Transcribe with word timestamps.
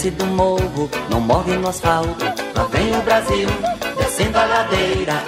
Desce 0.00 0.10
do 0.12 0.24
morro, 0.24 0.90
não 1.10 1.20
morre 1.20 1.56
no 1.56 1.68
asfalto. 1.68 2.24
Lá 2.54 2.64
vem 2.64 2.96
o 2.96 3.02
Brasil, 3.02 3.48
descendo 3.98 4.38
a 4.38 4.46
ladeira. 4.46 5.22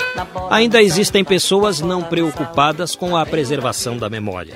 Ainda 0.50 0.82
existem 0.82 1.22
pessoas 1.22 1.80
não 1.80 2.02
preocupadas 2.02 2.96
com 2.96 3.14
a 3.14 3.26
preservação 3.26 3.98
da 3.98 4.08
memória. 4.08 4.54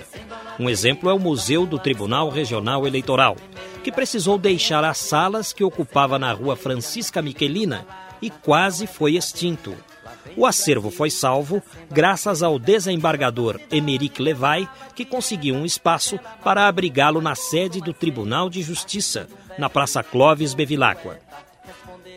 Um 0.58 0.70
exemplo 0.70 1.10
é 1.10 1.12
o 1.12 1.18
Museu 1.18 1.66
do 1.66 1.78
Tribunal 1.78 2.30
Regional 2.30 2.86
Eleitoral, 2.86 3.36
que 3.84 3.92
precisou 3.92 4.38
deixar 4.38 4.82
as 4.84 4.96
salas 4.96 5.52
que 5.52 5.62
ocupava 5.62 6.18
na 6.18 6.32
rua 6.32 6.56
Francisca 6.56 7.20
Miquelina 7.20 7.86
e 8.22 8.30
quase 8.30 8.86
foi 8.86 9.16
extinto. 9.16 9.74
O 10.34 10.46
acervo 10.46 10.90
foi 10.90 11.10
salvo 11.10 11.62
graças 11.90 12.42
ao 12.42 12.58
desembargador 12.58 13.60
Emeric 13.70 14.22
Levay, 14.22 14.66
que 14.94 15.04
conseguiu 15.04 15.54
um 15.54 15.64
espaço 15.64 16.18
para 16.42 16.66
abrigá-lo 16.66 17.20
na 17.20 17.34
sede 17.34 17.80
do 17.82 17.92
Tribunal 17.92 18.48
de 18.48 18.62
Justiça, 18.62 19.28
na 19.58 19.68
Praça 19.68 20.02
Clóvis 20.02 20.54
Bevilacqua. 20.54 21.18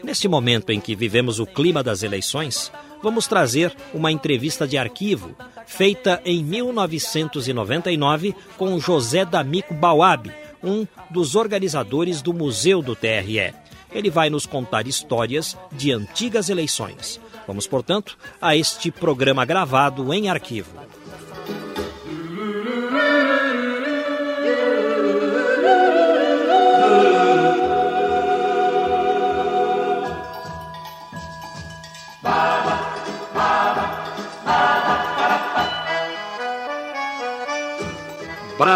Neste 0.03 0.27
momento 0.27 0.71
em 0.71 0.79
que 0.79 0.95
vivemos 0.95 1.39
o 1.39 1.45
clima 1.45 1.83
das 1.83 2.03
eleições, 2.03 2.71
vamos 3.03 3.27
trazer 3.27 3.75
uma 3.93 4.11
entrevista 4.11 4.67
de 4.67 4.77
arquivo 4.77 5.35
feita 5.65 6.21
em 6.25 6.43
1999 6.43 8.35
com 8.57 8.79
José 8.79 9.25
D'Amico 9.25 9.73
Bauab, 9.73 10.31
um 10.63 10.85
dos 11.09 11.35
organizadores 11.35 12.21
do 12.21 12.33
Museu 12.33 12.81
do 12.81 12.95
TRE. 12.95 13.53
Ele 13.91 14.09
vai 14.09 14.29
nos 14.29 14.45
contar 14.45 14.87
histórias 14.87 15.57
de 15.71 15.91
antigas 15.91 16.49
eleições. 16.49 17.19
Vamos, 17.47 17.65
portanto, 17.65 18.17
a 18.41 18.55
este 18.55 18.91
programa 18.91 19.43
gravado 19.45 20.13
em 20.13 20.29
arquivo. 20.29 20.71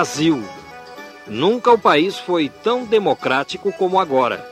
Brasil. 0.03 0.43
Nunca 1.25 1.71
o 1.71 1.79
país 1.79 2.19
foi 2.19 2.49
tão 2.49 2.83
democrático 2.83 3.71
como 3.71 4.01
agora. 4.01 4.45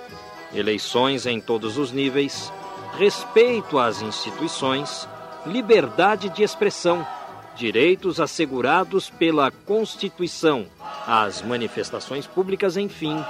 Eleições 0.54 1.26
em 1.26 1.42
todos 1.42 1.78
os 1.78 1.92
níveis, 1.92 2.50
respeito 2.98 3.78
às 3.78 4.02
instituições, 4.02 5.10
liberdade 5.46 6.30
de 6.30 6.42
expressão, 6.42 7.06
direitos 7.54 8.22
assegurados 8.22 9.10
pela 9.10 9.52
Constituição, 9.52 10.68
as 11.06 11.42
manifestações 11.42 12.26
públicas, 12.26 12.78
enfim, 12.78 13.22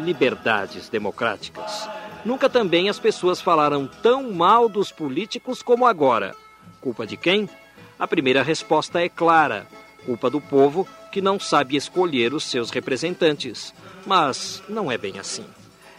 liberdades 0.00 0.88
democráticas. 0.88 1.88
Nunca 2.24 2.48
também 2.48 2.88
as 2.88 2.98
pessoas 2.98 3.40
falaram 3.40 3.86
tão 4.02 4.32
mal 4.32 4.68
dos 4.68 4.90
políticos 4.90 5.62
como 5.62 5.86
agora. 5.86 6.34
Culpa 6.80 7.06
de 7.06 7.16
quem? 7.16 7.48
A 7.96 8.08
primeira 8.08 8.42
resposta 8.42 9.00
é 9.00 9.08
clara: 9.08 9.64
culpa 10.04 10.28
do 10.28 10.40
povo 10.40 10.84
que 11.10 11.20
não 11.20 11.38
sabe 11.38 11.76
escolher 11.76 12.34
os 12.34 12.44
seus 12.44 12.70
representantes. 12.70 13.74
Mas 14.06 14.62
não 14.68 14.90
é 14.90 14.98
bem 14.98 15.18
assim. 15.18 15.44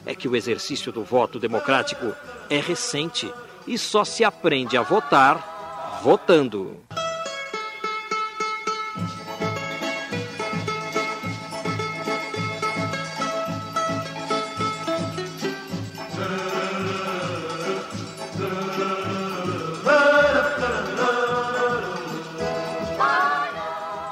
É 0.06 0.16
que 0.16 0.28
o 0.28 0.36
exercício 0.36 0.92
do 0.92 1.04
voto 1.04 1.40
democrático 1.40 2.16
é 2.50 2.60
recente 2.60 3.32
e 3.68 3.78
só 3.78 4.04
se 4.04 4.24
aprende 4.24 4.78
a 4.78 4.82
votar 4.82 6.00
votando. 6.02 6.78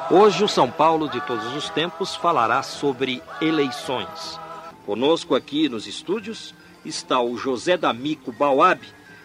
Hoje 0.10 0.42
o 0.42 0.48
São 0.48 0.72
Paulo 0.72 1.10
de 1.10 1.20
todos 1.20 1.54
os 1.54 1.70
tempos 1.70 2.16
falará 2.16 2.64
sobre 2.64 3.22
eleições. 3.42 4.40
Conosco 4.86 5.36
aqui 5.36 5.68
nos 5.68 5.86
estúdios 5.86 6.56
está 6.86 7.20
o 7.20 7.38
José 7.38 7.76
D'Amico 7.76 8.32
Bauab, 8.32 8.80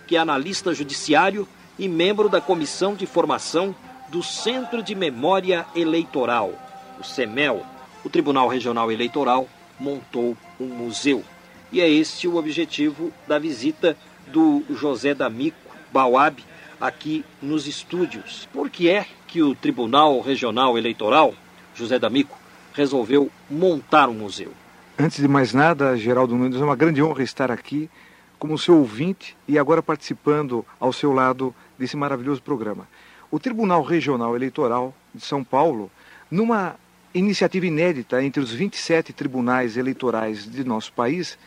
que 0.09 0.17
é 0.17 0.19
analista 0.19 0.75
judiciário 0.75 1.47
e 1.79 1.87
membro 1.87 2.29
da 2.29 2.41
Comissão 2.41 2.97
de 2.97 3.07
Formação 3.07 3.73
do 4.09 4.25
Centro 4.25 4.83
de 4.83 4.93
Memória 4.97 5.65
Eleitoral, 5.77 6.53
o 6.99 7.05
CEMEL. 7.05 7.65
O 8.05 8.11
Tribunal 8.11 8.49
Regional 8.49 8.91
Eleitoral 8.91 9.47
montou 9.79 10.37
um 10.59 10.67
museu. 10.67 11.23
E 11.71 11.81
é 11.81 11.89
este 11.89 12.27
o 12.27 12.35
objetivo 12.35 13.13
da 13.29 13.39
visita 13.39 13.97
do 14.27 14.65
José 14.69 15.15
D'Amico 15.15 15.57
Bauab 15.93 16.43
aqui 16.83 17.25
nos 17.41 17.69
estúdios. 17.69 18.49
Por 18.53 18.69
que 18.69 18.91
é 18.91 19.07
que 19.29 19.41
o 19.41 19.55
Tribunal 19.55 20.21
Regional 20.21 20.77
Eleitoral, 20.77 21.33
José 21.77 21.97
D'Amico, 21.97 22.37
resolveu 22.75 23.31
montar 23.49 24.09
um 24.09 24.15
museu? 24.15 24.51
Antes 24.99 25.21
de 25.21 25.29
mais 25.29 25.55
nada, 25.55 25.97
Geraldo 25.97 26.35
Nunes, 26.35 26.61
é 26.61 26.65
uma 26.65 26.75
grande 26.75 27.01
honra 27.01 27.23
estar 27.23 27.53
aqui 27.53 27.89
como 28.37 28.59
seu 28.59 28.79
ouvinte 28.79 29.37
e 29.47 29.61
agora 29.61 29.81
participando 29.81 30.67
ao 30.81 30.93
seu 30.93 31.13
lado 31.13 31.55
desse 31.79 31.97
maravilhoso 31.97 32.43
programa. 32.43 32.89
O 33.31 33.39
Tribunal 33.39 33.83
Regional 33.83 34.35
Eleitoral 34.35 34.93
de 35.15 35.25
São 35.25 35.45
Paulo, 35.45 35.89
numa 36.29 36.75
iniciativa 37.15 37.65
inédita 37.65 38.25
entre 38.25 38.43
os 38.43 38.53
27 38.53 39.13
tribunais 39.13 39.77
eleitorais 39.77 40.51
de 40.51 40.65
nosso 40.65 40.93
país, 40.93 41.39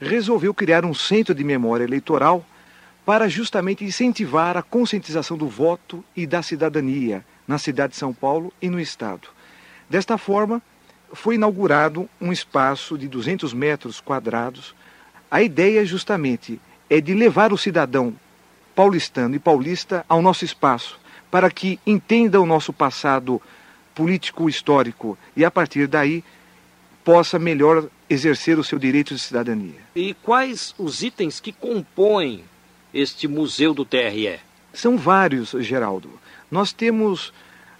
resolveu 0.00 0.54
criar 0.54 0.86
um 0.86 0.94
centro 0.94 1.34
de 1.34 1.44
memória 1.44 1.84
eleitoral 1.84 2.42
para 3.08 3.26
justamente 3.26 3.86
incentivar 3.86 4.54
a 4.58 4.62
conscientização 4.62 5.38
do 5.38 5.48
voto 5.48 6.04
e 6.14 6.26
da 6.26 6.42
cidadania 6.42 7.24
na 7.46 7.56
cidade 7.56 7.94
de 7.94 7.98
São 7.98 8.12
Paulo 8.12 8.52
e 8.60 8.68
no 8.68 8.78
estado. 8.78 9.30
Desta 9.88 10.18
forma, 10.18 10.60
foi 11.14 11.36
inaugurado 11.36 12.06
um 12.20 12.30
espaço 12.30 12.98
de 12.98 13.08
200 13.08 13.54
metros 13.54 13.98
quadrados. 13.98 14.74
A 15.30 15.40
ideia 15.40 15.86
justamente 15.86 16.60
é 16.90 17.00
de 17.00 17.14
levar 17.14 17.50
o 17.50 17.56
cidadão 17.56 18.14
paulistano 18.74 19.34
e 19.34 19.38
paulista 19.38 20.04
ao 20.06 20.20
nosso 20.20 20.44
espaço, 20.44 21.00
para 21.30 21.50
que 21.50 21.80
entenda 21.86 22.38
o 22.38 22.44
nosso 22.44 22.74
passado 22.74 23.40
político 23.94 24.50
histórico 24.50 25.16
e 25.34 25.46
a 25.46 25.50
partir 25.50 25.86
daí 25.86 26.22
possa 27.02 27.38
melhor 27.38 27.88
exercer 28.10 28.58
o 28.58 28.64
seu 28.64 28.78
direito 28.78 29.14
de 29.14 29.20
cidadania. 29.20 29.80
E 29.96 30.12
quais 30.12 30.74
os 30.76 31.02
itens 31.02 31.40
que 31.40 31.54
compõem 31.54 32.44
este 32.98 33.28
museu 33.28 33.72
do 33.72 33.84
TRE? 33.84 34.40
São 34.72 34.98
vários, 34.98 35.50
Geraldo. 35.60 36.10
Nós 36.50 36.72
temos 36.72 37.32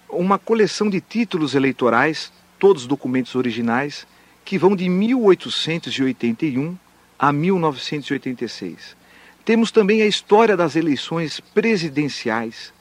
uma 0.08 0.38
coleção 0.38 0.88
de 0.88 1.00
títulos 1.00 1.54
eleitorais, 1.54 2.32
todos 2.58 2.86
documentos 2.86 3.34
originais, 3.34 4.06
que 4.44 4.56
vão 4.56 4.76
de 4.76 4.88
1881 4.88 6.76
a 7.18 7.32
1986. 7.32 8.96
Temos 9.44 9.70
também 9.70 10.02
a 10.02 10.06
história 10.06 10.56
das 10.56 10.76
eleições 10.76 11.40
presidenciais 11.40 12.72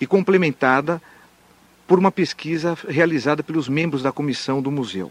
e 0.00 0.06
complementada 0.06 1.02
por 1.86 1.98
uma 1.98 2.12
pesquisa 2.12 2.76
realizada 2.88 3.42
pelos 3.42 3.68
membros 3.68 4.02
da 4.02 4.12
comissão 4.12 4.62
do 4.62 4.70
museu. 4.70 5.10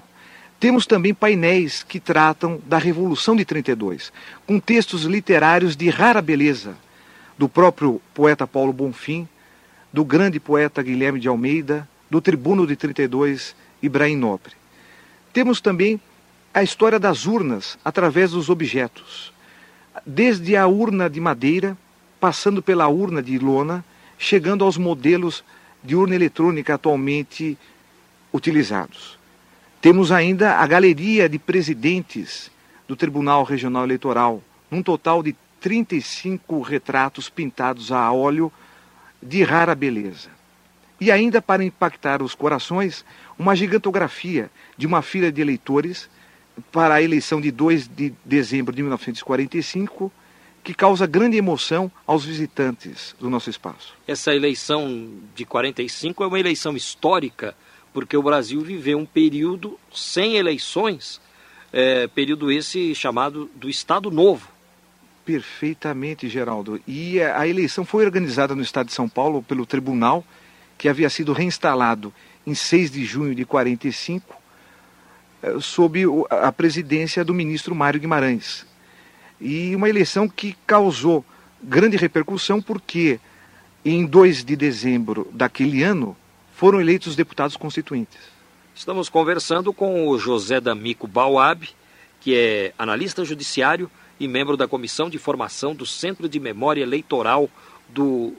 Temos 0.60 0.86
também 0.86 1.14
painéis 1.14 1.84
que 1.84 2.00
tratam 2.00 2.60
da 2.66 2.78
Revolução 2.78 3.36
de 3.36 3.44
32, 3.44 4.12
com 4.48 4.60
textos 4.60 5.04
literários 5.04 5.76
de 5.76 5.90
rara 5.90 6.22
beleza, 6.22 6.76
do 7.38 7.50
próprio 7.50 8.02
poeta 8.14 8.48
Paulo 8.48 8.72
Bonfim, 8.72 9.28
do 9.92 10.06
grande 10.06 10.40
poeta 10.40 10.82
Guilherme 10.82 11.20
de 11.20 11.28
Almeida, 11.28 11.88
do 12.10 12.22
tribuno 12.22 12.66
de 12.66 12.76
32, 12.76 13.56
Ibrahim 13.82 14.16
Nobre. 14.16 14.54
Temos 15.34 15.60
também 15.60 16.00
a 16.54 16.64
história 16.64 16.98
das 16.98 17.26
urnas 17.26 17.78
através 17.84 18.32
dos 18.32 18.50
objetos. 18.50 19.34
Desde 20.06 20.56
a 20.56 20.66
urna 20.68 21.10
de 21.10 21.20
madeira, 21.20 21.78
passando 22.20 22.62
pela 22.62 22.88
urna 22.88 23.22
de 23.22 23.38
lona, 23.38 23.84
chegando 24.18 24.64
aos 24.64 24.78
modelos 24.78 25.44
de 25.84 25.96
urna 25.96 26.16
eletrônica 26.16 26.74
atualmente 26.74 27.58
utilizados. 28.32 29.20
Temos 29.86 30.12
ainda 30.12 30.56
a 30.56 30.66
galeria 30.66 31.30
de 31.30 31.38
presidentes 31.38 32.50
do 32.88 32.96
Tribunal 32.96 33.44
Regional 33.44 33.84
Eleitoral, 33.84 34.42
num 34.72 34.82
total 34.82 35.22
de 35.22 35.36
35 35.62 36.60
retratos 36.62 37.30
pintados 37.30 37.92
a 37.92 38.12
óleo 38.12 38.52
de 39.22 39.44
rara 39.44 39.76
beleza. 39.76 40.30
E 41.00 41.12
ainda 41.12 41.40
para 41.40 41.64
impactar 41.64 42.24
os 42.24 42.34
corações, 42.34 43.06
uma 43.38 43.56
gigantografia 43.56 44.50
de 44.76 44.88
uma 44.88 45.04
fila 45.04 45.32
de 45.32 45.40
eleitores 45.40 46.10
para 46.72 46.96
a 46.96 47.02
eleição 47.04 47.40
de 47.40 47.52
2 47.52 47.88
de 47.88 48.12
dezembro 48.26 48.76
de 48.76 48.82
1945, 48.82 50.12
que 50.64 50.74
causa 50.74 51.06
grande 51.06 51.38
emoção 51.38 51.92
aos 52.08 52.26
visitantes 52.26 53.16
do 53.20 53.30
nosso 53.30 53.52
espaço. 53.52 53.94
Essa 54.08 54.34
eleição 54.34 55.12
de 55.36 55.46
45 55.46 56.24
é 56.24 56.28
uma 56.28 56.40
eleição 56.40 56.76
histórica, 56.76 57.56
porque 57.96 58.18
o 58.18 58.22
Brasil 58.22 58.60
viveu 58.60 58.98
um 58.98 59.06
período 59.06 59.80
sem 59.90 60.36
eleições, 60.36 61.22
é, 61.72 62.08
período 62.08 62.52
esse 62.52 62.94
chamado 62.94 63.50
do 63.56 63.70
Estado 63.70 64.12
Novo. 64.12 64.50
Perfeitamente, 65.26 66.28
Geraldo. 66.28 66.82
E 66.86 67.22
a 67.22 67.48
eleição 67.48 67.86
foi 67.86 68.04
organizada 68.04 68.54
no 68.54 68.62
estado 68.62 68.88
de 68.88 68.94
São 68.94 69.08
Paulo 69.08 69.42
pelo 69.42 69.66
tribunal, 69.66 70.26
que 70.78 70.90
havia 70.90 71.10
sido 71.10 71.32
reinstalado 71.32 72.14
em 72.46 72.54
6 72.54 72.92
de 72.92 73.06
junho 73.06 73.34
de 73.34 73.46
45, 73.46 74.36
eh, 75.42 75.56
sob 75.62 76.04
a 76.30 76.52
presidência 76.52 77.24
do 77.24 77.34
ministro 77.34 77.74
Mário 77.74 78.02
Guimarães. 78.02 78.68
E 79.40 79.74
uma 79.74 79.88
eleição 79.88 80.28
que 80.28 80.54
causou 80.68 81.24
grande 81.64 81.96
repercussão 81.96 82.62
porque 82.62 83.22
em 83.86 84.06
2 84.06 84.44
de 84.44 84.58
dezembro 84.58 85.30
daquele 85.32 85.82
ano 85.82 86.14
foram 86.56 86.80
eleitos 86.80 87.10
os 87.10 87.16
deputados 87.18 87.58
constituintes. 87.58 88.18
Estamos 88.74 89.10
conversando 89.10 89.74
com 89.74 90.08
o 90.08 90.18
José 90.18 90.62
D'Amico 90.62 91.06
Bauab, 91.06 91.70
que 92.22 92.34
é 92.34 92.74
analista 92.78 93.26
judiciário 93.26 93.92
e 94.18 94.26
membro 94.26 94.56
da 94.56 94.68
Comissão 94.68 95.10
de 95.10 95.20
Formação 95.20 95.76
do 95.76 95.86
Centro 95.86 96.30
de 96.30 96.40
Memória 96.40 96.82
Eleitoral 96.82 97.50
do 97.90 98.34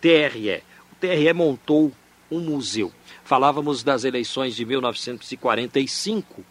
TRE. 0.00 0.62
O 0.90 0.96
TRE 1.00 1.32
montou 1.32 1.92
um 2.28 2.40
museu. 2.40 2.92
Falávamos 3.22 3.84
das 3.84 4.02
eleições 4.02 4.56
de 4.56 4.64
1945, 4.64 6.44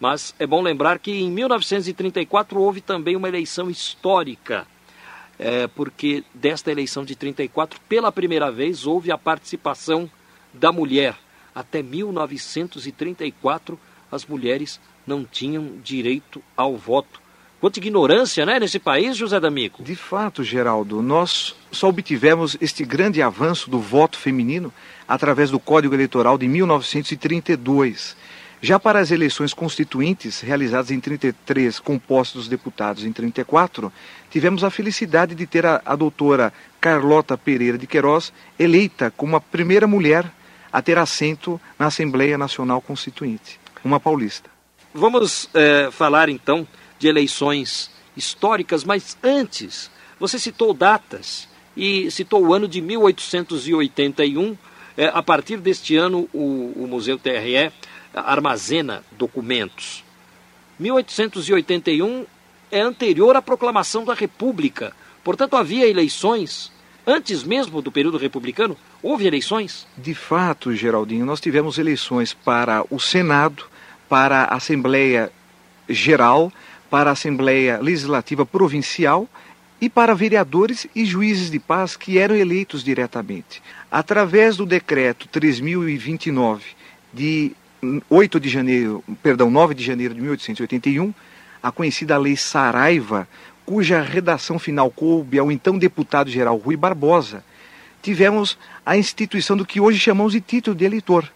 mas 0.00 0.34
é 0.38 0.46
bom 0.46 0.62
lembrar 0.62 0.98
que 0.98 1.12
em 1.12 1.30
1934 1.30 2.58
houve 2.58 2.80
também 2.80 3.14
uma 3.14 3.28
eleição 3.28 3.68
histórica, 3.68 4.66
é, 5.38 5.66
porque 5.66 6.24
desta 6.32 6.72
eleição 6.72 7.04
de 7.04 7.14
34, 7.14 7.78
pela 7.86 8.10
primeira 8.10 8.50
vez, 8.50 8.86
houve 8.86 9.12
a 9.12 9.18
participação 9.18 10.10
da 10.58 10.72
mulher. 10.72 11.16
Até 11.54 11.82
1934, 11.82 13.78
as 14.10 14.26
mulheres 14.26 14.80
não 15.06 15.24
tinham 15.24 15.78
direito 15.82 16.42
ao 16.56 16.76
voto. 16.76 17.20
Quanta 17.58 17.78
ignorância, 17.78 18.44
né, 18.44 18.60
nesse 18.60 18.78
país, 18.78 19.16
José 19.16 19.40
D'Amico? 19.40 19.82
De 19.82 19.96
fato, 19.96 20.44
Geraldo, 20.44 21.00
nós 21.00 21.54
só 21.72 21.88
obtivemos 21.88 22.56
este 22.60 22.84
grande 22.84 23.22
avanço 23.22 23.70
do 23.70 23.80
voto 23.80 24.18
feminino 24.18 24.72
através 25.08 25.50
do 25.50 25.58
Código 25.58 25.94
Eleitoral 25.94 26.36
de 26.36 26.46
1932. 26.46 28.14
Já 28.60 28.78
para 28.78 29.00
as 29.00 29.10
eleições 29.10 29.54
constituintes, 29.54 30.40
realizadas 30.40 30.90
em 30.90 31.00
33, 31.00 31.78
compostos 31.78 32.42
dos 32.42 32.48
deputados 32.48 33.04
em 33.04 33.12
34, 33.12 33.92
tivemos 34.30 34.62
a 34.62 34.70
felicidade 34.70 35.34
de 35.34 35.46
ter 35.46 35.64
a, 35.64 35.80
a 35.84 35.96
doutora 35.96 36.52
Carlota 36.80 37.38
Pereira 37.38 37.78
de 37.78 37.86
Queiroz 37.86 38.32
eleita 38.58 39.10
como 39.10 39.36
a 39.36 39.40
primeira 39.40 39.86
mulher 39.86 40.30
a 40.76 40.82
ter 40.82 40.98
assento 40.98 41.58
na 41.78 41.86
Assembleia 41.86 42.36
Nacional 42.36 42.82
Constituinte, 42.82 43.58
uma 43.82 43.98
paulista. 43.98 44.50
Vamos 44.92 45.48
é, 45.54 45.88
falar 45.90 46.28
então 46.28 46.68
de 46.98 47.08
eleições 47.08 47.90
históricas, 48.14 48.84
mas 48.84 49.16
antes, 49.22 49.90
você 50.20 50.38
citou 50.38 50.74
datas 50.74 51.48
e 51.74 52.10
citou 52.10 52.44
o 52.44 52.52
ano 52.52 52.68
de 52.68 52.82
1881. 52.82 54.54
É, 54.98 55.06
a 55.06 55.22
partir 55.22 55.56
deste 55.56 55.96
ano, 55.96 56.28
o, 56.30 56.74
o 56.76 56.86
Museu 56.86 57.18
TRE 57.18 57.72
armazena 58.14 59.02
documentos. 59.12 60.04
1881 60.78 62.26
é 62.70 62.82
anterior 62.82 63.34
à 63.34 63.40
proclamação 63.40 64.04
da 64.04 64.12
República. 64.12 64.92
Portanto, 65.24 65.56
havia 65.56 65.88
eleições 65.88 66.70
antes 67.06 67.44
mesmo 67.44 67.80
do 67.80 67.92
período 67.92 68.18
republicano? 68.18 68.76
Houve 69.02 69.26
eleições? 69.26 69.86
De 69.96 70.14
fato, 70.14 70.74
Geraldinho, 70.74 71.24
nós 71.24 71.40
tivemos 71.40 71.78
eleições 71.78 72.34
para 72.34 72.84
o 72.90 72.98
Senado, 72.98 73.64
para 74.08 74.44
a 74.44 74.56
Assembleia 74.56 75.30
Geral, 75.88 76.52
para 76.90 77.10
a 77.10 77.12
Assembleia 77.12 77.78
Legislativa 77.80 78.44
Provincial 78.44 79.28
e 79.80 79.88
para 79.88 80.14
vereadores 80.14 80.86
e 80.94 81.04
juízes 81.04 81.50
de 81.50 81.58
paz 81.58 81.96
que 81.96 82.18
eram 82.18 82.34
eleitos 82.34 82.82
diretamente. 82.82 83.62
Através 83.90 84.56
do 84.56 84.66
decreto 84.66 85.28
3029 85.28 86.64
de 87.12 87.52
8 88.08 88.40
de 88.40 88.48
janeiro, 88.48 89.04
perdão, 89.22 89.50
9 89.50 89.74
de 89.74 89.84
janeiro 89.84 90.14
de 90.14 90.20
1881, 90.20 91.12
a 91.62 91.70
conhecida 91.70 92.16
Lei 92.16 92.36
Saraiva, 92.36 93.28
cuja 93.66 94.00
redação 94.00 94.58
final 94.60 94.88
coube 94.90 95.38
ao 95.38 95.50
então 95.50 95.76
deputado 95.76 96.30
geral 96.30 96.56
Rui 96.56 96.76
Barbosa, 96.76 97.44
tivemos 98.00 98.56
a 98.86 98.96
instituição 98.96 99.56
do 99.56 99.66
que 99.66 99.80
hoje 99.80 99.98
chamamos 99.98 100.32
de 100.32 100.40
título 100.40 100.76
de 100.76 100.84
eleitor. 100.84 101.28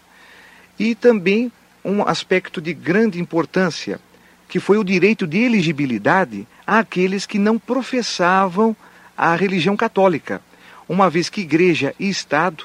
E 0.78 0.94
também 0.94 1.50
um 1.84 2.06
aspecto 2.06 2.60
de 2.60 2.72
grande 2.72 3.20
importância, 3.20 4.00
que 4.48 4.60
foi 4.60 4.78
o 4.78 4.84
direito 4.84 5.26
de 5.26 5.38
elegibilidade 5.38 6.46
àqueles 6.64 7.26
que 7.26 7.38
não 7.38 7.58
professavam 7.58 8.76
a 9.16 9.34
religião 9.34 9.76
católica, 9.76 10.40
uma 10.88 11.10
vez 11.10 11.28
que 11.28 11.40
igreja 11.40 11.94
e 11.98 12.08
Estado, 12.08 12.64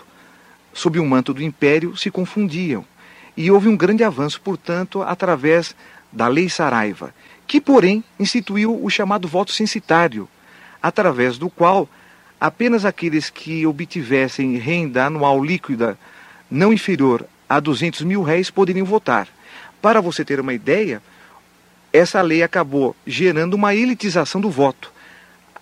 sob 0.74 1.00
o 1.00 1.06
manto 1.06 1.34
do 1.34 1.42
império, 1.42 1.98
se 1.98 2.12
confundiam. 2.12 2.86
E 3.36 3.50
houve 3.50 3.68
um 3.68 3.75
grande 3.75 4.04
avanço, 4.04 4.39
portanto, 4.39 5.01
através 5.01 5.75
da 6.12 6.28
Lei 6.28 6.48
Saraiva, 6.50 7.13
que, 7.48 7.62
porém, 7.62 8.04
instituiu 8.20 8.84
o 8.84 8.90
chamado 8.90 9.28
voto 9.28 9.52
censitário, 9.52 10.28
através 10.82 11.38
do 11.38 11.50
qual 11.50 11.90
apenas 12.40 12.86
aqueles 12.86 13.30
que 13.30 13.66
obtivessem 13.66 14.58
renda 14.58 15.06
anual 15.06 15.44
líquida 15.44 15.98
não 16.50 16.74
inferior 16.74 17.25
a 17.48 17.60
200 17.60 18.02
mil 18.02 18.24
réis 18.24 18.50
poderiam 18.50 18.86
votar. 18.86 19.28
Para 19.82 20.02
você 20.02 20.25
ter 20.25 20.40
uma 20.40 20.54
ideia, 20.54 21.02
essa 21.94 22.22
lei 22.22 22.44
acabou 22.44 22.96
gerando 23.06 23.54
uma 23.54 23.74
elitização 23.74 24.42
do 24.42 24.50
voto. 24.50 24.92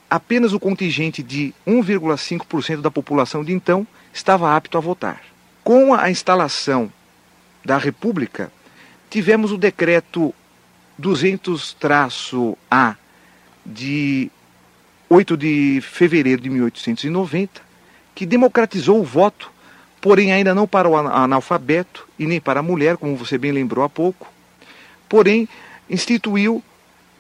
Apenas 0.10 0.54
o 0.54 0.60
contingente 0.60 1.22
de 1.22 1.54
1,5% 1.68 2.82
da 2.82 2.92
população 2.92 3.44
de 3.44 3.54
então 3.54 3.86
estava 4.14 4.56
apto 4.56 4.78
a 4.78 4.82
votar. 4.82 5.22
Com 5.64 5.94
a 5.94 6.10
instalação 6.10 6.92
da 7.64 7.78
República, 7.78 8.52
tivemos 9.10 9.52
o 9.52 9.58
decreto 9.58 10.34
200-A 11.00 12.96
de 13.66 14.32
8 15.10 15.38
de 15.38 15.80
fevereiro 15.82 16.42
de 16.42 16.50
1890, 16.50 17.62
que 18.16 18.26
democratizou 18.26 19.00
o 19.00 19.04
voto, 19.04 19.52
porém 20.02 20.32
ainda 20.32 20.54
não 20.54 20.68
para 20.68 20.90
o 20.90 20.96
analfabeto 20.96 22.08
e 22.18 22.26
nem 22.26 22.40
para 22.40 22.60
a 22.60 22.64
mulher, 22.64 22.98
como 22.98 23.16
você 23.16 23.38
bem 23.38 23.52
lembrou 23.52 23.86
há 23.86 23.90
pouco, 23.90 24.32
porém 25.08 25.48
instituiu 25.90 26.64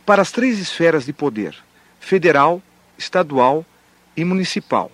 para 0.05 0.21
as 0.21 0.31
três 0.31 0.59
esferas 0.59 1.05
de 1.05 1.13
poder: 1.13 1.55
federal, 1.99 2.61
estadual 2.97 3.65
e 4.15 4.23
municipal. 4.23 4.91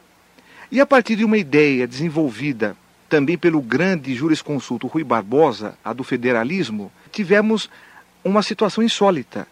E 0.72 0.80
a 0.80 0.86
partir 0.86 1.16
de 1.16 1.26
uma 1.26 1.38
ideia 1.38 1.88
desenvolvida 1.88 2.76
também 3.10 3.38
pelo 3.38 3.60
grande 3.60 4.14
jurisconsulto 4.14 4.86
Rui 4.86 5.04
Barbosa, 5.04 5.76
a 5.84 5.92
do 5.94 6.04
federalismo, 6.04 6.92
tivemos 7.12 7.70
uma 8.24 8.44
situação 8.44 8.84
insólita. 8.84 9.48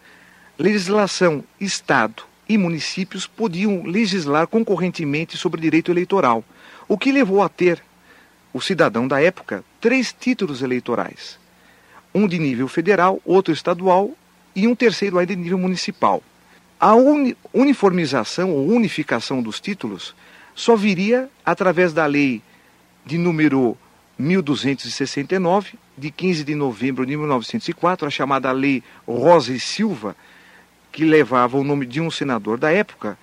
Legislação, 0.58 1.44
Estado 1.60 2.22
e 2.48 2.58
municípios 2.58 3.26
podiam 3.26 3.84
legislar 3.84 4.46
concorrentemente 4.46 5.36
sobre 5.36 5.60
direito 5.60 5.90
eleitoral, 5.90 6.44
o 6.86 6.96
que 6.96 7.12
levou 7.12 7.42
a 7.42 7.48
ter 7.48 7.82
o 8.52 8.60
cidadão 8.60 9.06
da 9.06 9.20
época 9.22 9.64
três 9.80 10.12
títulos 10.12 10.62
eleitorais 10.62 11.38
um 12.14 12.26
de 12.26 12.38
nível 12.38 12.68
federal, 12.68 13.20
outro 13.24 13.52
estadual 13.52 14.10
e 14.54 14.66
um 14.66 14.74
terceiro 14.74 15.18
aí 15.18 15.26
de 15.26 15.36
nível 15.36 15.58
municipal. 15.58 16.22
A 16.80 16.94
uni 16.94 17.36
uniformização 17.52 18.50
ou 18.50 18.68
unificação 18.68 19.42
dos 19.42 19.60
títulos 19.60 20.14
só 20.54 20.76
viria 20.76 21.28
através 21.44 21.92
da 21.92 22.06
lei 22.06 22.42
de 23.04 23.18
número 23.18 23.76
1269, 24.18 25.78
de 25.98 26.10
15 26.10 26.44
de 26.44 26.54
novembro 26.54 27.04
de 27.04 27.16
1904, 27.16 28.06
a 28.06 28.10
chamada 28.10 28.50
Lei 28.52 28.82
Rosa 29.06 29.52
e 29.52 29.60
Silva, 29.60 30.16
que 30.92 31.04
levava 31.04 31.58
o 31.58 31.64
nome 31.64 31.84
de 31.84 32.00
um 32.00 32.10
senador 32.10 32.58
da 32.58 32.70
época, 32.70 33.18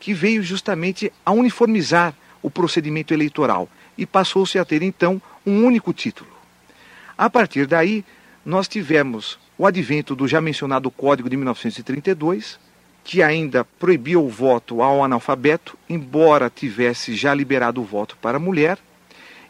que 0.00 0.12
veio 0.12 0.42
justamente 0.42 1.12
a 1.24 1.32
uniformizar 1.32 2.14
o 2.42 2.50
procedimento 2.50 3.14
eleitoral 3.14 3.68
e 3.96 4.04
passou-se 4.04 4.58
a 4.58 4.64
ter 4.64 4.82
então 4.82 5.20
um 5.46 5.64
único 5.64 5.92
título. 5.92 6.30
A 7.16 7.30
partir 7.30 7.66
daí, 7.66 8.04
nós 8.44 8.68
tivemos 8.68 9.38
o 9.56 9.66
advento 9.66 10.16
do 10.16 10.26
já 10.26 10.40
mencionado 10.40 10.90
Código 10.90 11.30
de 11.30 11.36
1932, 11.36 12.58
que 13.04 13.22
ainda 13.22 13.64
proibia 13.64 14.18
o 14.18 14.28
voto 14.28 14.82
ao 14.82 15.04
analfabeto, 15.04 15.78
embora 15.88 16.50
tivesse 16.50 17.14
já 17.14 17.32
liberado 17.32 17.80
o 17.80 17.84
voto 17.84 18.16
para 18.20 18.38
a 18.38 18.40
mulher, 18.40 18.78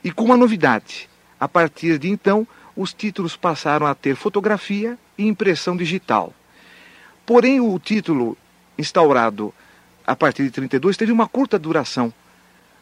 e 0.03 0.11
com 0.11 0.25
uma 0.25 0.37
novidade. 0.37 1.09
A 1.41 1.49
partir 1.49 1.99
de 1.99 2.11
então, 2.11 2.47
os 2.77 2.93
títulos 2.93 3.37
passaram 3.37 3.87
a 3.87 3.95
ter 3.95 4.17
fotografia 4.17 4.99
e 5.17 5.27
impressão 5.27 5.77
digital. 5.77 6.33
Porém, 7.25 7.61
o 7.61 7.79
título 7.79 8.37
instaurado 8.77 9.55
a 10.07 10.15
partir 10.15 10.43
de 10.45 10.51
32 10.51 10.97
teve 10.97 11.13
uma 11.13 11.27
curta 11.27 11.59
duração, 11.59 12.13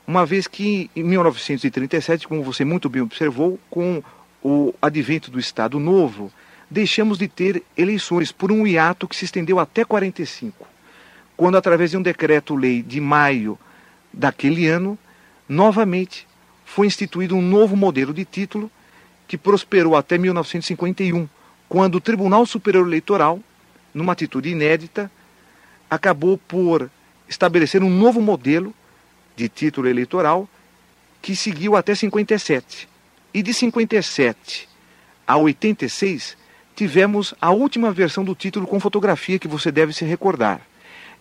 uma 0.06 0.26
vez 0.26 0.48
que 0.48 0.90
em 0.96 1.04
1937, 1.04 2.26
como 2.26 2.42
você 2.42 2.64
muito 2.64 2.88
bem 2.88 3.02
observou, 3.02 3.58
com 3.70 4.02
o 4.42 4.74
advento 4.82 5.30
do 5.30 5.38
Estado 5.38 5.78
Novo, 5.78 6.32
deixamos 6.68 7.18
de 7.18 7.28
ter 7.28 7.62
eleições 7.76 8.32
por 8.32 8.50
um 8.50 8.66
hiato 8.66 9.06
que 9.06 9.14
se 9.14 9.24
estendeu 9.24 9.60
até 9.60 9.84
45, 9.84 10.66
quando, 11.36 11.56
através 11.56 11.90
de 11.90 11.96
um 11.96 12.02
decreto-lei 12.02 12.82
de 12.82 13.00
maio 13.00 13.58
daquele 14.12 14.66
ano, 14.66 14.98
novamente 15.48 16.26
foi 16.64 16.86
instituído 16.86 17.36
um 17.36 17.42
novo 17.42 17.76
modelo 17.76 18.12
de 18.12 18.24
título 18.24 18.70
que 19.26 19.38
prosperou 19.38 19.96
até 19.96 20.18
1951, 20.18 21.28
quando 21.68 21.96
o 21.96 22.00
Tribunal 22.00 22.44
Superior 22.44 22.86
Eleitoral, 22.86 23.40
numa 23.94 24.12
atitude 24.12 24.50
inédita, 24.50 25.10
acabou 25.88 26.38
por 26.38 26.90
estabelecer 27.28 27.82
um 27.82 27.90
novo 27.90 28.20
modelo 28.20 28.74
de 29.36 29.48
título 29.48 29.88
eleitoral 29.88 30.48
que 31.20 31.36
seguiu 31.36 31.76
até 31.76 31.94
57. 31.94 32.88
E 33.32 33.42
de 33.42 33.54
57 33.54 34.68
a 35.26 35.36
86 35.36 36.36
tivemos 36.74 37.34
a 37.40 37.50
última 37.50 37.92
versão 37.92 38.24
do 38.24 38.34
título 38.34 38.66
com 38.66 38.80
fotografia 38.80 39.38
que 39.38 39.48
você 39.48 39.70
deve 39.70 39.92
se 39.92 40.04
recordar. 40.04 40.60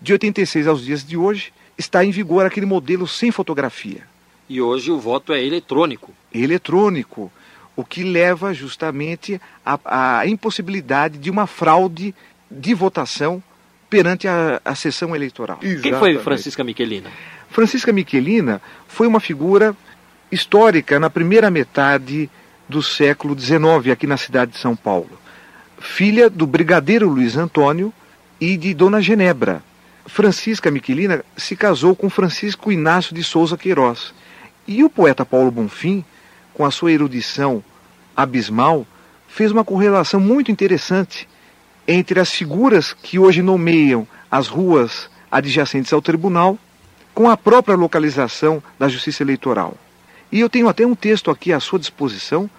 De 0.01 0.11
86 0.13 0.67
aos 0.67 0.83
dias 0.83 1.05
de 1.05 1.15
hoje, 1.15 1.53
está 1.77 2.03
em 2.03 2.11
vigor 2.11 2.45
aquele 2.45 2.65
modelo 2.65 3.07
sem 3.07 3.31
fotografia. 3.31 4.03
E 4.49 4.61
hoje 4.61 4.91
o 4.91 4.99
voto 4.99 5.31
é 5.31 5.43
eletrônico. 5.43 6.13
Eletrônico, 6.33 7.31
o 7.75 7.83
que 7.83 8.03
leva 8.03 8.53
justamente 8.53 9.39
à, 9.65 10.25
impossibilidade 10.25 11.17
de 11.17 11.29
uma 11.29 11.47
fraude 11.47 12.13
de 12.49 12.73
votação 12.73 13.41
perante 13.89 14.27
a, 14.27 14.61
a 14.63 14.75
sessão 14.75 15.15
eleitoral. 15.15 15.59
Exatamente. 15.61 15.81
Quem 15.83 15.93
foi 15.99 16.17
Francisca 16.19 16.63
Michelina? 16.63 17.09
Francisca 17.49 17.91
Michelina 17.91 18.61
foi 18.87 19.07
uma 19.07 19.19
figura 19.19 19.75
histórica 20.31 20.99
na 20.99 21.09
primeira 21.09 21.49
metade 21.49 22.29
do 22.67 22.81
século 22.81 23.37
XIX 23.37 23.91
aqui 23.91 24.07
na 24.07 24.17
cidade 24.17 24.51
de 24.51 24.57
São 24.57 24.75
Paulo 24.75 25.21
filha 25.81 26.29
do 26.29 26.45
brigadeiro 26.45 27.09
Luiz 27.09 27.35
Antônio 27.35 27.91
e 28.39 28.55
de 28.55 28.73
Dona 28.73 29.01
Genebra. 29.01 29.61
Francisca 30.05 30.71
Miquelina 30.71 31.25
se 31.35 31.55
casou 31.55 31.95
com 31.95 32.09
Francisco 32.09 32.71
Inácio 32.71 33.13
de 33.13 33.23
Souza 33.23 33.57
Queiroz. 33.57 34.13
E 34.67 34.83
o 34.83 34.89
poeta 34.89 35.25
Paulo 35.25 35.51
Bonfim, 35.51 36.05
com 36.53 36.65
a 36.65 36.71
sua 36.71 36.91
erudição 36.91 37.63
abismal, 38.15 38.85
fez 39.27 39.51
uma 39.51 39.63
correlação 39.63 40.19
muito 40.19 40.51
interessante 40.51 41.27
entre 41.87 42.19
as 42.19 42.31
figuras 42.31 42.93
que 42.93 43.17
hoje 43.17 43.41
nomeiam 43.41 44.07
as 44.29 44.47
ruas 44.47 45.09
adjacentes 45.31 45.91
ao 45.93 46.01
tribunal 46.01 46.57
com 47.13 47.29
a 47.29 47.37
própria 47.37 47.75
localização 47.75 48.61
da 48.77 48.87
Justiça 48.87 49.23
Eleitoral. 49.23 49.75
E 50.31 50.39
eu 50.39 50.49
tenho 50.49 50.69
até 50.69 50.85
um 50.85 50.95
texto 50.95 51.29
aqui 51.29 51.51
à 51.51 51.59
sua 51.59 51.79
disposição, 51.79 52.49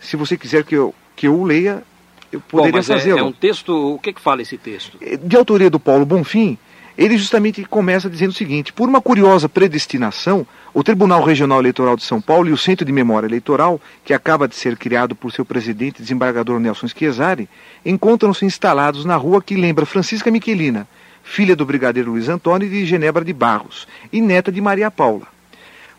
se 0.00 0.16
você 0.16 0.36
quiser 0.36 0.64
que 0.64 0.74
eu, 0.74 0.94
que 1.16 1.26
eu 1.26 1.34
o 1.38 1.44
leia, 1.44 1.82
eu 2.30 2.40
poderia 2.40 2.82
fazê-lo. 2.82 3.18
É, 3.18 3.20
é, 3.20 3.24
um 3.24 3.32
texto, 3.32 3.94
o 3.94 3.98
que, 3.98 4.12
que 4.12 4.20
fala 4.20 4.42
esse 4.42 4.58
texto? 4.58 4.98
É, 5.00 5.16
de 5.16 5.36
autoria 5.36 5.70
do 5.70 5.80
Paulo 5.80 6.04
Bonfim, 6.04 6.58
ele 6.96 7.18
justamente 7.18 7.64
começa 7.64 8.08
dizendo 8.08 8.30
o 8.30 8.34
seguinte: 8.34 8.72
por 8.72 8.88
uma 8.88 9.00
curiosa 9.00 9.48
predestinação, 9.48 10.46
o 10.72 10.82
Tribunal 10.82 11.22
Regional 11.22 11.58
Eleitoral 11.58 11.96
de 11.96 12.04
São 12.04 12.20
Paulo 12.20 12.48
e 12.48 12.52
o 12.52 12.56
Centro 12.56 12.84
de 12.84 12.92
Memória 12.92 13.26
Eleitoral, 13.26 13.80
que 14.04 14.14
acaba 14.14 14.46
de 14.46 14.54
ser 14.54 14.76
criado 14.76 15.14
por 15.14 15.32
seu 15.32 15.44
presidente, 15.44 16.02
desembargador 16.02 16.60
Nelson 16.60 16.88
Schiesari, 16.88 17.48
encontram-se 17.84 18.44
instalados 18.44 19.04
na 19.04 19.16
rua 19.16 19.42
que 19.42 19.56
lembra 19.56 19.86
Francisca 19.86 20.30
Miquelina, 20.30 20.86
filha 21.22 21.56
do 21.56 21.66
brigadeiro 21.66 22.12
Luiz 22.12 22.28
Antônio 22.28 22.68
de 22.68 22.86
Genebra 22.86 23.24
de 23.24 23.32
Barros, 23.32 23.88
e 24.12 24.20
neta 24.20 24.52
de 24.52 24.60
Maria 24.60 24.90
Paula. 24.90 25.26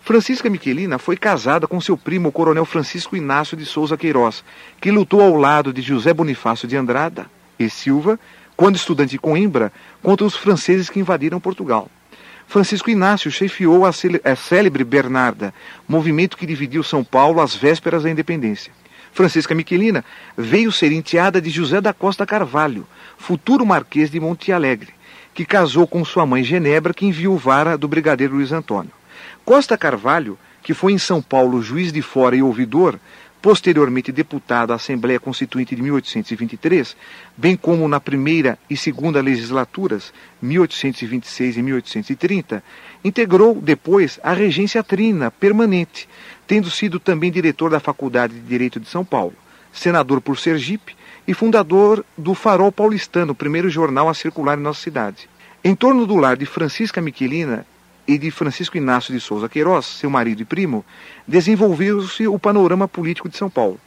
Francisca 0.02 0.52
Miquelina 0.52 1.00
foi 1.00 1.18
casada 1.18 1.68
com 1.68 1.82
seu 1.82 1.98
primo, 1.98 2.30
o 2.30 2.32
coronel 2.32 2.64
Francisco 2.64 3.18
Inácio 3.18 3.58
de 3.58 3.66
Souza 3.66 3.98
Queiroz, 3.98 4.44
que 4.80 4.92
lutou 4.92 5.20
ao 5.20 5.36
lado 5.36 5.74
de 5.74 5.82
José 5.82 6.14
Bonifácio 6.14 6.68
de 6.68 6.78
Andrada 6.78 7.25
e 7.58 7.68
Silva, 7.72 8.20
quando 8.55 8.75
estudante 8.75 9.12
de 9.12 9.19
Coimbra, 9.19 9.71
contra 10.01 10.25
os 10.25 10.35
franceses 10.35 10.89
que 10.89 11.00
invadiram 11.00 11.39
Portugal. 11.39 11.89
Francisco 12.47 12.89
Inácio 12.89 13.31
chefiou 13.31 13.85
a, 13.85 13.91
célebre 14.35 14.83
Bernarda, 14.83 15.53
movimento 15.88 16.38
que 16.38 16.45
dividiu 16.45 16.83
São 16.83 17.03
Paulo 17.03 17.41
às 17.41 17.55
vésperas 17.55 18.03
da 18.03 18.09
independência. 18.09 18.71
Francisca 19.12 19.55
Miquelina 19.55 20.03
veio 20.38 20.71
ser 20.71 20.91
enteada 20.91 21.41
de 21.41 21.50
José 21.50 21.81
da 21.81 21.93
Costa 21.93 22.25
Carvalho, 22.25 22.85
futuro 23.17 23.65
marquês 23.65 24.12
de 24.12 24.19
Monte 24.19 24.51
Alegre, 24.51 24.93
que 25.33 25.45
casou 25.45 25.88
com 25.88 26.03
sua 26.05 26.25
mãe 26.25 26.43
Genebra, 26.43 26.93
que 26.93 27.05
enviuvara 27.05 27.77
do 27.77 27.88
brigadeiro 27.88 28.35
Luiz 28.35 28.51
Antônio. 28.51 28.91
Costa 29.43 29.77
Carvalho, 29.77 30.38
que 30.62 30.74
foi 30.74 30.93
em 30.93 30.97
São 30.97 31.21
Paulo 31.21 31.62
juiz 31.62 31.93
de 31.93 32.01
fora 32.01 32.35
e 32.35 32.41
ouvidor, 32.41 33.00
posteriormente 33.46 34.12
deputado 34.12 34.74
à 34.74 34.75
Assembleia 34.75 35.20
Constituinte 35.20 35.75
de 35.75 35.82
1823, 35.84 36.98
bem 37.38 37.56
como 37.56 37.88
na 37.88 38.00
primeira 38.00 38.58
e 38.68 38.75
segunda 38.75 39.22
legislaturas, 39.22 40.12
1826 40.42 41.58
e 41.58 41.62
1830, 41.62 42.64
integrou 43.04 43.54
depois 43.54 44.20
a 44.24 44.34
regência 44.34 44.84
trina 44.84 45.30
permanente, 45.30 46.10
tendo 46.48 46.72
sido 46.72 47.00
também 47.00 47.32
diretor 47.32 47.70
da 47.70 47.80
Faculdade 47.80 48.34
de 48.34 48.40
Direito 48.40 48.80
de 48.80 48.90
São 48.90 49.06
Paulo, 49.06 49.36
senador 49.72 50.22
por 50.22 50.40
Sergipe 50.40 50.96
e 51.28 51.36
fundador 51.36 52.04
do 52.18 52.34
Farol 52.34 52.72
Paulistano, 52.72 53.36
primeiro 53.36 53.70
jornal 53.70 54.10
a 54.10 54.16
circular 54.16 54.58
em 54.58 54.64
nossa 54.64 54.82
cidade. 54.82 55.30
Em 55.64 55.75
torno 55.75 56.08
do 56.08 56.16
lar 56.16 56.36
de 56.36 56.48
Francisca 56.48 57.00
Miquelina 57.00 57.64
e 58.07 58.17
de 58.17 58.31
Francisco 58.31 58.77
Inácio 58.77 59.13
de 59.13 59.19
Souza 59.19 59.50
Queiroz, 59.50 59.85
seu 59.85 60.09
marido 60.09 60.41
e 60.41 60.45
primo, 60.45 60.85
desenvolveu-se 61.27 62.27
o 62.27 62.38
panorama 62.38 62.88
político 62.88 63.29
de 63.29 63.38
São 63.38 63.50
Paulo. 63.50 63.79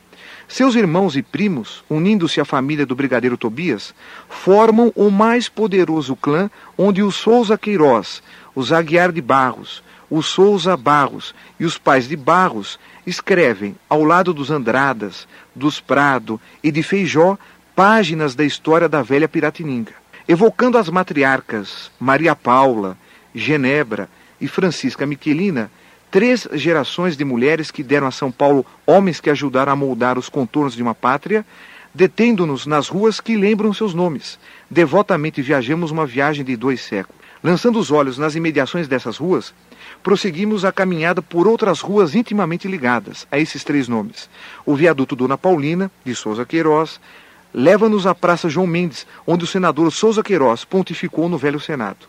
Seus 0.48 0.75
irmãos 0.75 1.14
e 1.14 1.22
primos, 1.22 1.84
unindo-se 1.90 2.40
à 2.40 2.44
família 2.44 2.87
do 2.87 2.96
brigadeiro 2.96 3.37
Tobias, 3.37 3.94
formam 4.28 4.90
o 4.96 5.10
mais 5.10 5.48
poderoso 5.48 6.16
clã 6.16 6.50
onde 6.76 7.02
os 7.02 7.16
Souza 7.16 7.58
Queiroz, 7.58 8.22
os 8.54 8.72
Aguiar 8.72 9.12
de 9.12 9.20
Barros, 9.20 9.82
os 10.10 10.26
Souza 10.26 10.75
Barros 10.75 11.34
e 11.60 11.66
os 11.66 11.76
pais 11.76 12.08
de 12.08 12.16
Barros 12.16 12.78
escrevem, 13.06 13.76
ao 13.88 14.02
lado 14.02 14.32
dos 14.32 14.50
Andradas, 14.50 15.28
dos 15.54 15.80
Prado 15.80 16.40
e 16.62 16.70
de 16.70 16.82
Feijó, 16.82 17.37
páginas 17.76 18.34
da 18.34 18.44
história 18.44 18.88
da 18.88 19.02
velha 19.02 19.28
Piratininga, 19.28 19.92
evocando 20.26 20.78
as 20.78 20.88
matriarcas 20.88 21.90
Maria 22.00 22.34
Paula, 22.34 22.96
Genebra 23.35 24.08
e 24.40 24.49
Francisca 24.49 25.06
Miquelina, 25.06 25.70
três 26.11 26.49
gerações 26.52 27.16
de 27.16 27.25
mulheres 27.25 27.70
que 27.70 27.82
deram 27.82 28.06
a 28.06 28.11
São 28.11 28.30
Paulo 28.30 28.64
homens 28.87 29.20
que 29.20 29.30
ajudaram 29.30 29.73
a 29.73 29.76
moldar 29.76 30.18
os 30.18 30.28
contornos 30.28 30.75
de 30.75 30.82
uma 30.82 30.94
pátria, 30.94 31.44
detendo-nos 31.94 32.66
nas 32.66 32.88
ruas 32.88 33.20
que 33.20 33.37
lembram 33.37 33.73
seus 33.73 33.94
nomes. 33.94 34.38
Devotamente 34.70 35.42
viajamos 35.42 35.90
uma 35.90 36.06
viagem 36.06 36.44
de 36.44 36.56
dois 36.56 36.80
séculos. 36.80 37.18
Lançando 37.42 37.78
os 37.78 37.90
olhos 37.92 38.18
nas 38.18 38.35
imediações 38.35 38.88
dessas 38.88 39.16
ruas, 39.16 39.54
prosseguimos 40.02 40.64
a 40.64 40.73
caminhada 40.73 41.23
por 41.23 41.47
outras 41.47 41.80
ruas 41.80 42.14
intimamente 42.14 42.66
ligadas 42.66 43.26
a 43.30 43.38
esses 43.38 43.62
três 43.62 43.87
nomes. 43.87 44.28
O 44.66 44.75
viaduto 44.75 45.14
Dona 45.14 45.38
Paulina, 45.38 45.90
de 46.04 46.14
Souza 46.16 46.44
Queiroz, 46.44 47.00
leva-nos 47.54 48.06
à 48.06 48.14
Praça 48.14 48.49
João 48.49 48.66
Mendes, 48.66 49.06
onde 49.26 49.44
o 49.44 49.47
senador 49.47 49.92
Souza 49.92 50.23
Queiroz 50.23 50.64
pontificou 50.64 51.28
no 51.28 51.38
velho 51.38 51.61
Senado. 51.61 52.06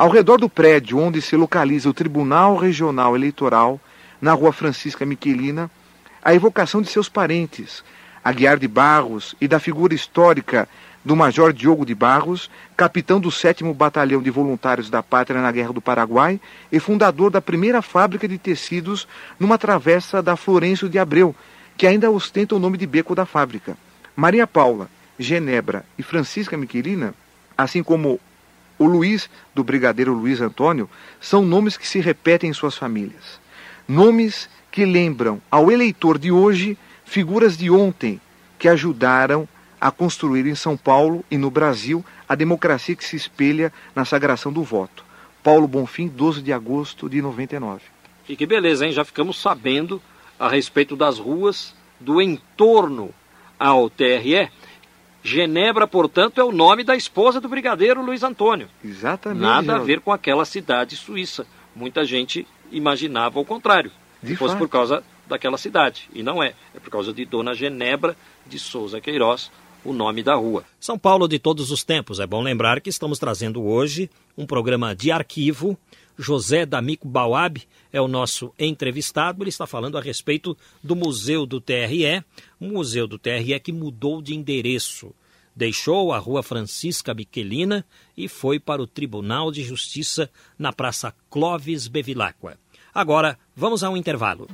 Ao 0.00 0.08
redor 0.08 0.38
do 0.38 0.48
prédio 0.48 0.96
onde 0.96 1.20
se 1.20 1.36
localiza 1.36 1.86
o 1.86 1.92
Tribunal 1.92 2.56
Regional 2.56 3.14
Eleitoral, 3.14 3.78
na 4.18 4.32
rua 4.32 4.50
Francisca 4.50 5.04
Miquelina, 5.04 5.70
a 6.24 6.34
evocação 6.34 6.80
de 6.80 6.88
seus 6.88 7.06
parentes, 7.06 7.84
Aguiar 8.24 8.58
de 8.58 8.66
Barros, 8.66 9.34
e 9.38 9.46
da 9.46 9.60
figura 9.60 9.92
histórica 9.92 10.66
do 11.04 11.14
Major 11.14 11.52
Diogo 11.52 11.84
de 11.84 11.94
Barros, 11.94 12.50
capitão 12.78 13.20
do 13.20 13.30
7 13.30 13.62
Batalhão 13.74 14.22
de 14.22 14.30
Voluntários 14.30 14.88
da 14.88 15.02
Pátria 15.02 15.42
na 15.42 15.52
Guerra 15.52 15.74
do 15.74 15.82
Paraguai 15.82 16.40
e 16.72 16.80
fundador 16.80 17.30
da 17.30 17.42
primeira 17.42 17.82
fábrica 17.82 18.26
de 18.26 18.38
tecidos 18.38 19.06
numa 19.38 19.58
travessa 19.58 20.22
da 20.22 20.34
Florencio 20.34 20.88
de 20.88 20.98
Abreu, 20.98 21.36
que 21.76 21.86
ainda 21.86 22.10
ostenta 22.10 22.54
o 22.54 22.58
nome 22.58 22.78
de 22.78 22.86
beco 22.86 23.14
da 23.14 23.26
fábrica. 23.26 23.76
Maria 24.16 24.46
Paula, 24.46 24.88
Genebra 25.18 25.84
e 25.98 26.02
Francisca 26.02 26.56
Miquelina, 26.56 27.12
assim 27.54 27.82
como 27.82 28.18
o 28.80 28.86
Luiz, 28.86 29.28
do 29.54 29.62
Brigadeiro 29.62 30.14
Luiz 30.14 30.40
Antônio, 30.40 30.88
são 31.20 31.42
nomes 31.42 31.76
que 31.76 31.86
se 31.86 32.00
repetem 32.00 32.48
em 32.48 32.54
suas 32.54 32.78
famílias. 32.78 33.38
Nomes 33.86 34.48
que 34.72 34.86
lembram 34.86 35.38
ao 35.50 35.70
eleitor 35.70 36.18
de 36.18 36.32
hoje 36.32 36.78
figuras 37.04 37.58
de 37.58 37.70
ontem 37.70 38.18
que 38.58 38.68
ajudaram 38.68 39.46
a 39.78 39.90
construir 39.90 40.46
em 40.46 40.54
São 40.54 40.78
Paulo 40.78 41.22
e 41.30 41.36
no 41.36 41.50
Brasil 41.50 42.02
a 42.26 42.34
democracia 42.34 42.96
que 42.96 43.04
se 43.04 43.16
espelha 43.16 43.70
na 43.94 44.06
sagração 44.06 44.50
do 44.50 44.62
voto. 44.62 45.04
Paulo 45.42 45.68
Bonfim, 45.68 46.08
12 46.08 46.40
de 46.40 46.50
agosto 46.52 47.06
de 47.06 47.20
99. 47.20 47.82
E 48.26 48.34
que 48.34 48.46
beleza, 48.46 48.86
hein? 48.86 48.92
Já 48.92 49.04
ficamos 49.04 49.38
sabendo 49.38 50.00
a 50.38 50.48
respeito 50.48 50.96
das 50.96 51.18
ruas 51.18 51.74
do 51.98 52.22
entorno 52.22 53.10
ao 53.58 53.90
TRE. 53.90 54.48
Genebra, 55.22 55.86
portanto, 55.86 56.40
é 56.40 56.44
o 56.44 56.52
nome 56.52 56.82
da 56.82 56.96
esposa 56.96 57.40
do 57.40 57.48
brigadeiro 57.48 58.02
Luiz 58.02 58.22
Antônio. 58.22 58.68
Exatamente. 58.84 59.42
Nada 59.42 59.62
Geraldo. 59.62 59.82
a 59.82 59.86
ver 59.86 60.00
com 60.00 60.12
aquela 60.12 60.44
cidade 60.44 60.96
suíça. 60.96 61.46
Muita 61.74 62.04
gente 62.04 62.46
imaginava 62.72 63.38
o 63.38 63.44
contrário. 63.44 63.90
De 64.22 64.36
fosse 64.36 64.56
por 64.56 64.68
causa 64.68 65.02
daquela 65.26 65.56
cidade. 65.56 66.08
E 66.12 66.22
não 66.22 66.42
é. 66.42 66.54
É 66.74 66.80
por 66.80 66.90
causa 66.90 67.12
de 67.12 67.24
Dona 67.24 67.54
Genebra 67.54 68.16
de 68.46 68.58
Souza 68.58 69.00
Queiroz, 69.00 69.50
o 69.84 69.92
nome 69.92 70.22
da 70.22 70.34
rua. 70.34 70.64
São 70.78 70.98
Paulo 70.98 71.28
de 71.28 71.38
todos 71.38 71.70
os 71.70 71.84
tempos. 71.84 72.20
É 72.20 72.26
bom 72.26 72.42
lembrar 72.42 72.80
que 72.80 72.90
estamos 72.90 73.18
trazendo 73.18 73.62
hoje 73.62 74.10
um 74.36 74.46
programa 74.46 74.94
de 74.94 75.10
arquivo. 75.10 75.78
José 76.20 76.66
D'Amico 76.66 77.08
Bauab 77.08 77.62
é 77.90 78.00
o 78.00 78.06
nosso 78.06 78.52
entrevistado. 78.58 79.42
Ele 79.42 79.48
está 79.48 79.66
falando 79.66 79.96
a 79.96 80.00
respeito 80.00 80.56
do 80.82 80.94
Museu 80.94 81.46
do 81.46 81.60
TRE, 81.60 82.22
um 82.60 82.72
museu 82.74 83.06
do 83.06 83.18
TRE 83.18 83.58
que 83.58 83.72
mudou 83.72 84.20
de 84.20 84.34
endereço. 84.34 85.14
Deixou 85.56 86.12
a 86.12 86.18
Rua 86.18 86.42
Francisca 86.42 87.14
Miquelina 87.14 87.84
e 88.16 88.28
foi 88.28 88.60
para 88.60 88.82
o 88.82 88.86
Tribunal 88.86 89.50
de 89.50 89.62
Justiça 89.62 90.30
na 90.58 90.72
Praça 90.72 91.14
Clóvis 91.30 91.88
Bevilacqua. 91.88 92.58
Agora, 92.94 93.38
vamos 93.56 93.82
a 93.82 93.90
um 93.90 93.96
intervalo. 93.96 94.46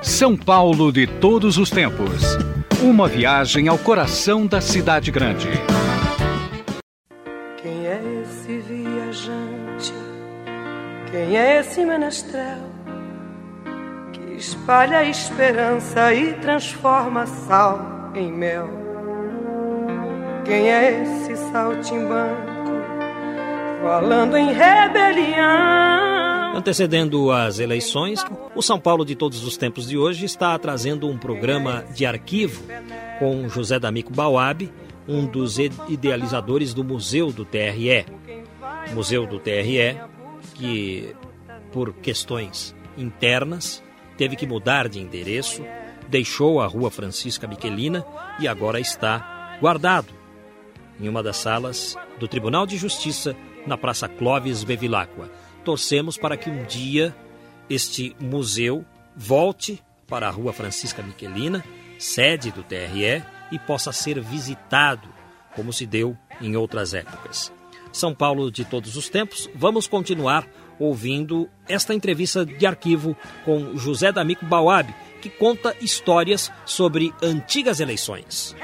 São 0.00 0.36
Paulo 0.36 0.92
de 0.92 1.06
todos 1.06 1.58
os 1.58 1.70
tempos. 1.70 2.22
Uma 2.82 3.08
viagem 3.08 3.66
ao 3.66 3.78
coração 3.78 4.46
da 4.46 4.60
cidade 4.60 5.10
grande. 5.10 5.48
Quem 11.10 11.38
é 11.38 11.60
esse 11.60 11.84
menestrel 11.86 12.58
que 14.12 14.34
espalha 14.34 14.98
a 14.98 15.04
esperança 15.04 16.12
e 16.12 16.34
transforma 16.34 17.26
sal 17.26 18.12
em 18.14 18.30
mel? 18.30 18.68
Quem 20.44 20.70
é 20.70 21.02
esse 21.02 21.34
saltimbanco 21.50 22.42
falando 23.82 24.36
em 24.36 24.52
rebelião? 24.52 25.88
Antecedendo 26.54 27.30
as 27.30 27.58
eleições, 27.58 28.22
o 28.54 28.60
São 28.60 28.78
Paulo 28.78 29.04
de 29.04 29.14
todos 29.14 29.44
os 29.44 29.56
tempos 29.56 29.88
de 29.88 29.96
hoje 29.96 30.26
está 30.26 30.58
trazendo 30.58 31.08
um 31.08 31.16
programa 31.16 31.84
de 31.94 32.04
arquivo 32.04 32.64
com 33.18 33.48
José 33.48 33.78
D'Amico 33.78 34.12
Bauab, 34.12 34.70
um 35.06 35.24
dos 35.24 35.58
idealizadores 35.58 36.74
do 36.74 36.84
Museu 36.84 37.32
do 37.32 37.46
TRE. 37.46 38.04
Museu 38.92 39.26
do 39.26 39.38
TRE, 39.38 39.96
que 40.58 41.14
por 41.72 41.92
questões 41.94 42.74
internas 42.96 43.82
teve 44.16 44.34
que 44.34 44.46
mudar 44.46 44.88
de 44.88 45.00
endereço, 45.00 45.64
deixou 46.08 46.60
a 46.60 46.66
Rua 46.66 46.90
Francisca 46.90 47.46
Miquelina 47.46 48.04
e 48.40 48.48
agora 48.48 48.80
está 48.80 49.56
guardado 49.60 50.12
em 51.00 51.08
uma 51.08 51.22
das 51.22 51.36
salas 51.36 51.96
do 52.18 52.26
Tribunal 52.26 52.66
de 52.66 52.76
Justiça 52.76 53.36
na 53.66 53.76
Praça 53.76 54.08
Clóvis 54.08 54.64
Bevilacqua 54.64 55.30
torcemos 55.64 56.16
para 56.16 56.36
que 56.36 56.48
um 56.48 56.64
dia 56.64 57.14
este 57.68 58.16
museu 58.18 58.84
volte 59.14 59.82
para 60.06 60.26
a 60.26 60.30
Rua 60.30 60.52
Francisca 60.52 61.02
Miquelina, 61.02 61.62
sede 61.98 62.50
do 62.50 62.62
TRE, 62.62 63.22
e 63.52 63.58
possa 63.58 63.92
ser 63.92 64.18
visitado, 64.20 65.08
como 65.54 65.70
se 65.70 65.84
deu 65.84 66.16
em 66.40 66.56
outras 66.56 66.94
épocas. 66.94 67.52
São 67.92 68.14
Paulo 68.14 68.50
de 68.50 68.64
todos 68.64 68.96
os 68.96 69.08
tempos, 69.08 69.48
vamos 69.54 69.86
continuar 69.86 70.46
ouvindo 70.78 71.48
esta 71.68 71.94
entrevista 71.94 72.46
de 72.46 72.66
arquivo 72.66 73.16
com 73.44 73.76
José 73.76 74.12
D'Amico 74.12 74.46
Bauab, 74.46 74.94
que 75.20 75.28
conta 75.28 75.74
histórias 75.80 76.52
sobre 76.64 77.12
antigas 77.22 77.80
eleições. 77.80 78.54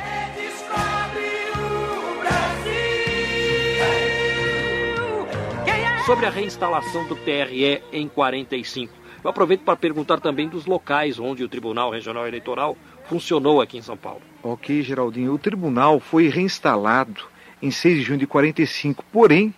sobre 6.06 6.26
a 6.26 6.30
reinstalação 6.30 7.06
do 7.08 7.16
TRE 7.16 7.82
em 7.90 8.06
45. 8.06 8.92
Eu 9.22 9.30
aproveito 9.30 9.62
para 9.62 9.74
perguntar 9.74 10.20
também 10.20 10.46
dos 10.46 10.66
locais 10.66 11.18
onde 11.18 11.42
o 11.42 11.48
Tribunal 11.48 11.90
Regional 11.90 12.28
Eleitoral 12.28 12.76
funcionou 13.06 13.62
aqui 13.62 13.78
em 13.78 13.82
São 13.82 13.96
Paulo. 13.96 14.20
Ok, 14.42 14.82
Geraldinho. 14.82 15.32
O 15.32 15.38
tribunal 15.38 15.98
foi 15.98 16.28
reinstalado 16.28 17.24
em 17.64 17.70
6 17.70 17.96
de 17.96 18.03
junho 18.03 18.18
de 18.18 18.27
45, 18.27 19.03
porém, 19.11 19.55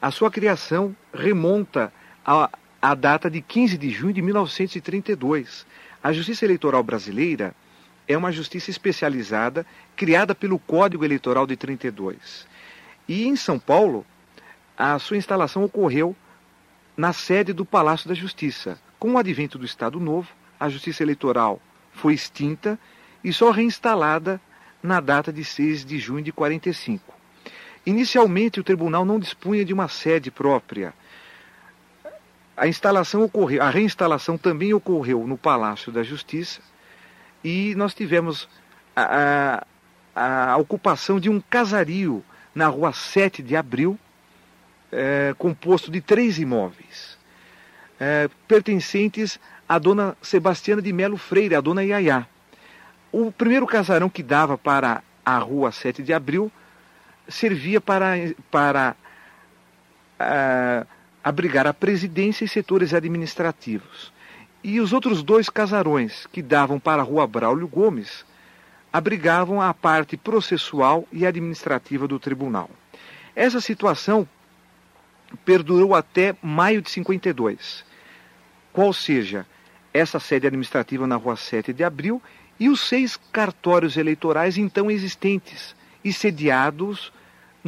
a 0.00 0.12
sua 0.12 0.30
criação 0.30 0.94
remonta 1.12 1.92
à, 2.24 2.48
à 2.80 2.94
data 2.94 3.28
de 3.28 3.42
15 3.42 3.76
de 3.76 3.90
junho 3.90 4.12
de 4.12 4.22
1932. 4.22 5.66
A 6.00 6.12
Justiça 6.12 6.44
Eleitoral 6.44 6.84
Brasileira 6.84 7.52
é 8.06 8.16
uma 8.16 8.30
justiça 8.30 8.70
especializada 8.70 9.66
criada 9.96 10.36
pelo 10.36 10.56
Código 10.56 11.04
Eleitoral 11.04 11.48
de 11.48 11.56
32. 11.56 12.46
E 13.08 13.26
em 13.26 13.34
São 13.34 13.58
Paulo, 13.58 14.06
a 14.76 14.96
sua 15.00 15.16
instalação 15.16 15.64
ocorreu 15.64 16.14
na 16.96 17.12
sede 17.12 17.52
do 17.52 17.64
Palácio 17.64 18.08
da 18.08 18.14
Justiça. 18.14 18.80
Com 19.00 19.14
o 19.14 19.18
advento 19.18 19.58
do 19.58 19.66
Estado 19.66 19.98
Novo, 19.98 20.30
a 20.60 20.68
Justiça 20.68 21.02
Eleitoral 21.02 21.60
foi 21.90 22.14
extinta 22.14 22.78
e 23.24 23.32
só 23.32 23.50
reinstalada 23.50 24.40
na 24.80 25.00
data 25.00 25.32
de 25.32 25.44
6 25.44 25.84
de 25.84 25.98
junho 25.98 26.22
de 26.22 26.30
45. 26.30 27.17
Inicialmente, 27.88 28.60
o 28.60 28.62
tribunal 28.62 29.02
não 29.02 29.18
dispunha 29.18 29.64
de 29.64 29.72
uma 29.72 29.88
sede 29.88 30.30
própria. 30.30 30.92
A 32.54 32.68
instalação 32.68 33.22
ocorreu, 33.22 33.62
a 33.62 33.70
reinstalação 33.70 34.36
também 34.36 34.74
ocorreu 34.74 35.26
no 35.26 35.38
Palácio 35.38 35.90
da 35.90 36.02
Justiça 36.02 36.60
e 37.42 37.74
nós 37.76 37.94
tivemos 37.94 38.46
a, 38.94 39.64
a, 40.14 40.52
a 40.52 40.56
ocupação 40.58 41.18
de 41.18 41.30
um 41.30 41.40
casario 41.40 42.22
na 42.54 42.66
rua 42.66 42.92
7 42.92 43.42
de 43.42 43.56
abril, 43.56 43.98
é, 44.92 45.34
composto 45.38 45.90
de 45.90 46.02
três 46.02 46.38
imóveis, 46.38 47.16
é, 47.98 48.28
pertencentes 48.46 49.40
à 49.66 49.78
dona 49.78 50.14
Sebastiana 50.20 50.82
de 50.82 50.92
Melo 50.92 51.16
Freire, 51.16 51.54
a 51.54 51.60
dona 51.62 51.82
Iaiá. 51.82 52.26
O 53.10 53.32
primeiro 53.32 53.66
casarão 53.66 54.10
que 54.10 54.22
dava 54.22 54.58
para 54.58 55.02
a 55.24 55.38
rua 55.38 55.72
7 55.72 56.02
de 56.02 56.12
abril 56.12 56.52
servia 57.28 57.80
para, 57.80 58.14
para 58.50 58.96
uh, 60.18 60.86
abrigar 61.22 61.66
a 61.66 61.74
presidência 61.74 62.44
e 62.44 62.48
setores 62.48 62.94
administrativos. 62.94 64.12
E 64.62 64.80
os 64.80 64.92
outros 64.92 65.22
dois 65.22 65.48
casarões 65.48 66.26
que 66.26 66.42
davam 66.42 66.80
para 66.80 67.02
a 67.02 67.04
rua 67.04 67.26
Braulio 67.26 67.68
Gomes 67.68 68.24
abrigavam 68.92 69.60
a 69.60 69.72
parte 69.72 70.16
processual 70.16 71.06
e 71.12 71.26
administrativa 71.26 72.08
do 72.08 72.18
tribunal. 72.18 72.70
Essa 73.36 73.60
situação 73.60 74.26
perdurou 75.44 75.94
até 75.94 76.34
maio 76.42 76.82
de 76.82 76.90
52. 76.90 77.84
Qual 78.72 78.92
seja, 78.92 79.46
essa 79.92 80.18
sede 80.18 80.46
administrativa 80.46 81.06
na 81.06 81.16
rua 81.16 81.36
7 81.36 81.72
de 81.72 81.84
abril 81.84 82.22
e 82.58 82.68
os 82.68 82.80
seis 82.80 83.18
cartórios 83.30 83.96
eleitorais 83.96 84.58
então 84.58 84.90
existentes 84.90 85.74
e 86.04 86.12
sediados 86.12 87.12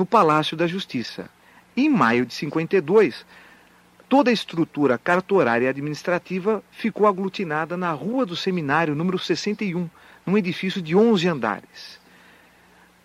no 0.00 0.06
Palácio 0.06 0.56
da 0.56 0.66
Justiça. 0.66 1.28
Em 1.76 1.86
maio 1.86 2.24
de 2.24 2.32
52, 2.32 3.26
toda 4.08 4.30
a 4.30 4.32
estrutura 4.32 4.96
cartorária 4.96 5.66
e 5.66 5.68
administrativa 5.68 6.64
ficou 6.70 7.06
aglutinada 7.06 7.76
na 7.76 7.92
Rua 7.92 8.24
do 8.24 8.34
Seminário, 8.34 8.94
número 8.94 9.18
61, 9.18 9.90
num 10.24 10.38
edifício 10.38 10.80
de 10.80 10.96
11 10.96 11.28
andares, 11.28 12.00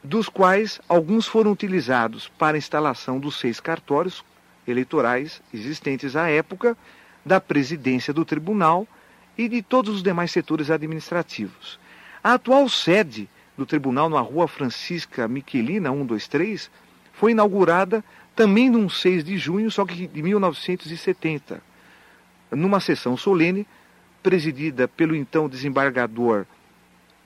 dos 0.02 0.30
quais 0.30 0.80
alguns 0.88 1.28
foram 1.28 1.52
utilizados 1.52 2.30
para 2.30 2.56
a 2.56 2.58
instalação 2.58 3.20
dos 3.20 3.42
seis 3.42 3.60
cartórios, 3.60 4.24
eleitorais 4.66 5.42
existentes 5.54 6.16
à 6.16 6.30
época, 6.30 6.78
da 7.26 7.42
presidência 7.42 8.14
do 8.14 8.24
tribunal 8.24 8.88
e 9.38 9.50
de 9.50 9.62
todos 9.62 9.96
os 9.96 10.02
demais 10.02 10.32
setores 10.32 10.72
administrativos. 10.72 11.78
A 12.24 12.36
atual 12.36 12.70
sede 12.70 13.28
do 13.58 13.66
tribunal 13.66 14.10
na 14.10 14.20
rua 14.22 14.48
Francisca 14.48 15.28
Miquelina, 15.28 15.90
123, 15.90 16.70
foi 17.18 17.32
inaugurada 17.32 18.04
também 18.36 18.70
num 18.70 18.90
6 18.90 19.24
de 19.24 19.38
junho, 19.38 19.72
só 19.72 19.86
que 19.86 20.08
de 20.08 20.22
1970, 20.22 21.62
numa 22.52 22.80
sessão 22.80 23.16
solene 23.16 23.66
presidida 24.22 24.88
pelo 24.88 25.16
então 25.16 25.48
desembargador 25.48 26.46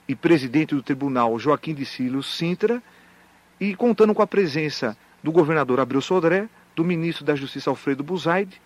e 0.07 0.15
presidente 0.15 0.75
do 0.75 0.83
tribunal 0.83 1.37
Joaquim 1.39 1.73
de 1.73 1.85
Silos 1.85 2.35
Sintra, 2.35 2.81
e 3.59 3.75
contando 3.75 4.13
com 4.13 4.21
a 4.21 4.27
presença 4.27 4.95
do 5.23 5.31
governador 5.31 5.79
Abreu 5.79 6.01
Sodré, 6.01 6.47
do 6.75 6.83
ministro 6.83 7.25
da 7.25 7.35
Justiça 7.35 7.69
Alfredo 7.69 8.03
Buzaide, 8.03 8.61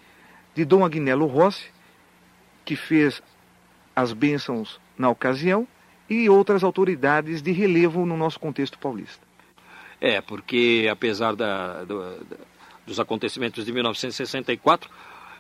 de 0.53 0.63
Dom 0.63 0.86
Agnello 0.86 1.25
Rossi, 1.25 1.71
que 2.63 2.75
fez 2.75 3.23
as 3.95 4.13
bênçãos 4.13 4.79
na 4.97 5.09
ocasião, 5.09 5.67
e 6.09 6.29
outras 6.29 6.63
autoridades 6.63 7.41
de 7.41 7.51
relevo 7.51 8.05
no 8.05 8.17
nosso 8.17 8.39
contexto 8.39 8.77
paulista. 8.77 9.32
É, 10.03 10.19
porque 10.19 10.85
apesar 10.91 11.33
da, 11.33 11.85
do, 11.85 12.17
dos 12.85 12.99
acontecimentos 12.99 13.65
de 13.65 13.71
1964, 13.71 14.89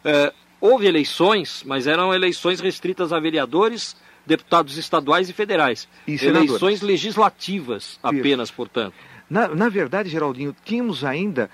é, 0.05 0.33
houve 0.61 0.87
eleições, 0.87 1.61
mas 1.65 1.85
eram 1.85 2.13
eleições 2.13 2.61
restritas 2.61 3.11
a 3.11 3.19
vereadores, 3.19 3.93
deputados 4.25 4.77
estaduais 4.77 5.29
e 5.29 5.33
federais. 5.33 5.85
E 6.07 6.15
eleições 6.15 6.81
legislativas 6.81 7.99
apenas, 8.01 8.47
Isso. 8.47 8.55
portanto. 8.55 8.93
Na, 9.29 9.49
na 9.49 9.67
verdade, 9.67 10.07
Geraldinho, 10.07 10.55
tínhamos 10.63 11.03
ainda 11.03 11.49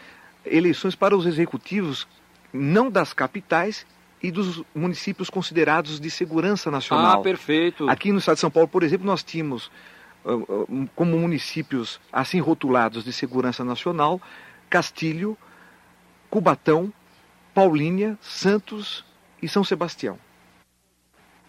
eleições 0.45 0.93
para 0.93 1.17
os 1.17 1.25
executivos 1.25 2.07
não 2.53 2.91
das 2.91 3.11
capitais 3.11 3.87
e 4.21 4.29
dos 4.29 4.61
municípios 4.75 5.31
considerados 5.31 5.99
de 5.99 6.11
segurança 6.11 6.69
nacional. 6.69 7.21
Ah, 7.21 7.23
perfeito. 7.23 7.89
Aqui 7.89 8.11
no 8.11 8.19
estado 8.19 8.35
de 8.35 8.41
São 8.41 8.51
Paulo, 8.51 8.67
por 8.67 8.83
exemplo, 8.83 9.07
nós 9.07 9.23
tínhamos 9.23 9.71
como 10.95 11.17
municípios 11.17 11.99
assim 12.11 12.39
rotulados 12.39 13.03
de 13.03 13.13
segurança 13.13 13.63
nacional, 13.63 14.21
Castilho, 14.69 15.37
Cubatão, 16.29 16.93
Paulínia, 17.53 18.17
Santos 18.21 19.03
e 19.41 19.47
São 19.47 19.63
Sebastião. 19.63 20.17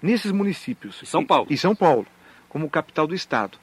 Nesses 0.01 0.33
municípios. 0.33 1.01
E 1.03 1.07
São 1.07 1.25
Paulo. 1.25 1.47
E, 1.51 1.55
e 1.55 1.59
São 1.59 1.75
Paulo, 1.75 2.07
como 2.49 2.71
capital 2.71 3.07
do 3.07 3.15
estado. 3.15 3.59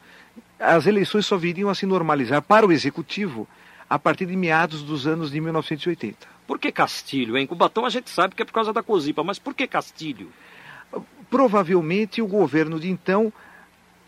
As 0.60 0.86
eleições 0.86 1.26
só 1.26 1.38
viriam 1.38 1.70
a 1.70 1.76
se 1.76 1.86
normalizar 1.86 2.42
para 2.42 2.66
o 2.66 2.72
executivo 2.72 3.48
a 3.90 3.98
partir 3.98 4.26
de 4.26 4.36
meados 4.36 4.84
dos 4.84 5.08
anos 5.08 5.32
de 5.32 5.40
1980. 5.40 6.28
Por 6.46 6.60
que 6.60 6.72
Castilho? 6.72 7.38
Em 7.38 7.48
Cubatão 7.48 7.86
a 7.86 7.90
gente 7.90 8.10
sabe 8.10 8.36
que 8.36 8.42
é 8.42 8.46
por 8.46 8.54
causa 8.54 8.72
da 8.72 8.84
Cozipa, 8.84 9.24
mas 9.24 9.40
por 9.40 9.54
que 9.54 9.68
Castilho? 9.68 10.32
Provavelmente 11.30 12.22
o 12.22 12.28
governo 12.28 12.80
de 12.80 12.90
então 12.90 13.32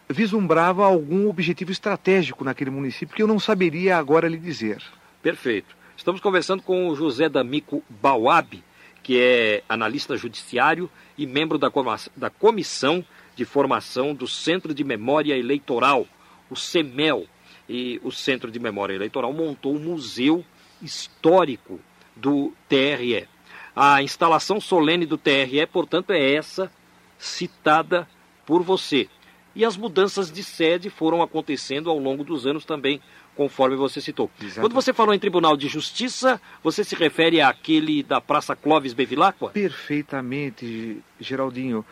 vislumbrava 0.10 0.86
algum 0.86 1.30
objetivo 1.30 1.72
estratégico 1.72 2.44
naquele 2.44 2.72
município 2.72 3.16
que 3.16 3.22
eu 3.22 3.28
não 3.28 3.40
saberia 3.40 3.98
agora 3.98 4.28
lhe 4.28 4.38
dizer. 4.38 4.82
Perfeito. 5.22 5.78
Estamos 5.96 6.20
conversando 6.20 6.64
com 6.64 6.88
o 6.88 6.96
José 6.96 7.30
D'Amico 7.30 7.84
Bauab, 7.90 8.64
que 9.04 9.20
é 9.20 9.64
analista 9.70 10.18
judiciário 10.18 10.90
e 11.18 11.28
membro 11.28 11.58
da 11.58 12.30
Comissão 12.30 13.06
de 13.36 13.46
Formação 13.46 14.16
do 14.16 14.28
Centro 14.28 14.74
de 14.74 14.84
Memória 14.84 15.38
Eleitoral, 15.38 16.08
o 16.50 16.56
CEMEL. 16.56 17.26
E 17.68 18.02
o 18.04 18.12
Centro 18.12 18.50
de 18.50 18.60
Memória 18.60 18.96
Eleitoral 18.96 19.32
montou 19.32 19.76
um 19.76 19.80
museu 19.80 20.44
histórico 20.82 21.80
do 22.16 22.52
TRE. 22.68 23.28
A 23.76 24.02
instalação 24.02 24.60
solene 24.60 25.06
do 25.06 25.20
TRE, 25.20 25.68
portanto, 25.72 26.10
é 26.10 26.34
essa 26.34 26.72
citada 27.18 28.08
por 28.44 28.64
você. 28.64 29.08
E 29.56 29.66
as 29.66 29.76
mudanças 29.76 30.32
de 30.32 30.44
sede 30.44 30.90
foram 30.90 31.22
acontecendo 31.22 31.90
ao 31.90 31.98
longo 31.98 32.24
dos 32.24 32.46
anos 32.46 32.66
também, 32.66 33.02
conforme 33.36 33.76
você 33.76 34.00
citou. 34.00 34.30
Exato. 34.42 34.62
Quando 34.62 34.74
você 34.74 34.94
falou 34.94 35.14
em 35.14 35.20
Tribunal 35.20 35.58
de 35.58 35.68
Justiça, 35.68 36.40
você 36.64 36.84
se 36.84 36.96
refere 36.96 37.42
àquele 37.42 38.04
da 38.04 38.22
Praça 38.22 38.56
Clóvis 38.56 38.94
Bevilacqua? 38.94 39.50
Perfeitamente, 39.50 41.02
Geraldinho. 41.20 41.84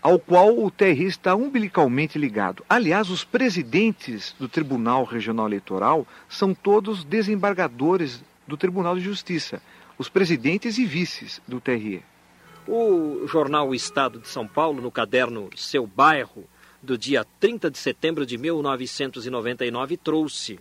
Ao 0.00 0.18
qual 0.18 0.58
o 0.58 0.70
TRE 0.70 1.04
está 1.04 1.34
umbilicalmente 1.34 2.18
ligado. 2.18 2.64
Aliás, 2.68 3.10
os 3.10 3.22
presidentes 3.22 4.34
do 4.38 4.48
Tribunal 4.48 5.04
Regional 5.04 5.46
Eleitoral 5.46 6.06
são 6.28 6.54
todos 6.54 7.04
desembargadores 7.04 8.22
do 8.46 8.56
Tribunal 8.56 8.94
de 8.94 9.02
Justiça, 9.02 9.60
os 9.98 10.08
presidentes 10.08 10.78
e 10.78 10.86
vices 10.86 11.42
do 11.46 11.60
TRE. 11.60 12.02
O 12.66 13.26
jornal 13.26 13.74
Estado 13.74 14.20
de 14.20 14.28
São 14.28 14.46
Paulo, 14.46 14.80
no 14.80 14.90
caderno 14.90 15.50
Seu 15.54 15.86
Bairro, 15.86 16.44
do 16.82 16.96
dia 16.96 17.26
30 17.38 17.70
de 17.70 17.78
setembro 17.78 18.24
de 18.24 18.38
1999, 18.38 19.96
trouxe. 19.96 20.58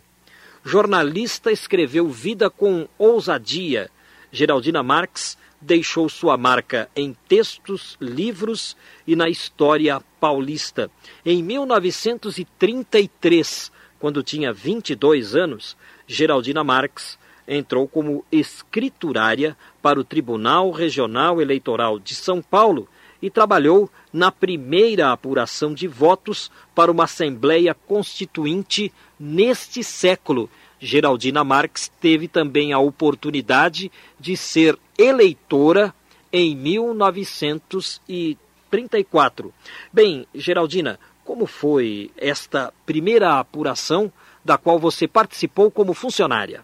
Jornalista 0.64 1.52
escreveu 1.52 2.10
Vida 2.10 2.50
com 2.50 2.88
ousadia. 2.98 3.90
Geraldina 4.32 4.84
Marx 4.84 5.38
deixou 5.62 6.08
sua 6.08 6.38
marca 6.38 6.90
em 6.96 7.14
textos, 7.28 7.98
livros 8.00 8.78
e 9.06 9.14
na 9.16 9.28
história 9.30 10.02
paulista. 10.20 10.90
Em 11.26 11.44
1933, 11.44 13.72
quando 14.00 14.24
tinha 14.24 14.54
22 14.54 15.36
anos, 15.36 15.76
Geraldina 16.08 16.64
Marx 16.64 17.20
entrou 17.48 17.88
como 17.88 18.26
escriturária 18.32 19.58
para 19.82 20.00
o 20.00 20.04
Tribunal 20.04 20.70
Regional 20.72 21.42
Eleitoral 21.42 21.98
de 22.00 22.14
São 22.14 22.40
Paulo 22.42 22.88
e 23.22 23.30
trabalhou 23.30 23.88
na 24.12 24.32
primeira 24.32 25.12
apuração 25.12 25.72
de 25.74 25.88
votos 25.88 26.52
para 26.74 26.92
uma 26.92 27.04
Assembleia 27.04 27.74
Constituinte 27.74 28.92
neste 29.20 29.84
século. 29.84 30.50
Geraldina 30.80 31.44
Marx 31.44 31.92
teve 32.00 32.28
também 32.28 32.74
a 32.74 32.80
oportunidade 32.80 33.92
de 34.20 34.36
ser 34.38 34.80
eleitora 34.98 35.94
em 36.32 36.56
1934. 36.56 39.54
Bem, 39.92 40.26
Geraldina, 40.34 40.98
como 41.26 41.46
foi 41.46 42.10
esta 42.18 42.74
primeira 42.86 43.38
apuração 43.40 44.10
da 44.44 44.58
qual 44.58 44.80
você 44.80 45.08
participou 45.08 45.70
como 45.70 45.94
funcionária? 45.94 46.64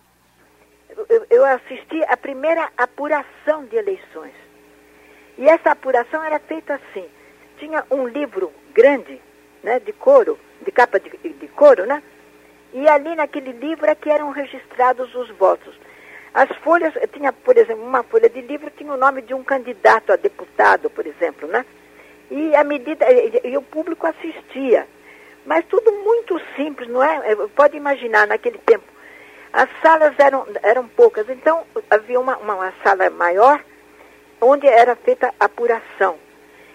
eu, 1.29 1.45
assisti 1.45 2.01
a 2.07 2.17
primeira 2.17 2.71
apuração 2.77 3.65
de 3.65 3.75
eleições. 3.75 4.33
E 5.37 5.47
essa 5.47 5.71
apuração 5.71 6.23
era 6.23 6.39
feita 6.39 6.75
assim. 6.75 7.05
Tinha 7.57 7.83
um 7.89 8.07
livro 8.07 8.51
grande, 8.73 9.21
né, 9.63 9.79
de 9.79 9.91
couro, 9.93 10.37
de 10.61 10.71
capa 10.71 10.99
de, 10.99 11.09
de 11.09 11.47
couro, 11.49 11.85
né? 11.85 12.01
E 12.73 12.87
ali 12.87 13.15
naquele 13.15 13.51
livro 13.53 13.85
é 13.85 13.95
que 13.95 14.09
eram 14.09 14.31
registrados 14.31 15.13
os 15.15 15.29
votos. 15.31 15.73
As 16.33 16.49
folhas, 16.57 16.93
tinha, 17.13 17.31
por 17.31 17.57
exemplo, 17.57 17.85
uma 17.85 18.03
folha 18.03 18.29
de 18.29 18.41
livro 18.41 18.69
tinha 18.69 18.91
o 18.91 18.97
nome 18.97 19.21
de 19.21 19.33
um 19.33 19.43
candidato 19.43 20.11
a 20.11 20.17
deputado, 20.17 20.89
por 20.89 21.07
exemplo, 21.07 21.47
né? 21.47 21.65
E 22.29 22.53
a 22.55 22.63
medida, 22.63 23.05
e, 23.09 23.41
e 23.45 23.57
o 23.57 23.61
público 23.61 24.05
assistia. 24.05 24.85
Mas 25.45 25.63
tudo 25.65 25.91
muito 25.91 26.41
simples, 26.55 26.89
não 26.89 27.01
é? 27.01 27.35
Pode 27.55 27.77
imaginar, 27.77 28.27
naquele 28.27 28.57
tempo, 28.57 28.83
as 29.53 29.69
salas 29.81 30.13
eram, 30.17 30.45
eram 30.61 30.85
poucas, 30.87 31.29
então 31.29 31.65
havia 31.89 32.19
uma, 32.19 32.35
uma, 32.37 32.55
uma 32.55 32.73
sala 32.83 33.09
maior 33.09 33.63
onde 34.45 34.67
era 34.67 34.95
feita 34.95 35.33
apuração. 35.39 36.17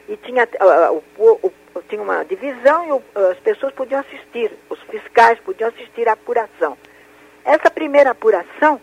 E 0.08 0.16
tinha, 0.16 0.44
uh, 0.44 1.02
o, 1.16 1.46
o, 1.46 1.82
tinha 1.88 2.02
uma 2.02 2.24
divisão 2.24 2.84
e 2.86 2.92
o, 2.92 3.02
as 3.30 3.38
pessoas 3.38 3.72
podiam 3.72 4.00
assistir, 4.00 4.50
os 4.68 4.80
fiscais 4.82 5.38
podiam 5.40 5.68
assistir 5.68 6.08
à 6.08 6.12
apuração. 6.12 6.76
Essa 7.44 7.70
primeira 7.70 8.10
apuração 8.10 8.80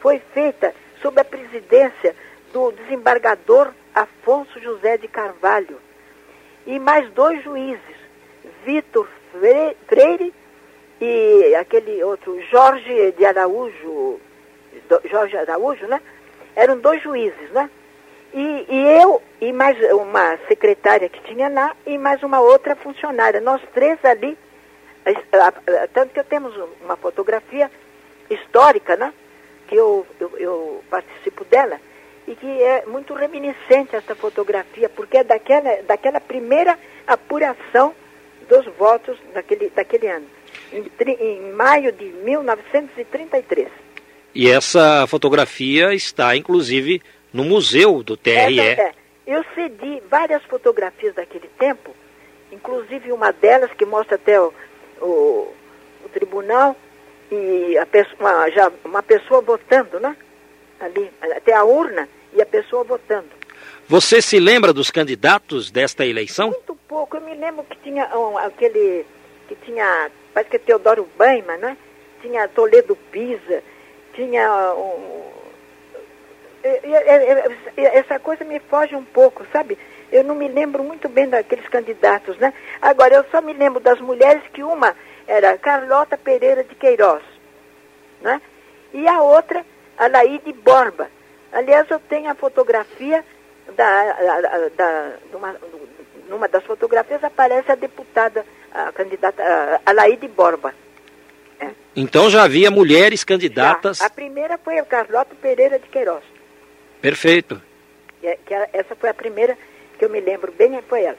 foi 0.00 0.20
feita 0.32 0.74
sob 1.00 1.20
a 1.20 1.24
presidência 1.24 2.16
do 2.52 2.72
desembargador 2.72 3.72
Afonso 3.94 4.58
José 4.60 4.96
de 4.96 5.08
Carvalho 5.08 5.78
e 6.66 6.78
mais 6.78 7.10
dois 7.10 7.42
juízes, 7.44 7.96
Vitor 8.64 9.06
Freire 9.32 10.32
e 11.00 11.54
aquele 11.56 12.02
outro, 12.02 12.40
Jorge 12.50 13.12
de 13.12 13.24
Araújo, 13.24 14.20
Jorge 15.04 15.36
Araújo, 15.36 15.86
né? 15.86 16.00
Eram 16.54 16.78
dois 16.78 17.02
juízes, 17.02 17.50
né? 17.50 17.68
E, 18.34 18.66
e, 18.68 19.02
eu 19.02 19.22
e 19.40 19.52
mais 19.52 19.76
uma 19.92 20.38
secretária 20.48 21.08
que 21.08 21.20
tinha 21.22 21.48
lá 21.48 21.76
e 21.86 21.98
mais 21.98 22.22
uma 22.22 22.40
outra 22.40 22.74
funcionária. 22.74 23.40
Nós 23.40 23.60
três 23.74 24.02
ali, 24.04 24.38
tanto 25.92 26.14
que 26.14 26.22
temos 26.24 26.54
uma 26.82 26.96
fotografia 26.96 27.70
histórica, 28.30 28.96
né? 28.96 29.12
Que 29.68 29.76
eu, 29.76 30.06
eu, 30.18 30.32
eu 30.38 30.84
participo 30.88 31.44
dela 31.44 31.78
e 32.26 32.34
que 32.34 32.62
é 32.62 32.84
muito 32.86 33.14
reminiscente 33.14 33.96
essa 33.96 34.14
fotografia, 34.14 34.88
porque 34.88 35.18
é 35.18 35.24
daquela, 35.24 35.82
daquela 35.82 36.20
primeira 36.20 36.78
apuração 37.06 37.94
dos 38.48 38.64
votos 38.76 39.18
daquele, 39.34 39.70
daquele 39.70 40.06
ano 40.08 40.26
em, 40.72 40.84
em 41.20 41.52
maio 41.52 41.92
de 41.92 42.04
1933. 42.04 43.68
E 44.34 44.48
essa 44.50 45.06
fotografia 45.06 45.92
está, 45.94 46.34
inclusive, 46.34 47.02
no 47.32 47.44
museu 47.44 48.02
do 48.02 48.16
TRE. 48.16 48.60
é. 48.60 48.92
Eu 49.26 49.44
cedi 49.54 50.02
várias 50.10 50.42
fotografias 50.44 51.14
daquele 51.14 51.48
tempo, 51.58 51.94
inclusive 52.50 53.12
uma 53.12 53.32
delas 53.32 53.70
que 53.72 53.84
mostra 53.84 54.16
até 54.16 54.40
o, 54.40 54.52
o, 55.00 55.54
o 56.04 56.08
tribunal 56.12 56.76
e 57.30 57.78
a 57.78 57.86
pessoa, 57.86 58.16
uma, 58.18 58.50
já 58.50 58.70
uma 58.84 59.02
pessoa 59.02 59.40
votando, 59.40 60.00
né? 60.00 60.16
Ali, 60.80 61.10
até 61.36 61.54
a 61.54 61.62
urna 61.62 62.08
e 62.34 62.42
a 62.42 62.46
pessoa 62.46 62.82
votando. 62.82 63.28
Você 63.88 64.20
se 64.20 64.40
lembra 64.40 64.72
dos 64.72 64.90
candidatos 64.90 65.70
desta 65.70 66.04
eleição? 66.04 66.48
Muito 66.48 66.74
pouco. 66.88 67.16
Eu 67.16 67.20
me 67.20 67.34
lembro 67.34 67.64
que 67.64 67.76
tinha 67.78 68.06
um, 68.16 68.36
aquele 68.36 69.06
que 69.48 69.54
tinha, 69.64 70.10
parece 70.34 70.50
que 70.50 70.56
é 70.56 70.58
Teodoro 70.58 71.08
Baima, 71.16 71.56
né? 71.56 71.76
Tinha 72.20 72.48
Toledo 72.48 72.96
Pisa, 73.10 73.62
tinha 74.14 74.74
um, 74.74 75.31
essa 77.76 78.18
coisa 78.18 78.44
me 78.44 78.60
foge 78.60 78.94
um 78.94 79.04
pouco, 79.04 79.44
sabe? 79.52 79.78
Eu 80.10 80.22
não 80.22 80.34
me 80.34 80.48
lembro 80.48 80.84
muito 80.84 81.08
bem 81.08 81.28
daqueles 81.28 81.66
candidatos, 81.68 82.36
né? 82.38 82.52
Agora, 82.80 83.14
eu 83.14 83.24
só 83.30 83.40
me 83.40 83.52
lembro 83.52 83.80
das 83.80 84.00
mulheres 84.00 84.42
que 84.52 84.62
uma 84.62 84.94
era 85.26 85.56
Carlota 85.58 86.16
Pereira 86.16 86.62
de 86.62 86.74
Queiroz, 86.74 87.22
né? 88.20 88.40
E 88.92 89.08
a 89.08 89.22
outra, 89.22 89.64
a 89.96 90.06
Laíde 90.06 90.52
Borba. 90.52 91.08
Aliás, 91.52 91.90
eu 91.90 91.98
tenho 91.98 92.30
a 92.30 92.34
fotografia 92.34 93.24
da, 93.76 94.12
da, 94.12 94.68
da 94.76 95.12
numa, 95.32 95.56
numa 96.28 96.48
das 96.48 96.64
fotografias 96.64 97.22
aparece 97.24 97.72
a 97.72 97.74
deputada, 97.74 98.44
a 98.72 98.92
candidata, 98.92 99.42
a 99.84 99.92
Laíde 99.92 100.28
Borba. 100.28 100.74
É. 101.60 101.70
Então 101.94 102.28
já 102.28 102.44
havia 102.44 102.70
mulheres 102.70 103.24
candidatas. 103.24 103.98
Já. 103.98 104.06
A 104.06 104.10
primeira 104.10 104.58
foi 104.58 104.78
a 104.78 104.84
Carlota 104.84 105.34
Pereira 105.40 105.78
de 105.78 105.88
Queiroz. 105.88 106.31
Perfeito. 107.02 107.60
É, 108.22 108.38
que 108.46 108.54
essa 108.72 108.94
foi 108.94 109.10
a 109.10 109.14
primeira 109.14 109.58
que 109.98 110.04
eu 110.04 110.08
me 110.08 110.20
lembro 110.20 110.52
bem, 110.52 110.80
foi 110.88 111.02
ela. 111.02 111.18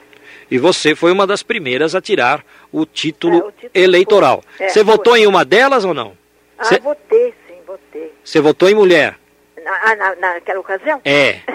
E 0.50 0.58
você 0.58 0.94
foi 0.94 1.12
uma 1.12 1.26
das 1.26 1.42
primeiras 1.42 1.94
a 1.94 2.00
tirar 2.00 2.44
o 2.72 2.86
título, 2.86 3.36
é, 3.36 3.44
o 3.44 3.52
título 3.52 3.70
eleitoral. 3.74 4.42
É, 4.58 4.68
você 4.68 4.82
votou 4.82 5.16
em 5.16 5.26
uma 5.26 5.44
delas 5.44 5.84
ou 5.84 5.94
não? 5.94 6.16
Ah, 6.58 6.64
Cê... 6.64 6.78
votei, 6.80 7.34
sim, 7.46 7.56
votei. 7.66 8.12
Você 8.24 8.40
votou 8.40 8.68
em 8.68 8.74
mulher? 8.74 9.18
Na, 9.62 9.94
na, 9.94 10.14
naquela 10.16 10.60
ocasião? 10.60 11.00
É. 11.04 11.40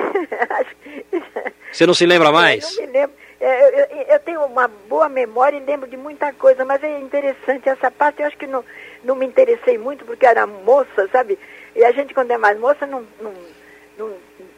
Você 1.72 1.86
não 1.86 1.94
se 1.94 2.06
lembra 2.06 2.32
mais? 2.32 2.78
Eu 2.78 2.82
não 2.82 2.88
me 2.88 3.00
lembro. 3.00 3.16
É, 3.42 3.64
eu, 3.64 3.70
eu, 3.70 4.06
eu, 4.10 4.20
tenho 4.20 4.44
uma 4.44 4.68
boa 4.68 5.08
memória 5.08 5.56
e 5.56 5.62
lembro 5.62 5.90
de 5.90 5.96
muita 5.96 6.34
coisa, 6.34 6.66
mas 6.66 6.84
é 6.84 7.00
interessante 7.00 7.70
essa 7.70 7.90
parte. 7.90 8.22
Eu 8.22 8.28
acho 8.28 8.38
que 8.38 8.46
não, 8.46 8.66
não 9.04 9.16
me 9.16 9.26
interessei 9.26 9.78
muito 9.78 10.04
porque 10.04 10.26
era 10.26 10.46
moça, 10.46 11.08
sabe? 11.10 11.40
E 11.74 11.84
a 11.86 11.92
gente, 11.94 12.14
quando 12.14 12.32
é 12.32 12.38
mais 12.38 12.60
moça, 12.60 12.86
não, 12.86 13.06
não 13.22 13.32
não 14.00 14.16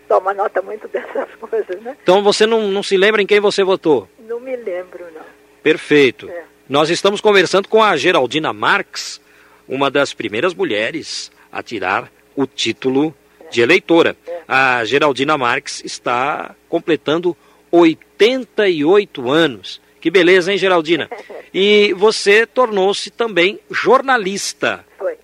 toma 0.07 0.33
nota 0.33 0.61
muito 0.61 0.87
dessas 0.87 1.33
coisas, 1.39 1.81
né? 1.81 1.97
Então 2.01 2.23
você 2.23 2.45
não, 2.45 2.67
não 2.67 2.83
se 2.83 2.95
lembra 2.95 3.21
em 3.21 3.25
quem 3.25 3.39
você 3.39 3.63
votou? 3.63 4.07
Não 4.19 4.39
me 4.39 4.55
lembro, 4.55 5.05
não. 5.13 5.21
Perfeito. 5.63 6.29
É. 6.29 6.43
Nós 6.69 6.89
estamos 6.89 7.19
conversando 7.19 7.67
com 7.67 7.83
a 7.83 7.97
Geraldina 7.97 8.53
Marx, 8.53 9.19
uma 9.67 9.91
das 9.91 10.13
primeiras 10.13 10.53
mulheres 10.53 11.31
a 11.51 11.61
tirar 11.61 12.11
o 12.35 12.45
título 12.45 13.13
é. 13.39 13.49
de 13.49 13.61
eleitora. 13.61 14.15
É. 14.25 14.41
A 14.47 14.85
Geraldina 14.85 15.37
Marx 15.37 15.83
está 15.83 16.55
completando 16.69 17.35
88 17.71 19.29
anos. 19.29 19.81
Que 19.99 20.09
beleza, 20.09 20.51
hein, 20.51 20.57
Geraldina? 20.57 21.09
E 21.53 21.93
você 21.97 22.45
tornou-se 22.45 23.11
também 23.11 23.59
jornalista. 23.69 24.85
Foi. 24.97 25.17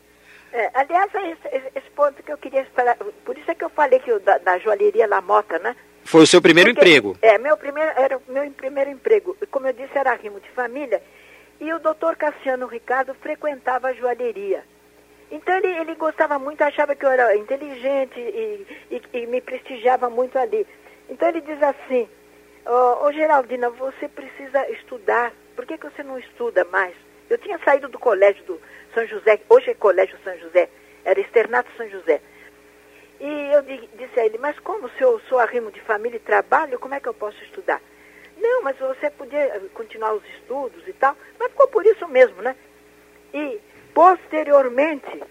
É, 0.52 0.70
aliás, 0.74 1.10
é 1.16 1.32
esse, 1.32 1.48
esse, 1.78 1.87
ponto 1.98 2.22
que 2.22 2.32
eu 2.32 2.38
queria 2.38 2.64
falar, 2.76 2.96
por 3.26 3.36
isso 3.36 3.50
é 3.50 3.56
que 3.56 3.64
eu 3.64 3.70
falei 3.72 3.98
que 3.98 4.14
o, 4.14 4.20
da, 4.20 4.38
da 4.38 4.60
joalheria 4.60 5.08
Lamota, 5.08 5.58
né? 5.58 5.76
Foi 6.06 6.22
o 6.22 6.28
seu 6.28 6.40
primeiro 6.40 6.70
Porque, 6.70 6.88
emprego? 6.88 7.18
É, 7.22 7.40
meu 7.40 7.58
primeiro, 7.58 7.92
era 7.98 8.18
o 8.18 8.22
meu 8.28 8.50
primeiro 8.52 8.92
emprego. 8.92 9.36
Como 9.50 9.68
eu 9.68 9.74
disse, 9.74 9.98
era 9.98 10.14
rimo 10.14 10.40
de 10.40 10.50
família. 10.52 11.02
E 11.60 11.74
o 11.74 11.80
doutor 11.80 12.16
Cassiano 12.16 12.68
Ricardo 12.68 13.16
frequentava 13.16 13.88
a 13.88 13.94
joalheria. 13.94 14.64
Então 15.32 15.58
ele, 15.58 15.68
ele 15.68 15.96
gostava 15.96 16.38
muito, 16.40 16.62
achava 16.62 16.96
que 16.96 17.04
eu 17.04 17.10
era 17.10 17.36
inteligente 17.36 18.18
e, 18.20 18.66
e, 18.92 19.02
e 19.18 19.28
me 19.28 19.42
prestigiava 19.42 20.10
muito 20.10 20.38
ali. 20.38 20.66
Então 21.10 21.28
ele 21.28 21.42
diz 21.42 21.62
assim, 21.62 22.08
ô 22.66 22.72
oh, 22.72 23.08
oh, 23.08 23.12
Geraldina, 23.12 23.70
você 23.72 24.08
precisa 24.08 24.70
estudar. 24.70 25.34
Por 25.56 25.66
que, 25.66 25.78
que 25.78 25.90
você 25.90 26.04
não 26.04 26.18
estuda 26.18 26.64
mais? 26.66 26.96
Eu 27.30 27.38
tinha 27.40 27.60
saído 27.66 27.90
do 27.90 28.00
colégio 28.00 28.42
do 28.46 28.62
São 28.94 29.06
José, 29.08 29.42
hoje 29.50 29.72
é 29.72 29.74
Colégio 29.74 30.18
São 30.24 30.38
José, 30.38 30.70
era 31.08 31.22
Externato 31.22 31.70
São 31.78 31.90
José. 31.90 32.22
E 33.20 33.54
eu 33.54 33.62
disse 33.64 34.20
a 34.20 34.26
ele, 34.26 34.38
mas 34.38 34.60
como 34.60 34.90
se 34.90 35.02
eu 35.02 35.20
sou 35.22 35.40
arrimo 35.40 35.72
de 35.72 35.80
família 35.82 36.18
e 36.18 36.20
trabalho, 36.20 36.78
como 36.78 36.94
é 36.94 37.00
que 37.00 37.08
eu 37.08 37.14
posso 37.14 37.42
estudar? 37.46 37.82
Não, 38.38 38.62
mas 38.62 38.78
você 38.78 39.10
podia 39.10 39.40
eh, 39.40 39.62
continuar 39.74 40.14
os 40.14 40.24
estudos 40.36 40.86
e 40.88 40.94
tal, 40.94 41.16
mas 41.40 41.50
ficou 41.50 41.68
por 41.70 41.84
isso 41.86 42.08
mesmo, 42.10 42.42
né? 42.42 42.56
E 43.34 43.60
posteriormente, 43.94 45.24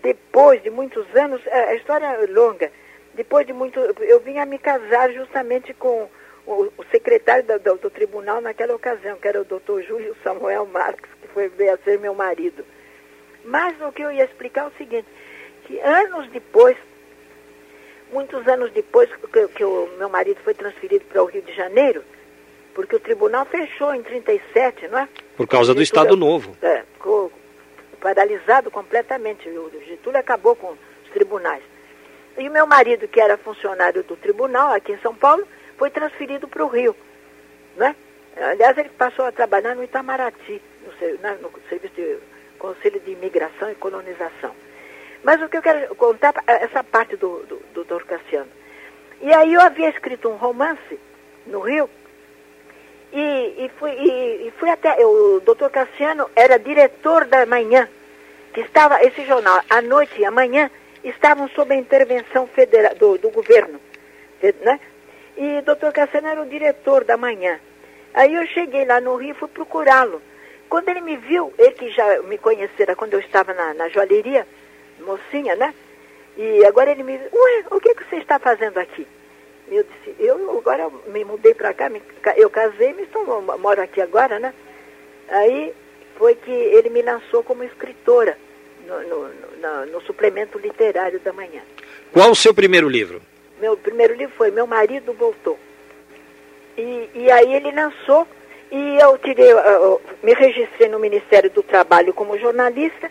depois 0.00 0.62
de 0.62 0.70
muitos 0.70 1.04
anos, 1.14 1.42
eh, 1.46 1.64
a 1.70 1.74
história 1.74 2.06
é 2.06 2.26
longa, 2.28 2.72
depois 3.12 3.46
de 3.46 3.52
muito, 3.52 3.78
eu 3.80 4.20
vim 4.20 4.38
a 4.38 4.46
me 4.46 4.58
casar 4.58 5.12
justamente 5.12 5.74
com 5.74 6.08
o, 6.46 6.70
secretário 6.90 7.44
do, 7.44 7.58
do, 7.58 7.74
do, 7.76 7.90
tribunal 7.90 8.40
naquela 8.40 8.74
ocasião, 8.74 9.18
que 9.18 9.26
era 9.26 9.40
o 9.40 9.44
doutor 9.44 9.82
Júlio 9.82 10.16
Samuel 10.22 10.64
Marques, 10.66 11.10
que 11.20 11.28
foi 11.28 11.50
a 11.68 11.76
ser 11.78 11.98
meu 11.98 12.14
marido. 12.14 12.64
Mas 13.46 13.80
o 13.80 13.92
que 13.92 14.02
eu 14.02 14.10
ia 14.10 14.24
explicar 14.24 14.64
é 14.64 14.66
o 14.66 14.72
seguinte, 14.76 15.06
que 15.64 15.78
anos 15.80 16.28
depois, 16.30 16.76
muitos 18.12 18.46
anos 18.46 18.72
depois 18.72 19.08
que, 19.32 19.48
que 19.48 19.64
o 19.64 19.88
meu 19.98 20.08
marido 20.08 20.40
foi 20.42 20.52
transferido 20.52 21.04
para 21.04 21.22
o 21.22 21.26
Rio 21.26 21.42
de 21.42 21.54
Janeiro, 21.54 22.04
porque 22.74 22.96
o 22.96 23.00
tribunal 23.00 23.46
fechou 23.46 23.94
em 23.94 24.02
37, 24.02 24.88
não 24.88 24.98
é? 24.98 25.08
Por 25.36 25.46
causa 25.46 25.72
do 25.72 25.80
Estado 25.80 26.16
Novo. 26.16 26.56
É, 26.60 26.82
ficou 26.94 27.32
paralisado 28.00 28.70
completamente. 28.70 29.48
O 29.48 29.70
Getúlio 29.86 30.20
acabou 30.20 30.54
com 30.56 30.72
os 30.72 31.10
tribunais. 31.12 31.62
E 32.36 32.48
o 32.48 32.52
meu 32.52 32.66
marido, 32.66 33.08
que 33.08 33.20
era 33.20 33.38
funcionário 33.38 34.02
do 34.02 34.16
tribunal 34.16 34.72
aqui 34.72 34.92
em 34.92 34.98
São 34.98 35.14
Paulo, 35.14 35.46
foi 35.78 35.88
transferido 35.88 36.46
para 36.46 36.64
o 36.64 36.68
Rio. 36.68 36.94
Né? 37.76 37.96
Aliás, 38.36 38.76
ele 38.76 38.90
passou 38.90 39.24
a 39.24 39.32
trabalhar 39.32 39.74
no 39.74 39.84
Itamaraty, 39.84 40.60
no, 40.82 41.48
no 41.48 41.68
Serviço 41.70 41.94
de 41.94 42.18
Conselho 42.66 42.98
de 43.00 43.12
Imigração 43.12 43.70
e 43.70 43.76
Colonização. 43.76 44.52
Mas 45.22 45.40
o 45.40 45.48
que 45.48 45.56
eu 45.56 45.62
quero 45.62 45.94
contar 45.94 46.34
é 46.46 46.64
essa 46.64 46.82
parte 46.82 47.16
do, 47.16 47.44
do, 47.44 47.62
do 47.72 47.84
Dr. 47.84 48.04
Cassiano. 48.04 48.50
E 49.20 49.32
aí 49.32 49.54
eu 49.54 49.60
havia 49.60 49.88
escrito 49.88 50.28
um 50.28 50.36
romance 50.36 50.98
no 51.46 51.60
Rio, 51.60 51.88
e, 53.12 53.64
e, 53.64 53.70
fui, 53.78 53.92
e, 53.92 54.48
e 54.48 54.52
fui 54.58 54.68
até. 54.68 54.96
O 55.06 55.40
doutor 55.40 55.70
Cassiano 55.70 56.28
era 56.34 56.58
diretor 56.58 57.24
da 57.24 57.46
manhã, 57.46 57.88
que 58.52 58.60
estava, 58.62 59.00
esse 59.02 59.24
jornal, 59.24 59.62
à 59.70 59.80
noite 59.80 60.20
e 60.20 60.24
amanhã, 60.24 60.68
estavam 61.04 61.48
sob 61.50 61.72
a 61.72 61.78
intervenção 61.78 62.48
federal, 62.48 62.94
do, 62.96 63.16
do 63.16 63.30
governo. 63.30 63.80
Né? 64.60 64.80
E 65.36 65.58
o 65.58 65.62
doutor 65.62 65.92
Cassiano 65.92 66.26
era 66.26 66.42
o 66.42 66.46
diretor 66.46 67.04
da 67.04 67.16
manhã. 67.16 67.60
Aí 68.12 68.34
eu 68.34 68.44
cheguei 68.48 68.84
lá 68.84 69.00
no 69.00 69.14
Rio 69.14 69.30
e 69.30 69.34
fui 69.34 69.48
procurá-lo. 69.48 70.20
Quando 70.68 70.88
ele 70.88 71.00
me 71.00 71.16
viu, 71.16 71.52
ele 71.58 71.72
que 71.72 71.90
já 71.90 72.22
me 72.22 72.38
conhecera 72.38 72.96
quando 72.96 73.14
eu 73.14 73.20
estava 73.20 73.54
na, 73.54 73.74
na 73.74 73.88
joalheria, 73.88 74.46
mocinha, 75.00 75.54
né? 75.56 75.74
E 76.36 76.64
agora 76.64 76.90
ele 76.90 77.02
me 77.02 77.16
disse, 77.16 77.30
ué, 77.34 77.64
o 77.70 77.80
que, 77.80 77.94
que 77.94 78.04
você 78.04 78.16
está 78.16 78.38
fazendo 78.38 78.78
aqui? 78.78 79.06
Eu 79.68 79.84
disse, 79.84 80.14
eu 80.20 80.58
agora 80.58 80.88
me 81.06 81.24
mudei 81.24 81.54
para 81.54 81.72
cá, 81.72 81.88
me, 81.88 82.02
eu 82.36 82.50
casei, 82.50 82.92
me 82.92 83.02
estou, 83.02 83.42
moro 83.58 83.82
aqui 83.82 84.00
agora, 84.00 84.38
né? 84.38 84.52
Aí 85.28 85.72
foi 86.16 86.34
que 86.34 86.50
ele 86.50 86.90
me 86.90 87.02
lançou 87.02 87.42
como 87.42 87.64
escritora 87.64 88.38
no, 88.86 89.02
no, 89.02 89.28
no, 89.28 89.86
no 89.86 90.00
suplemento 90.02 90.58
literário 90.58 91.18
da 91.20 91.32
manhã. 91.32 91.62
Qual 92.12 92.30
o 92.30 92.36
seu 92.36 92.54
primeiro 92.54 92.88
livro? 92.88 93.20
Meu 93.60 93.76
primeiro 93.76 94.14
livro 94.14 94.34
foi 94.36 94.50
Meu 94.50 94.66
Marido 94.66 95.12
Voltou. 95.12 95.58
E, 96.76 97.10
e 97.14 97.30
aí 97.30 97.54
ele 97.54 97.72
lançou, 97.72 98.28
e 98.70 98.98
eu 98.98 99.16
tirei, 99.18 99.52
eu 99.52 100.00
me 100.22 100.34
registrei 100.34 100.88
no 100.88 100.98
Ministério 100.98 101.50
do 101.50 101.62
Trabalho 101.62 102.12
como 102.12 102.38
jornalista, 102.38 103.10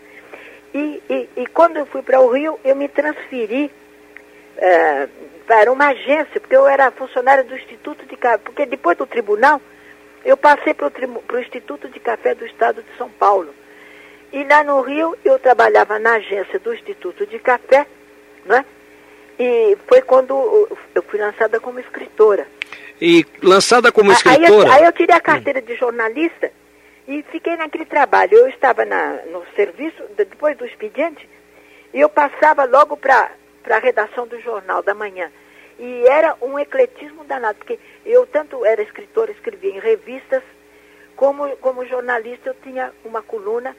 e, 0.74 1.02
e, 1.10 1.30
e 1.38 1.48
quando 1.48 1.78
eu 1.78 1.86
fui 1.86 2.02
para 2.02 2.20
o 2.20 2.30
Rio, 2.30 2.60
eu 2.64 2.76
me 2.76 2.88
transferi 2.88 3.72
é, 4.58 5.08
para 5.48 5.72
uma 5.72 5.88
agência, 5.88 6.40
porque 6.40 6.56
eu 6.56 6.68
era 6.68 6.92
funcionária 6.92 7.44
do 7.44 7.56
Instituto 7.56 8.06
de 8.06 8.18
Café, 8.18 8.38
porque 8.40 8.66
depois 8.66 8.98
do 8.98 9.06
tribunal, 9.06 9.62
eu 10.24 10.36
passei 10.36 10.74
para 10.74 10.88
o 10.88 11.40
Instituto 11.40 11.88
de 11.88 12.00
Café 12.00 12.34
do 12.36 12.46
Estado 12.46 12.82
de 12.82 12.98
São 12.98 13.10
Paulo. 13.10 13.54
E 14.34 14.44
lá 14.44 14.64
no 14.64 14.82
Rio, 14.82 15.16
eu 15.24 15.40
trabalhava 15.40 16.00
na 16.00 16.16
agência 16.16 16.60
do 16.60 16.74
Instituto 16.74 17.26
de 17.26 17.40
Café, 17.40 17.86
né? 18.44 18.66
E 19.38 19.78
foi 19.88 20.02
quando 20.02 20.34
eu 20.94 21.04
fui 21.04 21.20
lançada 21.20 21.60
como 21.60 21.80
escritora. 21.80 22.48
E 23.02 23.26
lançada 23.42 23.92
como 23.92 24.12
escritora? 24.12 24.46
Aí 24.46 24.52
eu, 24.52 24.72
aí 24.72 24.84
eu 24.86 24.92
tirei 24.94 25.16
a 25.16 25.22
carteira 25.22 25.62
de 25.62 25.76
jornalista 25.76 26.52
e 27.08 27.24
fiquei 27.32 27.56
naquele 27.56 27.86
trabalho. 27.86 28.38
Eu 28.38 28.48
estava 28.48 28.86
na, 28.86 29.20
no 29.32 29.44
serviço, 29.56 30.02
depois 30.16 30.58
do 30.58 30.66
expediente, 30.66 31.28
e 31.94 32.00
eu 32.00 32.10
passava 32.10 32.64
logo 32.66 32.96
para 32.98 33.32
a 33.70 33.80
redação 33.80 34.28
do 34.28 34.40
Jornal 34.42 34.82
da 34.82 34.94
Manhã. 34.94 35.32
E 35.78 36.08
era 36.08 36.36
um 36.42 36.58
ecletismo 36.58 37.26
danado, 37.26 37.58
porque 37.58 37.78
eu 38.06 38.26
tanto 38.26 38.66
era 38.66 38.82
escritora, 38.82 39.32
escrevia 39.32 39.72
em 39.72 39.80
revistas, 39.80 40.42
como, 41.16 41.56
como 41.58 41.86
jornalista 41.86 42.50
eu 42.50 42.56
tinha 42.64 42.94
uma 43.04 43.22
coluna 43.22 43.76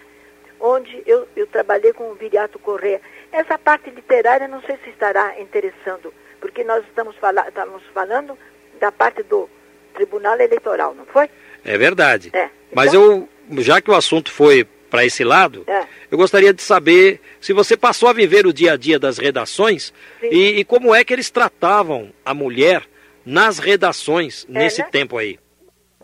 onde 0.60 1.02
eu, 1.06 1.28
eu 1.36 1.46
trabalhei 1.46 1.92
com 1.92 2.10
o 2.10 2.14
Viriato 2.14 2.58
Correia. 2.58 3.00
Essa 3.32 3.58
parte 3.58 3.90
literária 3.90 4.48
não 4.48 4.62
sei 4.62 4.78
se 4.84 4.90
estará 4.90 5.38
interessando, 5.40 6.12
porque 6.40 6.64
nós 6.64 6.84
estamos, 6.86 7.16
fala, 7.16 7.46
estamos 7.48 7.82
falando 7.92 8.38
da 8.80 8.92
parte 8.92 9.22
do 9.22 9.48
Tribunal 9.94 10.38
Eleitoral, 10.38 10.94
não 10.94 11.06
foi? 11.06 11.28
É 11.64 11.76
verdade. 11.78 12.30
É. 12.32 12.48
Mas 12.72 12.92
Então- 12.94 13.28
eu, 13.50 13.62
já 13.62 13.80
que 13.80 13.90
o 13.90 13.94
assunto 13.94 14.30
foi 14.30 14.64
para 14.90 15.04
esse 15.04 15.24
lado, 15.24 15.64
É. 15.66 15.84
eu 16.10 16.16
gostaria 16.16 16.52
de 16.54 16.62
saber 16.62 17.20
se 17.40 17.52
você 17.52 17.76
passou 17.76 18.08
a 18.08 18.12
viver 18.12 18.46
o 18.46 18.52
dia 18.52 18.74
a 18.74 18.76
dia 18.76 18.98
das 18.98 19.18
redações 19.18 19.92
e, 20.22 20.60
e 20.60 20.64
como 20.64 20.94
é 20.94 21.04
que 21.04 21.12
eles 21.12 21.28
tratavam 21.30 22.12
a 22.24 22.32
mulher 22.32 22.84
nas 23.24 23.58
redações 23.58 24.46
nesse 24.48 24.80
né? 24.82 24.88
tempo 24.90 25.18
aí. 25.18 25.38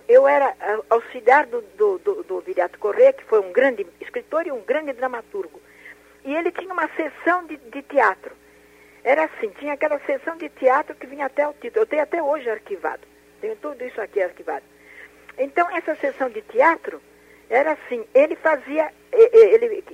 Eu 0.09 0.27
era 0.27 0.53
ah, 0.61 0.79
auxiliar 0.91 1.47
do, 1.47 1.63
do, 1.79 1.99
do, 1.99 2.23
do 2.25 2.41
Viriato 2.41 2.79
Corrêa, 2.79 3.13
que 3.13 3.25
foi 3.25 3.41
um 3.41 3.53
grande 3.53 3.87
escritor 4.01 4.47
e 4.47 4.53
um 4.53 4.61
grande 4.61 4.93
dramaturgo. 4.93 5.61
E 6.25 6.35
ele 6.35 6.51
tinha 6.51 6.73
uma 6.73 6.89
sessão 6.97 7.47
de, 7.47 7.57
de 7.57 7.83
teatro. 7.83 8.33
Era 9.05 9.25
assim, 9.25 9.49
tinha 9.59 9.73
aquela 9.73 9.99
sessão 10.01 10.37
de 10.37 10.49
teatro 10.49 10.95
que 10.95 11.07
vinha 11.07 11.27
até 11.27 11.47
o 11.47 11.53
título. 11.55 11.83
Eu 11.83 11.87
tenho 11.87 12.03
até 12.03 12.23
hoje 12.23 12.49
arquivado. 12.49 13.03
Tenho 13.41 13.57
tudo 13.57 13.85
isso 13.85 14.01
aqui 14.01 14.23
arquivado. 14.23 14.65
Então, 15.37 15.69
essa 15.75 15.97
sessão 15.97 16.29
de 16.29 16.43
teatro 16.43 17.01
era 17.51 17.73
assim, 17.73 18.07
ele 18.15 18.37
fazia, 18.37 18.93
ele 19.13 19.85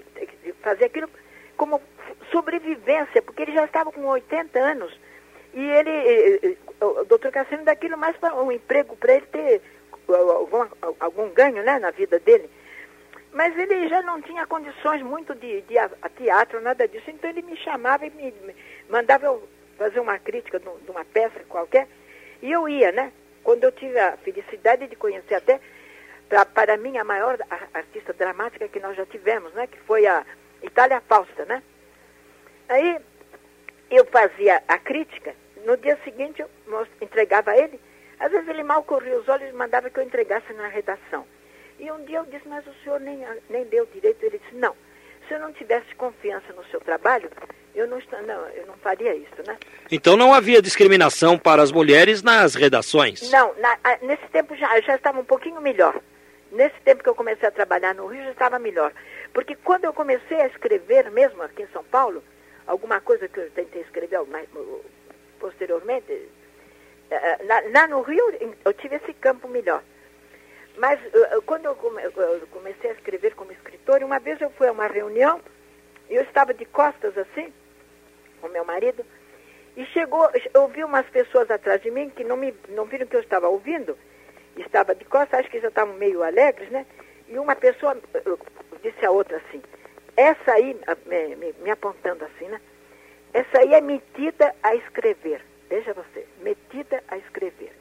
fazia 0.61 0.87
aquilo 0.87 1.09
como 1.57 1.81
sobrevivência, 2.31 3.23
porque 3.23 3.42
ele 3.42 3.53
já 3.53 3.64
estava 3.64 3.90
com 3.90 4.05
80 4.05 4.59
anos. 4.59 4.99
E 5.55 5.61
ele, 5.61 6.59
o 6.81 7.05
doutor 7.05 7.33
Cassino 7.33 7.64
daquilo 7.64 7.97
mais 7.97 8.16
para 8.16 8.35
um 8.35 8.53
emprego 8.53 8.94
para 8.97 9.14
ele 9.14 9.27
ter 9.27 9.62
algum, 10.09 10.66
algum 11.01 11.31
ganho 11.31 11.62
né, 11.62 11.79
na 11.79 11.90
vida 11.90 12.18
dele. 12.18 12.49
Mas 13.33 13.57
ele 13.59 13.88
já 13.88 14.03
não 14.03 14.21
tinha 14.23 14.47
condições 14.47 15.03
muito 15.03 15.35
de, 15.35 15.62
de 15.62 15.79
a, 15.79 15.90
a 16.03 16.09
teatro, 16.09 16.61
nada 16.61 16.87
disso. 16.87 17.11
Então 17.11 17.29
ele 17.29 17.42
me 17.42 17.57
chamava 17.57 18.07
e 18.07 18.11
me 18.11 18.33
mandava 18.88 19.27
eu 19.27 19.48
fazer 19.77 20.01
uma 20.01 20.18
crítica 20.18 20.59
de, 20.59 20.68
um- 20.68 20.79
uma 20.88 21.05
peça 21.05 21.40
qualquer. 21.48 21.87
E 22.42 22.51
eu 22.51 22.68
ia, 22.68 22.92
né? 22.92 23.12
Quando 23.42 23.64
eu 23.64 23.72
tive 23.72 23.98
a 23.98 24.16
felicidade 24.18 24.87
de 24.87 24.96
conhecer 24.96 25.35
até, 25.35 25.61
pra, 26.29 26.44
para 26.44 26.77
mim, 26.77 26.98
a 26.98 27.05
maior 27.05 27.38
artista 27.72 28.12
dramática 28.12 28.68
que 28.68 28.81
nós 28.81 28.96
já 28.96 29.07
tivemos, 29.07 29.53
né? 29.55 29.66
Que 29.66 29.79
foi 29.81 30.07
a 30.07 30.24
Itália 30.62 31.01
Fausta, 31.01 31.44
né? 31.44 31.62
Aí 32.68 32.98
eu 33.90 34.05
fazia 34.07 34.62
a 34.68 34.79
crítica, 34.79 35.35
no 35.64 35.77
dia 35.77 35.98
seguinte 36.05 36.42
eu 36.42 36.51
entregava 37.01 37.53
a 37.53 37.57
ele. 37.57 37.81
Às 38.20 38.31
vezes 38.31 38.48
ele 38.48 38.62
mal 38.62 38.83
corria 38.83 39.16
os 39.18 39.29
olhos 39.29 39.48
e 39.48 39.53
mandava 39.53 39.88
que 39.88 39.98
eu 39.98 40.03
entregasse 40.05 40.53
na 40.53 40.66
redação. 40.68 41.24
E 41.79 41.90
um 41.90 42.05
dia 42.05 42.18
eu 42.18 42.27
disse, 42.27 42.46
mas 42.48 42.66
o 42.66 42.74
senhor 42.83 42.98
nem, 43.01 43.24
nem 43.48 43.64
deu 43.64 43.87
direito. 43.87 44.22
Ele 44.24 44.38
disse, 44.38 44.55
não, 44.57 44.74
se 45.29 45.35
eu 45.35 45.38
não 45.41 45.53
tivesse 45.53 45.95
confiança 45.95 46.53
no 46.55 46.64
seu 46.67 46.81
trabalho, 46.81 47.31
eu 47.75 47.87
não, 47.87 47.99
não, 48.27 48.49
eu 48.49 48.67
não 48.67 48.75
faria 48.79 49.14
isso, 49.14 49.43
né? 49.47 49.57
Então 49.91 50.17
não 50.17 50.35
havia 50.35 50.61
discriminação 50.62 51.38
para 51.38 51.62
as 51.62 51.71
mulheres 51.71 52.23
nas 52.23 52.55
redações. 52.55 53.31
Não, 53.31 53.55
na- 53.59 53.79
nesse 54.03 54.27
tempo 54.33 54.57
já, 54.57 54.81
já 54.81 54.97
estava 54.97 55.21
um 55.21 55.25
pouquinho 55.25 55.61
melhor. 55.61 56.01
Nesse 56.51 56.81
tempo 56.85 57.03
que 57.03 57.09
eu 57.09 57.14
comecei 57.14 57.47
a 57.47 57.53
trabalhar 57.53 57.95
no 57.95 58.07
Rio 58.07 58.25
já 58.25 58.31
estava 58.31 58.59
melhor. 58.59 58.93
Porque 59.35 59.55
quando 59.55 59.85
eu 59.85 59.93
comecei 59.93 60.41
a 60.41 60.47
escrever 60.47 61.11
mesmo 61.11 61.43
aqui 61.43 61.62
em 61.62 61.69
São 61.69 61.85
Paulo, 61.85 62.25
alguma 62.67 63.01
coisa 63.01 63.29
que 63.29 63.38
eu 63.38 63.51
tentei 63.51 63.83
escrever 63.83 64.23
mais, 64.27 64.49
posteriormente, 65.38 66.29
eh, 67.11 67.38
lá, 67.45 67.62
lá 67.73 67.87
no 67.87 68.03
Rio 68.03 68.25
eu 68.64 68.73
tive 68.73 68.97
esse 68.97 69.12
campo 69.14 69.47
melhor. 69.49 69.83
Mas 70.79 71.01
eh, 71.05 71.38
quando 71.45 71.67
eu, 71.67 71.75
come- 71.75 72.03
eu 72.05 72.47
comecei 72.51 72.91
a 72.91 72.95
escrever 72.95 73.35
como 73.35 73.53
escritor, 73.53 74.03
uma 74.03 74.19
vez 74.19 74.41
eu 74.41 74.51
fui 74.51 74.69
a 74.69 74.73
uma 74.73 74.87
reunião, 74.87 75.41
e 76.09 76.14
eu 76.14 76.23
estava 76.23 76.55
de 76.55 76.64
costas 76.64 77.17
assim, 77.19 77.53
com 78.41 78.49
meu 78.49 78.64
marido, 78.64 79.05
e 79.77 79.85
chegou, 79.87 80.29
eu 80.55 80.69
vi 80.69 80.83
umas 80.85 81.07
pessoas 81.07 81.51
atrás 81.51 81.81
de 81.83 81.91
mim 81.91 82.11
que 82.11 82.25
não, 82.25 82.37
me, 82.37 82.55
não 82.71 82.85
viram 82.85 83.07
que 83.07 83.17
eu 83.17 83.21
estava 83.21 83.49
ouvindo, 83.49 83.97
estava 84.57 84.95
de 84.95 85.05
costas, 85.05 85.41
acho 85.41 85.51
que 85.51 85.61
já 85.61 85.69
estavam 85.69 85.95
meio 85.95 86.23
alegres, 86.23 86.69
né? 86.71 86.87
E 87.29 87.38
uma 87.38 87.55
pessoa 87.55 87.97
eh, 88.14 88.23
disse 88.83 89.05
a 89.05 89.11
outra 89.11 89.37
assim, 89.38 89.62
essa 90.17 90.53
aí, 90.53 90.77
me, 91.07 91.37
me- 91.37 91.55
me 91.61 91.71
apontando 91.71 92.25
assim, 92.25 92.49
né? 92.49 92.61
Essa 93.33 93.59
aí 93.59 93.75
é 93.75 93.81
metida 93.81 94.55
a 94.62 94.75
escrever. 94.75 95.41
Veja 95.69 95.93
você, 95.93 96.27
metida 96.41 97.03
a 97.09 97.17
escrever. 97.19 97.73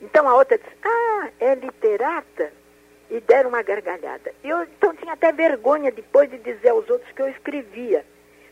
Então 0.00 0.28
a 0.28 0.34
outra 0.34 0.58
disse, 0.58 0.70
ah, 0.82 1.28
é 1.40 1.54
literata? 1.54 2.52
E 3.10 3.20
deram 3.20 3.50
uma 3.50 3.62
gargalhada. 3.62 4.32
Eu 4.42 4.62
então 4.62 4.94
tinha 4.94 5.12
até 5.12 5.32
vergonha 5.32 5.90
depois 5.90 6.30
de 6.30 6.38
dizer 6.38 6.68
aos 6.68 6.88
outros 6.88 7.10
que 7.12 7.22
eu 7.22 7.28
escrevia. 7.28 8.04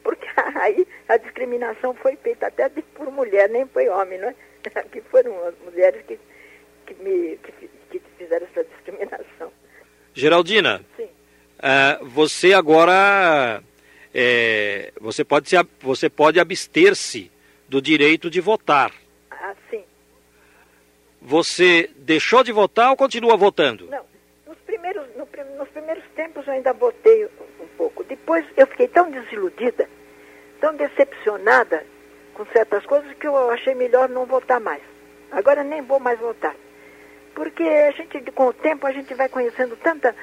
Porque 0.02 0.26
aí 0.56 0.87
a 1.08 1.16
discriminação 1.16 1.94
foi 1.94 2.16
feita 2.16 2.48
até 2.48 2.68
por 2.68 3.11
mulher, 3.11 3.48
nem 3.48 3.66
foi 3.66 3.88
homem, 3.88 4.18
não 4.18 4.28
é? 4.28 4.34
Que 4.90 5.00
foram 5.02 5.46
as 5.46 5.54
mulheres 5.64 6.04
que, 6.06 6.18
que, 6.87 6.94
me, 7.02 7.38
que, 7.38 7.68
que 7.90 8.02
fizeram 8.18 8.46
essa 8.46 8.64
discriminação. 8.64 9.52
Geraldina, 10.12 10.84
Sim. 10.96 11.08
ah, 11.61 11.98
você 12.02 12.52
agora 12.52 13.62
é, 14.12 14.92
você 15.00 15.24
pode 15.24 15.48
se, 15.48 15.56
você 15.80 16.08
pode 16.08 16.40
abster-se 16.40 17.30
do 17.68 17.80
direito 17.80 18.30
de 18.30 18.40
votar. 18.40 18.92
Assim. 19.30 19.84
Você 21.20 21.90
deixou 21.96 22.42
de 22.44 22.52
votar 22.52 22.90
ou 22.90 22.96
continua 22.96 23.37
votando? 23.37 23.87
Não, 23.90 24.04
nos 24.46 24.59
primeiros, 24.59 25.04
no 25.16 25.26
nos 25.57 25.68
primeiros 25.70 26.04
tempos 26.14 26.46
eu 26.46 26.52
ainda 26.52 26.72
votei 26.72 27.24
um 27.61 27.66
pouco. 27.76 28.04
Depois 28.04 28.44
eu 28.57 28.66
fiquei 28.68 28.88
tão 28.88 29.11
desiludida, 29.11 29.88
tão 30.61 30.74
decepcionada 30.76 31.85
com 32.35 32.46
certas 32.46 32.87
coisas 32.87 33.12
que 33.14 33.26
eu 33.26 33.50
achei 33.50 33.74
melhor 33.74 34.09
não 34.09 34.24
votar 34.26 34.61
mais. 34.61 34.83
Agora 35.31 35.64
nem 35.64 35.83
vou 35.83 35.98
mais 35.98 36.18
votar. 36.20 36.54
Porque 37.35 37.62
a 37.62 37.90
gente, 37.90 38.20
com 38.33 38.46
o 38.46 38.52
tempo, 38.52 38.87
a 38.87 38.92
gente 38.92 39.12
vai 39.14 39.28
conhecendo 39.28 39.76
tanta, 39.76 40.14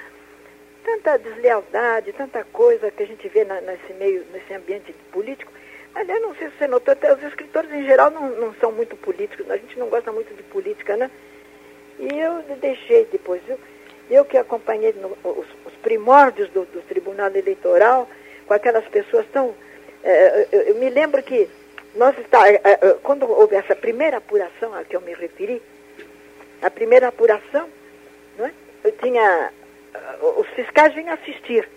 tanta 0.83 1.17
deslealdade, 1.19 2.13
tanta 2.13 2.43
coisa 2.45 2.89
que 2.91 3.03
a 3.03 3.07
gente 3.07 3.27
vê 3.29 3.43
na- 3.45 3.61
nesse 3.61 3.93
meio, 3.93 4.25
nesse 4.31 4.53
ambiente 4.53 4.93
político. 5.11 5.51
Aliás, 5.95 6.21
não 6.21 6.35
sei 6.35 6.49
se 6.49 6.57
você 6.57 6.67
notou, 6.67 6.91
até 6.91 7.13
os 7.13 7.23
escritores 7.23 7.71
em 7.71 7.85
geral 7.85 8.11
não, 8.11 8.29
não 8.31 8.53
são 8.55 8.71
muito 8.71 8.95
políticos, 8.97 9.49
a 9.49 9.55
gente 9.57 9.79
não 9.79 9.87
gosta 9.87 10.11
muito 10.11 10.33
de 10.35 10.43
política, 10.43 10.97
né? 10.97 11.09
E 11.97 12.19
eu 12.19 12.43
deixei 12.57 13.05
depois, 13.05 13.41
viu? 13.43 13.57
Eu 14.09 14.25
que 14.25 14.37
acompanhei 14.37 14.93
no- 14.93 15.17
os, 15.23 15.47
os 15.65 15.73
primórdios 15.81 16.49
do, 16.49 16.65
do 16.65 16.81
Tribunal 16.81 17.33
Eleitoral, 17.33 18.09
com 18.45 18.53
aquelas 18.53 18.85
pessoas 18.89 19.25
tão. 19.31 19.55
eh, 20.03 20.47
eu, 20.51 20.61
eu 20.63 20.75
me 20.75 20.89
lembro 20.89 21.23
que 21.23 21.49
nós 21.95 22.15
está, 22.19 22.47
eh, 22.51 22.59
eh, 22.63 22.95
quando 23.01 23.25
houve 23.31 23.55
essa 23.55 23.75
primeira 23.75 24.17
apuração 24.17 24.75
a 24.75 24.83
que 24.83 24.95
eu 24.97 25.01
me 25.01 25.13
referi, 25.13 25.61
a 26.61 26.69
primeira 26.69 27.07
apuração, 27.07 27.69
não 28.37 28.45
é? 28.45 28.51
eu 28.83 28.91
tinha. 28.91 29.51
os 30.37 30.47
fiscais 30.49 30.93
vinham 30.93 31.13
assistir. 31.13 31.67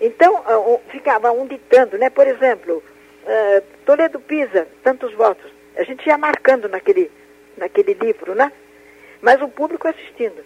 Então, 0.00 0.42
ficava 0.90 1.30
um 1.32 1.46
ditando, 1.46 1.98
né? 1.98 2.08
Por 2.08 2.26
exemplo, 2.26 2.82
eh, 3.28 3.62
Toledo 3.84 4.18
Pisa, 4.20 4.66
tantos 4.82 5.12
votos. 5.14 5.50
A 5.76 5.84
gente 5.84 6.06
ia 6.06 6.18
marcando 6.18 6.68
naquele, 6.68 7.10
naquele 7.56 7.94
livro, 7.94 8.34
né? 8.34 8.50
Mas 9.22 9.40
o 9.40 9.48
público 9.48 9.86
assistindo. 9.86 10.44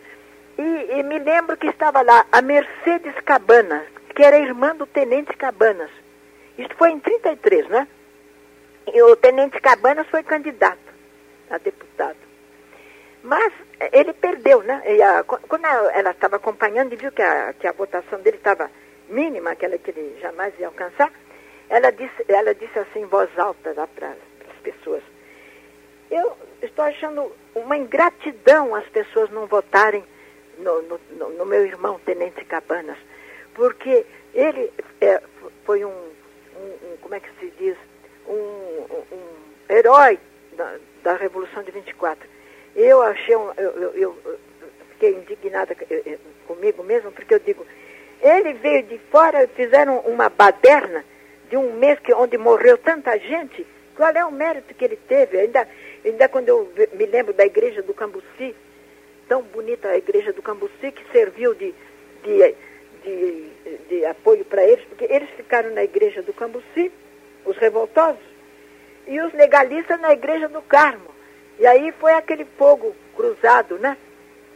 E, 0.58 0.98
e 0.98 1.02
me 1.02 1.18
lembro 1.18 1.56
que 1.56 1.66
estava 1.68 2.02
lá 2.02 2.26
a 2.30 2.42
Mercedes 2.42 3.14
Cabanas, 3.24 3.84
que 4.14 4.22
era 4.22 4.38
irmã 4.38 4.76
do 4.76 4.86
Tenente 4.86 5.34
Cabanas. 5.36 5.90
Isso 6.58 6.74
foi 6.76 6.90
em 6.90 7.00
33, 7.00 7.68
né? 7.68 7.88
E 8.92 9.02
o 9.02 9.16
Tenente 9.16 9.58
Cabanas 9.60 10.06
foi 10.08 10.22
candidato 10.22 10.92
a 11.50 11.56
deputado. 11.58 12.16
Mas 13.22 13.52
eh, 13.80 13.90
ele 13.92 14.12
perdeu, 14.12 14.62
né? 14.62 14.82
A- 15.18 15.22
qu- 15.24 15.40
quando 15.48 15.64
ela 15.66 16.10
estava 16.10 16.36
acompanhando 16.36 16.92
e 16.92 16.96
viu 16.96 17.12
que 17.12 17.22
a, 17.22 17.54
que 17.58 17.66
a 17.66 17.72
votação 17.72 18.20
dele 18.20 18.36
estava 18.36 18.70
mínima, 19.08 19.52
aquela 19.52 19.78
que 19.78 19.90
ele 19.90 20.18
jamais 20.20 20.52
ia 20.58 20.66
alcançar, 20.66 21.10
ela 21.72 21.90
disse, 21.90 22.22
ela 22.28 22.54
disse 22.54 22.78
assim 22.78 23.00
em 23.00 23.06
voz 23.06 23.30
alta 23.38 23.72
para 23.96 24.08
as 24.10 24.58
pessoas. 24.62 25.02
Eu 26.10 26.36
estou 26.60 26.84
achando 26.84 27.32
uma 27.54 27.78
ingratidão 27.78 28.74
as 28.74 28.86
pessoas 28.88 29.30
não 29.30 29.46
votarem 29.46 30.04
no, 30.58 30.82
no- 30.82 31.00
no- 31.30 31.46
meu 31.46 31.64
irmão 31.64 31.98
Tenente 32.04 32.44
Cabanas, 32.44 32.98
porque 33.54 34.04
ele 34.34 34.70
é, 35.00 35.22
foi 35.64 35.82
um, 35.82 35.88
um- 35.88 36.78
um- 36.92 36.96
como 37.00 37.14
é 37.14 37.20
que 37.20 37.30
se 37.40 37.50
diz, 37.58 37.76
um, 38.28 38.34
um- 38.34 39.74
herói 39.74 40.20
da, 40.52 40.76
da 41.02 41.16
Revolução 41.16 41.62
de 41.62 41.70
24. 41.70 42.28
Eu 42.76 43.00
achei, 43.00 43.34
eu, 43.34 43.54
eu- 43.56 43.72
eu- 43.94 43.94
eu 44.26 44.38
fiquei 44.90 45.14
indignada 45.14 45.74
eh, 45.90 46.02
eh, 46.04 46.18
comigo 46.46 46.82
mesmo, 46.84 47.10
porque 47.12 47.32
eu 47.32 47.38
digo, 47.38 47.66
ele 48.20 48.52
veio 48.52 48.82
de 48.82 48.98
fora, 49.10 49.48
fizeram 49.56 50.00
uma 50.00 50.28
baderna 50.28 51.02
de 51.52 51.56
um 51.58 51.74
mês 51.74 51.98
que, 51.98 52.14
onde 52.14 52.38
morreu 52.38 52.78
tanta 52.78 53.18
gente, 53.18 53.66
qual 53.94 54.10
é 54.10 54.24
o 54.24 54.32
mérito 54.32 54.72
que 54.72 54.82
ele 54.82 54.96
teve? 54.96 55.38
Ainda, 55.38 55.68
ainda 56.02 56.26
quando 56.26 56.48
eu 56.48 56.72
me 56.94 57.04
lembro 57.04 57.34
da 57.34 57.44
igreja 57.44 57.82
do 57.82 57.92
Cambuci, 57.92 58.56
tão 59.28 59.42
bonita 59.42 59.88
a 59.88 59.98
igreja 59.98 60.32
do 60.32 60.40
Cambuci, 60.40 60.90
que 60.90 61.12
serviu 61.12 61.52
de, 61.54 61.74
de, 62.24 62.54
de, 63.04 63.50
de 63.86 64.04
apoio 64.06 64.46
para 64.46 64.64
eles, 64.64 64.82
porque 64.86 65.04
eles 65.04 65.28
ficaram 65.36 65.68
na 65.74 65.84
igreja 65.84 66.22
do 66.22 66.32
Cambuci, 66.32 66.90
os 67.44 67.58
revoltosos, 67.58 68.24
e 69.06 69.20
os 69.20 69.34
legalistas 69.34 70.00
na 70.00 70.14
igreja 70.14 70.48
do 70.48 70.62
Carmo. 70.62 71.10
E 71.58 71.66
aí 71.66 71.92
foi 72.00 72.14
aquele 72.14 72.46
fogo 72.56 72.96
cruzado, 73.14 73.78
né? 73.78 73.98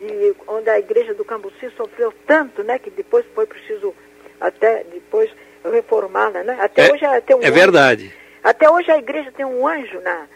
E 0.01 0.34
onde 0.49 0.70
a 0.70 0.78
igreja 0.78 1.12
do 1.12 1.26
Cambuci 1.26 1.70
sofreu 1.76 2.11
tanto, 2.26 2.64
né? 2.64 2.78
Que 2.78 2.88
depois 2.88 3.26
foi 3.34 3.44
preciso 3.44 3.94
até 4.40 4.82
depois 4.84 5.30
reformá-la, 5.71 6.43
né? 6.43 6.57
Até 6.61 6.89
é, 6.89 6.93
hoje 6.93 7.05
tem 7.27 7.37
um 7.37 7.43
É 7.43 7.47
anjo. 7.47 7.55
verdade. 7.55 8.12
Até 8.43 8.71
hoje 8.71 8.91
a 8.91 8.99
igreja 8.99 9.33
tem 9.33 9.45
um 9.45 9.67
anjo 9.67 10.01
na, 10.01 10.27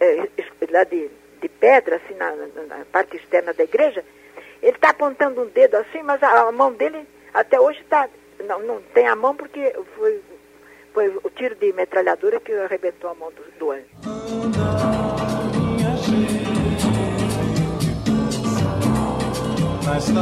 é, 0.00 0.28
lá 0.70 0.84
de, 0.84 1.10
de 1.40 1.48
pedra, 1.48 1.96
assim, 1.96 2.14
na, 2.14 2.30
na, 2.66 2.84
parte 2.92 3.16
externa 3.16 3.52
da 3.54 3.64
igreja. 3.64 4.04
Ele 4.62 4.74
está 4.74 4.90
apontando 4.90 5.42
um 5.42 5.46
dedo 5.46 5.76
assim, 5.76 6.02
mas 6.02 6.22
a, 6.22 6.48
a 6.48 6.52
mão 6.52 6.72
dele 6.72 7.06
até 7.32 7.58
hoje 7.60 7.80
está. 7.80 8.08
Não, 8.46 8.60
não 8.60 8.82
tem 8.94 9.06
a 9.06 9.16
mão 9.16 9.34
porque 9.34 9.74
foi, 9.96 10.20
foi 10.92 11.08
o 11.22 11.30
tiro 11.30 11.54
de 11.56 11.72
metralhadora 11.72 12.38
que 12.40 12.52
arrebentou 12.52 13.10
a 13.10 13.14
mão 13.14 13.32
do, 13.32 13.42
do 13.58 13.70
anjo. 13.72 13.86
Essa 19.96 20.12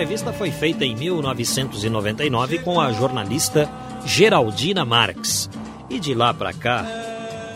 entrevista 0.00 0.32
foi 0.32 0.50
feita 0.50 0.82
em 0.82 0.96
1999 0.96 2.60
com 2.60 2.80
a 2.80 2.90
jornalista 2.90 3.70
Geraldina 4.06 4.82
Marx. 4.82 5.50
E 5.90 6.00
de 6.00 6.14
lá 6.14 6.32
para 6.32 6.54
cá, 6.54 6.86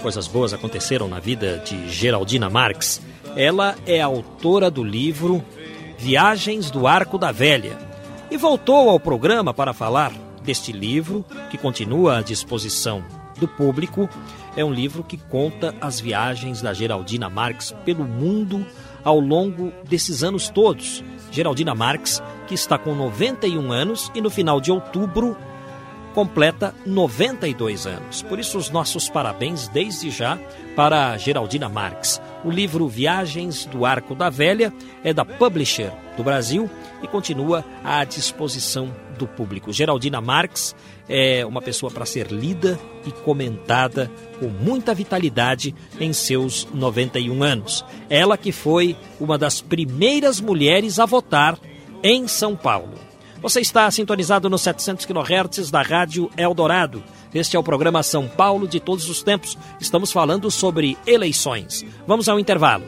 coisas 0.02 0.28
boas 0.28 0.52
aconteceram 0.52 1.08
na 1.08 1.18
vida 1.18 1.62
de 1.64 1.88
Geraldina 1.88 2.50
Marx. 2.50 3.00
Ela 3.34 3.74
é 3.86 4.02
autora 4.02 4.70
do 4.70 4.84
livro 4.84 5.42
Viagens 5.96 6.70
do 6.70 6.86
Arco 6.86 7.16
da 7.16 7.32
Velha 7.32 7.78
e 8.30 8.36
voltou 8.36 8.90
ao 8.90 9.00
programa 9.00 9.54
para 9.54 9.72
falar 9.72 10.12
deste 10.42 10.70
livro 10.70 11.24
que 11.48 11.56
continua 11.56 12.18
à 12.18 12.22
disposição 12.22 13.02
do 13.38 13.48
público. 13.48 14.06
É 14.54 14.62
um 14.62 14.70
livro 14.70 15.02
que 15.02 15.16
conta 15.16 15.74
as 15.80 15.98
viagens 15.98 16.60
da 16.60 16.74
Geraldina 16.74 17.30
Marx 17.30 17.74
pelo 17.86 18.04
mundo 18.04 18.66
ao 19.02 19.18
longo 19.18 19.72
desses 19.88 20.22
anos 20.22 20.50
todos. 20.50 21.02
Geraldina 21.30 21.74
Marx, 21.74 22.22
que 22.46 22.54
está 22.54 22.78
com 22.78 22.94
91 22.94 23.72
anos 23.72 24.10
e 24.14 24.20
no 24.20 24.30
final 24.30 24.60
de 24.60 24.70
outubro 24.70 25.36
completa 26.14 26.72
92 26.86 27.86
anos. 27.86 28.22
Por 28.22 28.38
isso, 28.38 28.56
os 28.56 28.70
nossos 28.70 29.08
parabéns 29.08 29.66
desde 29.68 30.10
já 30.10 30.38
para 30.76 31.16
Geraldina 31.18 31.68
Marx. 31.68 32.22
O 32.44 32.50
livro 32.50 32.86
Viagens 32.86 33.66
do 33.66 33.84
Arco 33.84 34.14
da 34.14 34.30
Velha 34.30 34.72
é 35.02 35.12
da 35.12 35.24
Publisher 35.24 35.92
do 36.16 36.22
Brasil 36.22 36.70
e 37.02 37.08
continua 37.08 37.64
à 37.82 38.04
disposição 38.04 38.94
do 39.18 39.26
público. 39.26 39.72
Geraldina 39.72 40.20
Marx 40.20 40.74
é 41.08 41.44
uma 41.44 41.60
pessoa 41.60 41.90
para 41.90 42.06
ser 42.06 42.28
lida 42.28 42.78
e 43.04 43.10
comentada 43.10 44.10
com 44.38 44.46
muita 44.46 44.94
vitalidade 44.94 45.74
em 46.00 46.12
seus 46.12 46.66
91 46.72 47.42
anos. 47.42 47.84
Ela 48.08 48.38
que 48.38 48.52
foi 48.52 48.96
uma 49.18 49.36
das 49.36 49.60
primeiras 49.60 50.40
mulheres 50.40 50.98
a 50.98 51.06
votar 51.06 51.58
em 52.04 52.28
São 52.28 52.54
Paulo. 52.54 52.92
Você 53.40 53.62
está 53.62 53.90
sintonizado 53.90 54.50
nos 54.50 54.60
700 54.60 55.06
kHz 55.06 55.70
da 55.70 55.80
Rádio 55.80 56.30
Eldorado. 56.36 57.02
Este 57.34 57.56
é 57.56 57.58
o 57.58 57.62
programa 57.62 58.02
São 58.02 58.28
Paulo 58.28 58.68
de 58.68 58.78
todos 58.78 59.08
os 59.08 59.22
tempos. 59.22 59.56
Estamos 59.80 60.12
falando 60.12 60.50
sobre 60.50 60.98
eleições. 61.06 61.82
Vamos 62.06 62.28
ao 62.28 62.38
intervalo. 62.38 62.84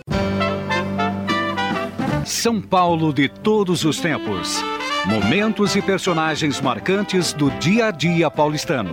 São 2.27 2.61
Paulo 2.61 3.13
de 3.13 3.27
todos 3.29 3.87
os 3.87 3.99
tempos. 3.99 4.63
Momentos 5.07 5.75
e 5.77 5.81
personagens 5.81 6.61
marcantes 6.61 7.33
do 7.33 7.51
dia 7.53 7.87
a 7.87 7.91
dia 7.91 8.31
paulistano. 8.31 8.93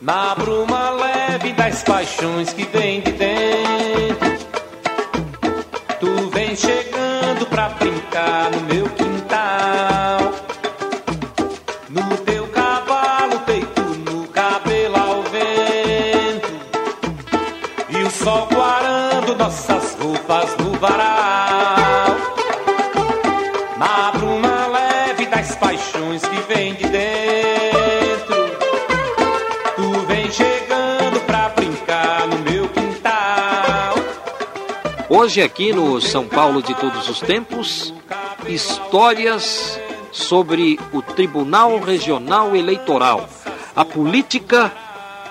Na 0.00 0.34
bruma 0.34 0.90
leve 0.92 1.52
das 1.52 1.82
paixões 1.82 2.54
que 2.54 2.64
vem 2.64 3.02
de 3.02 3.12
dentro, 3.12 4.37
chegando 6.58 7.46
pra 7.46 7.68
brincar 7.68 8.50
no 8.50 8.60
meu 8.62 8.88
quintal. 8.90 10.07
Hoje 35.28 35.42
aqui 35.42 35.74
no 35.74 36.00
São 36.00 36.26
Paulo 36.26 36.62
de 36.62 36.74
todos 36.76 37.06
os 37.06 37.20
tempos, 37.20 37.92
histórias 38.48 39.78
sobre 40.10 40.80
o 40.90 41.02
Tribunal 41.02 41.78
Regional 41.80 42.56
Eleitoral, 42.56 43.28
a 43.76 43.84
política 43.84 44.72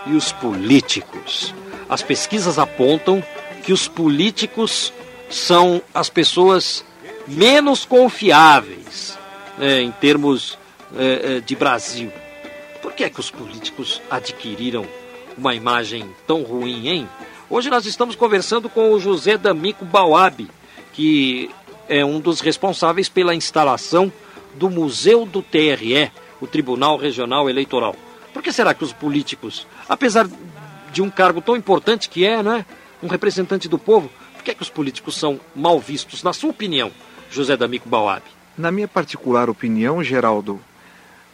e 0.06 0.14
os 0.14 0.32
políticos. 0.32 1.52
As 1.90 2.04
pesquisas 2.04 2.60
apontam 2.60 3.24
que 3.64 3.74
os 3.74 3.88
políticos 3.88 4.94
são 5.32 5.82
as 5.92 6.12
pessoas 6.12 6.86
menos 7.28 7.84
confiáveis 7.84 9.18
né, 9.58 9.82
em 9.82 9.92
termos 9.94 10.60
eh, 10.96 11.42
de 11.44 11.56
Brasil. 11.56 12.14
Por 12.84 12.94
que 12.94 13.04
é 13.04 13.10
que 13.10 13.20
os 13.20 13.32
políticos 13.32 14.00
adquiriram 14.12 14.86
uma 15.36 15.56
imagem 15.56 16.08
tão 16.28 16.44
ruim, 16.44 16.88
hein? 16.88 17.10
Hoje 17.50 17.70
nós 17.70 17.86
estamos 17.86 18.14
conversando 18.14 18.68
com 18.68 18.92
o 18.92 19.00
José 19.00 19.38
D'Amico 19.38 19.86
Bauab, 19.86 20.50
que 20.92 21.50
é 21.88 22.04
um 22.04 22.20
dos 22.20 22.42
responsáveis 22.42 23.08
pela 23.08 23.34
instalação 23.34 24.12
do 24.56 24.70
Museu 24.70 25.26
do 25.26 25.42
TRE, 25.42 26.12
o 26.42 26.46
Tribunal 26.48 26.98
Regional 26.98 27.50
Eleitoral. 27.50 27.96
Por 28.34 28.44
que 28.44 28.52
será 28.52 28.74
que 28.74 28.84
os 28.84 28.92
políticos, 28.92 29.66
apesar 29.88 30.28
de 30.92 31.02
um 31.02 31.10
cargo 31.10 31.40
tão 31.40 31.56
importante 31.56 32.10
que 32.10 32.26
é, 32.26 32.44
não 32.44 32.54
é? 32.54 32.66
Um 33.02 33.08
representante 33.08 33.70
do 33.70 33.80
povo, 33.80 34.12
por 34.34 34.44
que 34.44 34.52
é 34.52 34.54
que 34.54 34.62
os 34.62 34.70
políticos 34.70 35.16
são 35.16 35.40
mal 35.56 35.80
vistos, 35.80 36.24
na 36.24 36.34
sua 36.34 36.50
opinião, 36.50 36.92
José 37.32 37.56
D'Amico 37.56 37.88
Bauab? 37.88 38.24
Na 38.58 38.74
minha 38.74 38.90
particular 38.90 39.50
opinião, 39.50 40.04
Geraldo, 40.04 40.60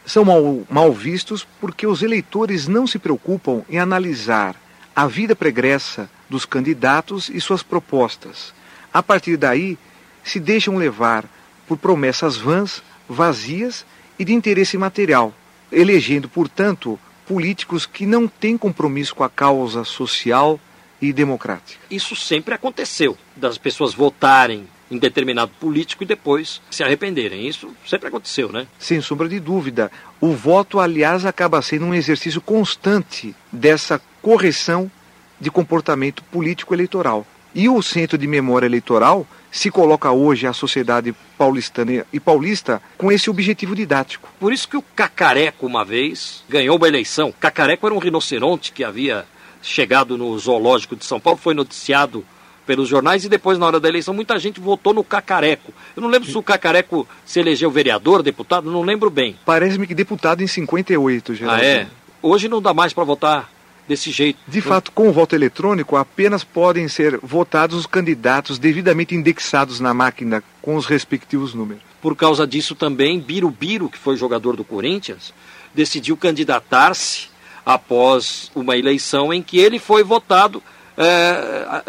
são 0.06 0.24
mal, 0.24 0.62
mal 0.70 0.92
vistos 0.92 1.44
porque 1.60 1.88
os 1.88 2.04
eleitores 2.04 2.68
não 2.68 2.86
se 2.86 3.00
preocupam 3.00 3.62
em 3.68 3.80
analisar 3.80 4.54
a 4.94 5.06
vida 5.06 5.34
pregressa 5.34 6.08
dos 6.28 6.44
candidatos 6.44 7.28
e 7.28 7.40
suas 7.40 7.62
propostas. 7.62 8.54
A 8.92 9.02
partir 9.02 9.36
daí, 9.36 9.76
se 10.22 10.38
deixam 10.38 10.76
levar 10.76 11.24
por 11.66 11.76
promessas 11.76 12.36
vãs, 12.36 12.82
vazias 13.08 13.84
e 14.18 14.24
de 14.24 14.32
interesse 14.32 14.78
material, 14.78 15.34
elegendo, 15.72 16.28
portanto, 16.28 16.98
políticos 17.26 17.86
que 17.86 18.06
não 18.06 18.28
têm 18.28 18.56
compromisso 18.56 19.14
com 19.14 19.24
a 19.24 19.30
causa 19.30 19.84
social 19.84 20.60
e 21.00 21.12
democrática. 21.12 21.80
Isso 21.90 22.14
sempre 22.14 22.54
aconteceu, 22.54 23.16
das 23.34 23.58
pessoas 23.58 23.94
votarem 23.94 24.68
em 24.90 24.98
determinado 24.98 25.50
político 25.58 26.04
e 26.04 26.06
depois 26.06 26.60
se 26.70 26.84
arrependerem. 26.84 27.48
Isso 27.48 27.74
sempre 27.86 28.08
aconteceu, 28.08 28.52
né? 28.52 28.66
Sem 28.78 29.00
sombra 29.00 29.28
de 29.28 29.40
dúvida. 29.40 29.90
O 30.20 30.32
voto, 30.32 30.78
aliás, 30.78 31.24
acaba 31.24 31.60
sendo 31.62 31.86
um 31.86 31.94
exercício 31.94 32.40
constante 32.40 33.34
dessa 33.50 34.00
correção 34.24 34.90
de 35.38 35.50
comportamento 35.50 36.24
político-eleitoral. 36.24 37.26
E 37.54 37.68
o 37.68 37.82
Centro 37.82 38.16
de 38.16 38.26
Memória 38.26 38.66
Eleitoral 38.66 39.26
se 39.52 39.70
coloca 39.70 40.10
hoje 40.10 40.46
à 40.46 40.52
sociedade 40.54 41.14
paulistana 41.36 42.06
e 42.10 42.18
paulista 42.18 42.80
com 42.96 43.12
esse 43.12 43.28
objetivo 43.28 43.76
didático. 43.76 44.30
Por 44.40 44.50
isso 44.50 44.66
que 44.66 44.78
o 44.78 44.82
Cacareco, 44.82 45.66
uma 45.66 45.84
vez, 45.84 46.42
ganhou 46.48 46.78
uma 46.78 46.88
eleição. 46.88 47.34
Cacareco 47.38 47.86
era 47.86 47.94
um 47.94 47.98
rinoceronte 47.98 48.72
que 48.72 48.82
havia 48.82 49.26
chegado 49.60 50.16
no 50.16 50.36
zoológico 50.38 50.96
de 50.96 51.04
São 51.04 51.20
Paulo, 51.20 51.38
foi 51.38 51.52
noticiado 51.52 52.24
pelos 52.66 52.88
jornais 52.88 53.26
e 53.26 53.28
depois, 53.28 53.58
na 53.58 53.66
hora 53.66 53.78
da 53.78 53.90
eleição, 53.90 54.14
muita 54.14 54.38
gente 54.38 54.58
votou 54.58 54.94
no 54.94 55.04
Cacareco. 55.04 55.70
Eu 55.94 56.02
não 56.02 56.08
lembro 56.08 56.30
se 56.30 56.36
o 56.36 56.42
Cacareco 56.42 57.06
se 57.26 57.40
elegeu 57.40 57.70
vereador, 57.70 58.22
deputado, 58.22 58.70
não 58.70 58.82
lembro 58.82 59.10
bem. 59.10 59.36
Parece-me 59.44 59.86
que 59.86 59.94
deputado 59.94 60.42
em 60.42 60.46
58, 60.46 61.34
Geraldo. 61.34 61.62
Ah, 61.62 61.64
é? 61.64 61.86
Hoje 62.22 62.48
não 62.48 62.62
dá 62.62 62.72
mais 62.72 62.94
para 62.94 63.04
votar 63.04 63.53
desse 63.86 64.10
jeito. 64.10 64.38
De 64.46 64.60
fato, 64.60 64.92
com 64.92 65.08
o 65.08 65.12
voto 65.12 65.34
eletrônico, 65.34 65.96
apenas 65.96 66.42
podem 66.42 66.88
ser 66.88 67.18
votados 67.22 67.76
os 67.76 67.86
candidatos 67.86 68.58
devidamente 68.58 69.14
indexados 69.14 69.80
na 69.80 69.92
máquina 69.92 70.42
com 70.62 70.76
os 70.76 70.86
respectivos 70.86 71.54
números. 71.54 71.82
Por 72.00 72.16
causa 72.16 72.46
disso 72.46 72.74
também, 72.74 73.20
Birubiru, 73.20 73.88
que 73.88 73.98
foi 73.98 74.16
jogador 74.16 74.56
do 74.56 74.64
Corinthians, 74.64 75.32
decidiu 75.74 76.16
candidatar-se 76.16 77.28
após 77.64 78.50
uma 78.54 78.76
eleição 78.76 79.32
em 79.32 79.42
que 79.42 79.58
ele 79.58 79.78
foi 79.78 80.04
votado 80.04 80.62
é, 80.96 81.82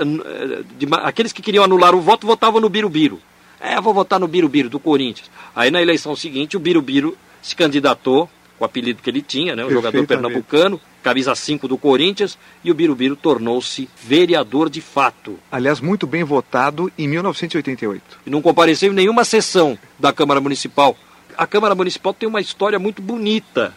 de, 0.78 0.88
aqueles 1.04 1.32
que 1.32 1.42
queriam 1.42 1.64
anular 1.64 1.94
o 1.94 2.02
voto 2.02 2.26
votavam 2.26 2.60
no 2.60 2.70
Birubiru. 2.70 3.20
É, 3.60 3.80
vou 3.80 3.94
votar 3.94 4.20
no 4.20 4.28
Birubiru 4.28 4.70
do 4.70 4.80
Corinthians. 4.80 5.30
Aí 5.56 5.70
na 5.70 5.82
eleição 5.82 6.16
seguinte 6.16 6.58
o 6.58 6.60
Birubiru 6.60 7.18
se 7.42 7.56
candidatou 7.56 8.30
com 8.58 8.64
o 8.64 8.66
apelido 8.66 9.02
que 9.02 9.10
ele 9.10 9.22
tinha, 9.22 9.56
né, 9.56 9.66
o 9.66 9.70
jogador 9.70 10.06
pernambucano, 10.08 10.80
camisa 11.06 11.36
5 11.36 11.68
do 11.68 11.78
Corinthians, 11.78 12.36
e 12.64 12.72
o 12.72 12.74
Birubiru 12.74 13.16
tornou-se 13.16 13.88
vereador 14.04 14.72
de 14.72 14.82
fato. 14.82 15.38
Aliás, 15.52 15.80
muito 15.80 16.08
bem 16.08 16.24
votado 16.24 16.92
em 16.98 17.08
1988. 17.08 18.22
E 18.26 18.30
não 18.32 18.42
compareceu 18.42 18.92
em 18.92 18.96
nenhuma 18.96 19.24
sessão 19.24 19.78
da 20.00 20.12
Câmara 20.12 20.42
Municipal. 20.42 20.98
A 21.38 21.46
Câmara 21.46 21.76
Municipal 21.76 22.12
tem 22.12 22.28
uma 22.28 22.42
história 22.42 22.80
muito 22.80 23.04
bonita. 23.04 23.72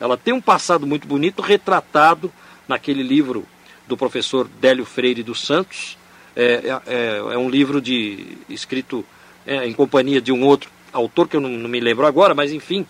Ela 0.00 0.16
tem 0.16 0.32
um 0.32 0.40
passado 0.40 0.86
muito 0.86 1.06
bonito 1.06 1.42
retratado 1.42 2.32
naquele 2.66 3.02
livro 3.02 3.44
do 3.86 3.94
professor 3.94 4.48
Délio 4.58 4.86
Freire 4.86 5.22
dos 5.22 5.44
Santos. 5.44 5.98
É, 6.34 6.42
é, 6.64 6.80
é, 6.86 7.16
é 7.18 7.36
um 7.36 7.50
livro 7.50 7.78
de 7.78 8.38
escrito 8.48 9.04
é, 9.46 9.66
em 9.66 9.74
companhia 9.74 10.18
de 10.18 10.32
um 10.32 10.46
outro 10.46 10.70
autor 10.94 11.28
que 11.28 11.36
eu 11.36 11.42
não, 11.42 11.50
não 11.50 11.68
me 11.68 11.78
lembro 11.78 12.06
agora, 12.06 12.34
mas 12.34 12.50
enfim, 12.52 12.86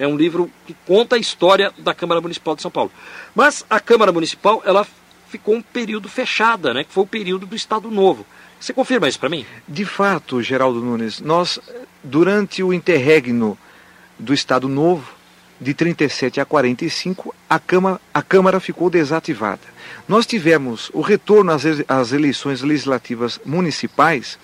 é 0.00 0.08
um 0.08 0.16
livro 0.16 0.50
que 0.66 0.74
conta 0.86 1.14
a 1.16 1.18
história 1.18 1.70
da 1.78 1.94
Câmara 1.94 2.22
Municipal 2.22 2.56
de 2.56 2.62
São 2.62 2.70
Paulo. 2.70 2.90
Mas 3.34 3.64
a 3.68 3.78
Câmara 3.78 4.10
Municipal, 4.10 4.62
ela 4.64 4.86
ficou 5.28 5.54
um 5.54 5.62
período 5.62 6.08
fechada, 6.08 6.72
né, 6.72 6.82
que 6.82 6.92
foi 6.92 7.04
o 7.04 7.06
período 7.06 7.46
do 7.46 7.54
Estado 7.54 7.90
Novo. 7.90 8.24
Você 8.58 8.72
confirma 8.72 9.08
isso 9.08 9.20
para 9.20 9.28
mim? 9.28 9.44
De 9.68 9.84
fato, 9.84 10.42
Geraldo 10.42 10.80
Nunes, 10.80 11.20
nós, 11.20 11.60
durante 12.02 12.62
o 12.62 12.72
interregno 12.72 13.58
do 14.18 14.32
Estado 14.32 14.68
Novo, 14.68 15.06
de 15.60 15.74
37 15.74 16.40
a 16.40 16.46
45, 16.46 17.34
a 17.48 17.58
Câmara, 17.58 18.00
a 18.12 18.22
Câmara 18.22 18.58
ficou 18.58 18.88
desativada. 18.88 19.60
Nós 20.08 20.24
tivemos 20.24 20.90
o 20.94 21.02
retorno 21.02 21.52
às, 21.52 21.62
às 21.86 22.12
eleições 22.12 22.62
legislativas 22.62 23.38
municipais 23.44 24.38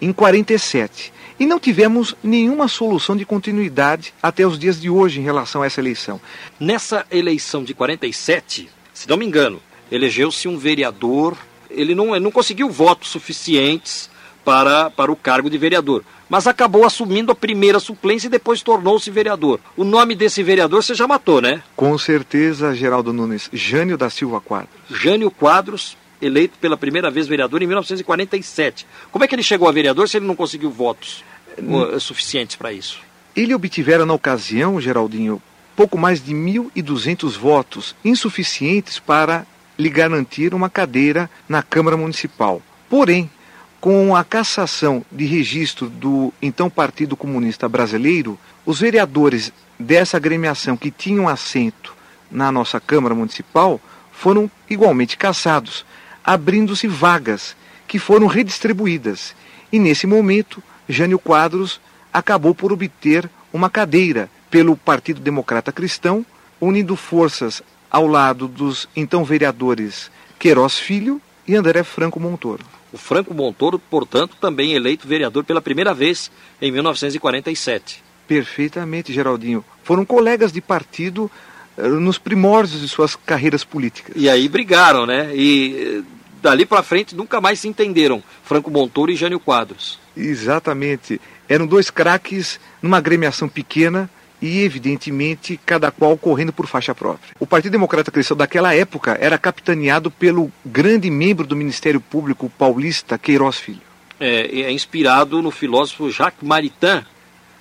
em 0.00 0.10
47. 0.12 1.12
E 1.38 1.46
não 1.46 1.60
tivemos 1.60 2.14
nenhuma 2.22 2.66
solução 2.66 3.16
de 3.16 3.26
continuidade 3.26 4.14
até 4.22 4.46
os 4.46 4.58
dias 4.58 4.80
de 4.80 4.88
hoje 4.88 5.20
em 5.20 5.22
relação 5.22 5.62
a 5.62 5.66
essa 5.66 5.80
eleição. 5.80 6.20
Nessa 6.58 7.06
eleição 7.10 7.62
de 7.62 7.74
47, 7.74 8.70
se 8.94 9.08
não 9.08 9.16
me 9.16 9.26
engano, 9.26 9.60
elegeu-se 9.90 10.48
um 10.48 10.56
vereador, 10.56 11.36
ele 11.70 11.94
não, 11.94 12.14
ele 12.14 12.24
não 12.24 12.30
conseguiu 12.30 12.70
votos 12.70 13.10
suficientes 13.10 14.08
para, 14.44 14.90
para 14.90 15.10
o 15.12 15.16
cargo 15.16 15.50
de 15.50 15.58
vereador, 15.58 16.04
mas 16.28 16.46
acabou 16.46 16.84
assumindo 16.84 17.32
a 17.32 17.34
primeira 17.34 17.80
suplência 17.80 18.28
e 18.28 18.30
depois 18.30 18.62
tornou-se 18.62 19.10
vereador. 19.10 19.60
O 19.76 19.84
nome 19.84 20.14
desse 20.14 20.42
vereador 20.42 20.82
você 20.82 20.94
já 20.94 21.06
matou, 21.06 21.40
né? 21.40 21.62
Com 21.74 21.98
certeza, 21.98 22.74
Geraldo 22.74 23.12
Nunes. 23.12 23.50
Jânio 23.52 23.98
da 23.98 24.08
Silva 24.08 24.40
Quadros. 24.40 24.70
Jânio 24.88 25.30
Quadros, 25.30 25.96
eleito 26.20 26.58
pela 26.58 26.76
primeira 26.76 27.10
vez 27.10 27.26
vereador 27.26 27.62
em 27.62 27.66
1947. 27.66 28.86
Como 29.10 29.24
é 29.24 29.28
que 29.28 29.34
ele 29.34 29.42
chegou 29.42 29.68
a 29.68 29.72
vereador 29.72 30.08
se 30.08 30.16
ele 30.16 30.26
não 30.26 30.36
conseguiu 30.36 30.70
votos 30.70 31.24
uh, 31.58 31.98
suficientes 32.00 32.56
para 32.56 32.72
isso? 32.72 33.00
Ele 33.34 33.54
obtivera 33.54 34.06
na 34.06 34.14
ocasião, 34.14 34.80
Geraldinho, 34.80 35.42
pouco 35.74 35.98
mais 35.98 36.24
de 36.24 36.34
1.200 36.34 37.36
votos, 37.36 37.94
insuficientes 38.04 38.98
para 38.98 39.46
lhe 39.78 39.90
garantir 39.90 40.54
uma 40.54 40.70
cadeira 40.70 41.28
na 41.48 41.62
Câmara 41.62 41.96
Municipal. 41.96 42.62
Porém, 42.88 43.30
com 43.78 44.16
a 44.16 44.24
cassação 44.24 45.04
de 45.12 45.26
registro 45.26 45.88
do 45.88 46.32
então 46.40 46.70
Partido 46.70 47.16
Comunista 47.16 47.68
Brasileiro, 47.68 48.38
os 48.64 48.80
vereadores 48.80 49.52
dessa 49.78 50.16
agremiação 50.16 50.76
que 50.76 50.90
tinham 50.90 51.28
assento 51.28 51.94
na 52.30 52.50
nossa 52.50 52.80
Câmara 52.80 53.14
Municipal 53.14 53.80
foram 54.10 54.50
igualmente 54.68 55.16
cassados 55.16 55.84
abrindo-se 56.26 56.88
vagas 56.88 57.56
que 57.86 58.00
foram 58.00 58.26
redistribuídas. 58.26 59.34
E 59.72 59.78
nesse 59.78 60.06
momento, 60.06 60.60
Jânio 60.88 61.20
Quadros 61.20 61.80
acabou 62.12 62.52
por 62.54 62.72
obter 62.72 63.30
uma 63.52 63.70
cadeira 63.70 64.28
pelo 64.50 64.76
Partido 64.76 65.20
Democrata 65.20 65.70
Cristão, 65.70 66.26
unindo 66.60 66.96
forças 66.96 67.62
ao 67.88 68.06
lado 68.06 68.48
dos 68.48 68.88
então 68.96 69.24
vereadores 69.24 70.10
Queiroz 70.38 70.78
Filho 70.78 71.20
e 71.46 71.54
André 71.54 71.84
Franco 71.84 72.18
Montoro. 72.18 72.64
O 72.92 72.98
Franco 72.98 73.32
Montoro, 73.32 73.78
portanto, 73.78 74.36
também 74.40 74.72
eleito 74.72 75.06
vereador 75.06 75.44
pela 75.44 75.60
primeira 75.60 75.94
vez 75.94 76.30
em 76.60 76.72
1947. 76.72 78.02
Perfeitamente, 78.26 79.12
Geraldinho. 79.12 79.64
Foram 79.84 80.04
colegas 80.04 80.50
de 80.50 80.60
partido 80.60 81.30
eh, 81.76 81.86
nos 81.86 82.18
primórdios 82.18 82.80
de 82.80 82.88
suas 82.88 83.14
carreiras 83.14 83.64
políticas. 83.64 84.14
E 84.16 84.28
aí 84.28 84.48
brigaram, 84.48 85.06
né? 85.06 85.30
E 85.34 86.02
dali 86.46 86.64
para 86.64 86.80
frente 86.80 87.16
nunca 87.16 87.40
mais 87.40 87.58
se 87.58 87.66
entenderam, 87.66 88.22
Franco 88.44 88.70
Montoro 88.70 89.10
e 89.10 89.16
Jânio 89.16 89.40
Quadros. 89.40 89.98
Exatamente. 90.16 91.20
Eram 91.48 91.66
dois 91.66 91.90
craques 91.90 92.60
numa 92.80 92.98
agremiação 92.98 93.48
pequena 93.48 94.08
e, 94.40 94.62
evidentemente, 94.62 95.58
cada 95.66 95.90
qual 95.90 96.16
correndo 96.16 96.52
por 96.52 96.68
faixa 96.68 96.94
própria. 96.94 97.34
O 97.40 97.46
Partido 97.48 97.72
Democrata 97.72 98.12
Cristão 98.12 98.36
daquela 98.36 98.72
época 98.72 99.18
era 99.20 99.36
capitaneado 99.36 100.08
pelo 100.08 100.52
grande 100.64 101.10
membro 101.10 101.44
do 101.44 101.56
Ministério 101.56 102.00
Público 102.00 102.48
paulista, 102.56 103.18
Queiroz 103.18 103.56
Filho. 103.56 103.82
É, 104.20 104.60
é 104.60 104.70
inspirado 104.70 105.42
no 105.42 105.50
filósofo 105.50 106.12
Jacques 106.12 106.46
Maritain, 106.46 107.04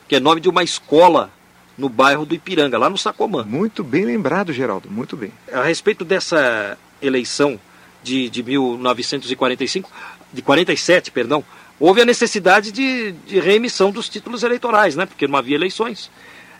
que 0.07 0.15
é 0.15 0.19
nome 0.19 0.39
de 0.39 0.47
uma 0.47 0.63
escola 0.63 1.31
no 1.75 1.89
bairro 1.89 2.23
do 2.23 2.35
Ipiranga, 2.35 2.77
lá 2.77 2.87
no 2.87 2.99
Sacomã. 2.99 3.43
Muito 3.47 3.83
bem 3.83 4.05
lembrado, 4.05 4.53
Geraldo, 4.53 4.91
muito 4.91 5.17
bem. 5.17 5.31
A 5.51 5.63
respeito 5.63 6.05
dessa 6.05 6.77
eleição 7.01 7.59
de, 8.05 8.29
de 8.29 8.43
1945, 8.43 9.91
de 10.31 10.41
47, 10.41 11.11
perdão, 11.11 11.43
houve 11.79 12.01
a 12.01 12.05
necessidade 12.05 12.71
de, 12.71 13.11
de 13.25 13.39
reemissão 13.39 13.91
dos 13.91 14.07
títulos 14.07 14.43
eleitorais, 14.43 14.95
né? 14.95 15.05
Porque 15.05 15.27
não 15.27 15.37
havia 15.37 15.55
eleições. 15.55 16.11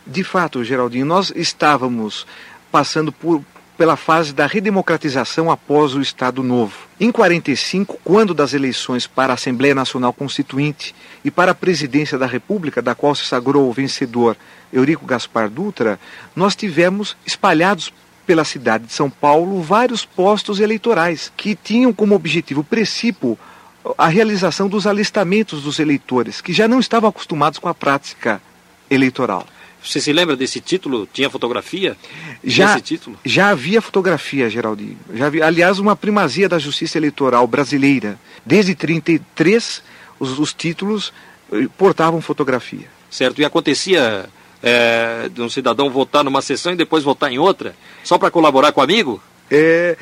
De 0.05 0.23
fato, 0.23 0.63
Geraldinho, 0.63 1.05
nós 1.05 1.31
estávamos 1.35 2.25
passando 2.71 3.11
por, 3.11 3.43
pela 3.77 3.95
fase 3.95 4.33
da 4.33 4.45
redemocratização 4.47 5.51
após 5.51 5.93
o 5.93 6.01
Estado 6.01 6.41
Novo. 6.41 6.73
Em 6.99 7.11
45, 7.11 7.99
quando 8.03 8.33
das 8.33 8.53
eleições 8.53 9.05
para 9.07 9.33
a 9.33 9.35
Assembleia 9.35 9.75
Nacional 9.75 10.13
Constituinte 10.13 10.95
e 11.23 11.29
para 11.29 11.51
a 11.51 11.55
presidência 11.55 12.17
da 12.17 12.25
República, 12.25 12.81
da 12.81 12.95
qual 12.95 13.13
se 13.13 13.25
sagrou 13.25 13.69
o 13.69 13.73
vencedor 13.73 14.35
Eurico 14.71 15.05
Gaspar 15.05 15.49
Dutra, 15.49 15.99
nós 16.35 16.55
tivemos 16.55 17.15
espalhados 17.25 17.91
pela 18.25 18.43
cidade 18.43 18.85
de 18.85 18.93
São 18.93 19.09
Paulo 19.09 19.61
vários 19.61 20.05
postos 20.05 20.59
eleitorais 20.59 21.31
que 21.35 21.55
tinham 21.55 21.93
como 21.93 22.15
objetivo 22.15 22.63
principal 22.63 23.37
a 23.97 24.07
realização 24.07 24.67
dos 24.67 24.87
alistamentos 24.87 25.61
dos 25.61 25.79
eleitores, 25.79 26.41
que 26.41 26.51
já 26.51 26.67
não 26.67 26.79
estavam 26.79 27.09
acostumados 27.09 27.59
com 27.59 27.69
a 27.69 27.73
prática 27.73 28.41
eleitoral. 28.89 29.45
Você 29.83 30.01
se 30.01 30.11
lembra 30.11 30.35
desse 30.35 30.59
título? 30.59 31.07
Tinha 31.13 31.29
fotografia? 31.29 31.95
Já, 32.43 32.79
título? 32.79 33.19
já 33.23 33.49
havia 33.49 33.79
fotografia, 33.81 34.49
Geraldinho. 34.49 34.97
Já 35.13 35.27
havia, 35.27 35.45
aliás, 35.45 35.77
uma 35.77 35.95
primazia 35.95 36.49
da 36.49 36.57
justiça 36.57 36.97
eleitoral 36.97 37.45
brasileira. 37.45 38.19
Desde 38.43 38.71
1933, 38.71 39.83
os, 40.19 40.39
os 40.39 40.53
títulos 40.53 41.13
eh, 41.51 41.67
portavam 41.77 42.19
fotografia. 42.19 42.87
Certo. 43.11 43.39
E 43.39 43.45
acontecia 43.45 44.27
é, 44.65 45.29
de 45.29 45.41
um 45.43 45.49
cidadão 45.49 45.91
votar 45.91 46.23
numa 46.23 46.41
sessão 46.41 46.73
e 46.73 46.75
depois 46.75 47.03
votar 47.03 47.31
em 47.31 47.37
outra, 47.37 47.75
só 48.03 48.17
para 48.17 48.31
colaborar 48.31 48.71
com 48.71 48.81
o 48.81 48.83
amigo? 48.83 49.21
É, 49.49 49.95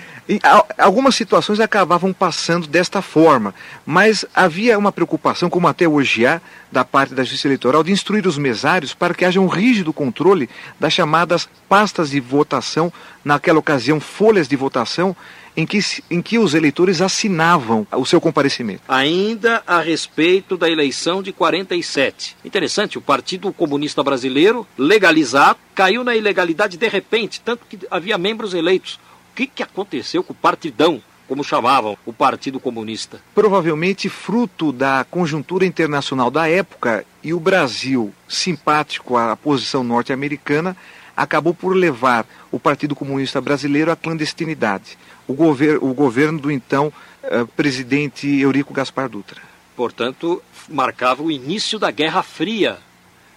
algumas 0.77 1.15
situações 1.15 1.59
acabavam 1.59 2.13
passando 2.13 2.65
desta 2.65 3.01
forma, 3.01 3.53
mas 3.85 4.23
havia 4.33 4.79
uma 4.79 4.89
preocupação, 4.89 5.49
como 5.49 5.67
até 5.67 5.85
hoje 5.85 6.25
há, 6.25 6.39
da 6.71 6.85
parte 6.85 7.13
da 7.13 7.23
Justiça 7.23 7.47
Eleitoral, 7.49 7.83
de 7.83 7.91
instruir 7.91 8.25
os 8.25 8.37
mesários 8.37 8.93
para 8.93 9.13
que 9.13 9.25
haja 9.25 9.41
um 9.41 9.47
rígido 9.47 9.91
controle 9.91 10.49
das 10.79 10.93
chamadas 10.93 11.49
pastas 11.67 12.11
de 12.11 12.21
votação, 12.21 12.91
naquela 13.23 13.59
ocasião, 13.59 13.99
folhas 13.99 14.47
de 14.47 14.55
votação, 14.55 15.13
em 15.55 15.65
que, 15.65 15.79
em 16.09 16.21
que 16.21 16.37
os 16.37 16.53
eleitores 16.53 17.01
assinavam 17.01 17.85
o 17.91 18.05
seu 18.05 18.19
comparecimento. 18.19 18.81
Ainda 18.87 19.63
a 19.65 19.79
respeito 19.79 20.57
da 20.57 20.69
eleição 20.69 21.21
de 21.21 21.31
47. 21.31 22.35
Interessante, 22.43 22.97
o 22.97 23.01
Partido 23.01 23.51
Comunista 23.53 24.03
Brasileiro, 24.03 24.67
legalizado, 24.77 25.59
caiu 25.75 26.03
na 26.03 26.15
ilegalidade 26.15 26.77
de 26.77 26.87
repente, 26.87 27.41
tanto 27.41 27.65
que 27.67 27.79
havia 27.89 28.17
membros 28.17 28.53
eleitos. 28.53 28.99
O 29.31 29.35
que, 29.35 29.47
que 29.47 29.63
aconteceu 29.63 30.23
com 30.23 30.33
o 30.33 30.35
partidão? 30.35 31.01
como 31.25 31.41
chamavam 31.41 31.97
o 32.05 32.11
Partido 32.11 32.59
Comunista. 32.59 33.19
Provavelmente 33.33 34.09
fruto 34.09 34.71
da 34.71 35.05
conjuntura 35.09 35.65
internacional 35.65 36.29
da 36.29 36.49
época 36.49 37.05
e 37.23 37.33
o 37.33 37.39
Brasil, 37.39 38.13
simpático 38.27 39.15
à 39.15 39.35
posição 39.35 39.85
norte-americana, 39.85 40.75
acabou 41.15 41.53
por 41.53 41.75
levar 41.75 42.25
o 42.51 42.59
Partido 42.59 42.95
Comunista 42.95 43.39
Brasileiro 43.39 43.91
à 43.91 43.95
clandestinidade 43.95 44.97
o, 45.27 45.33
gover 45.33 45.83
o 45.83 45.93
governo 45.93 46.39
do 46.39 46.51
então 46.51 46.91
uh, 47.23 47.47
presidente 47.47 48.27
Eurico 48.27 48.73
Gaspar 48.73 49.09
Dutra. 49.09 49.41
Portanto, 49.75 50.41
marcava 50.69 51.23
o 51.23 51.31
início 51.31 51.79
da 51.79 51.89
Guerra 51.89 52.21
Fria 52.21 52.77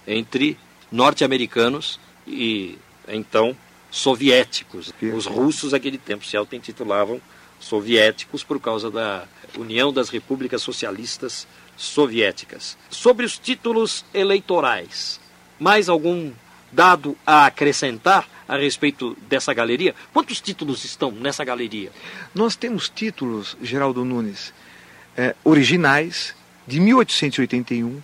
entre 0.07 0.59
norte-americanos 0.91 1.99
e 2.27 2.79
então 3.09 3.57
soviéticos. 3.91 4.93
Os 5.15 5.27
russos 5.27 5.73
naquele 5.73 5.99
tempo 5.99 6.25
se 6.25 6.37
auto-intitulavam 6.37 7.21
soviéticos 7.59 8.45
por 8.45 8.61
causa 8.61 8.91
da 8.91 9.25
União 9.57 9.93
das 9.93 10.11
Repúblicas 10.11 10.63
Socialistas 10.63 11.47
Soviéticas. 11.77 12.77
Sobre 12.91 13.25
os 13.25 13.39
títulos 13.39 14.05
eleitorais, 14.13 15.21
mais 15.59 15.89
algum 15.89 16.33
dado 16.71 17.17
a 17.27 17.47
acrescentar 17.47 18.29
a 18.49 18.57
respeito 18.57 19.17
dessa 19.29 19.53
galeria? 19.53 19.95
Quantos 20.13 20.41
títulos 20.41 20.85
estão 20.85 21.11
nessa 21.11 21.45
galeria? 21.45 21.91
Nós 22.35 22.57
temos 22.57 22.89
títulos, 22.89 23.57
Geraldo 23.63 24.05
Nunes, 24.05 24.53
é, 25.17 25.35
originais 25.45 26.35
de 26.67 26.81
1881, 26.81 28.03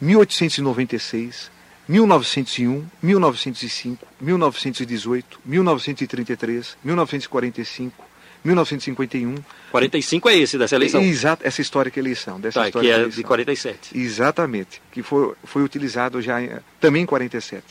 1896, 0.00 1.50
1901, 1.88 2.86
1905, 3.02 4.06
1918, 4.20 5.40
1933, 5.44 6.76
1945, 6.84 8.04
1951. 8.44 9.34
45 9.70 10.28
é 10.28 10.36
esse 10.36 10.58
dessa 10.58 10.74
eleição? 10.74 11.02
Exato, 11.02 11.46
essa 11.46 11.60
histórica 11.60 11.98
eleição. 11.98 12.40
Dessa 12.40 12.60
tá, 12.60 12.66
histórica 12.68 12.92
que 12.92 12.94
é 12.94 13.00
eleição. 13.00 13.16
de 13.16 13.26
47. 13.26 13.98
Exatamente, 13.98 14.82
que 14.90 15.02
foi, 15.02 15.34
foi 15.44 15.62
utilizado 15.62 16.20
já 16.20 16.42
em, 16.42 16.50
também 16.80 17.02
em 17.02 17.06
47. 17.06 17.64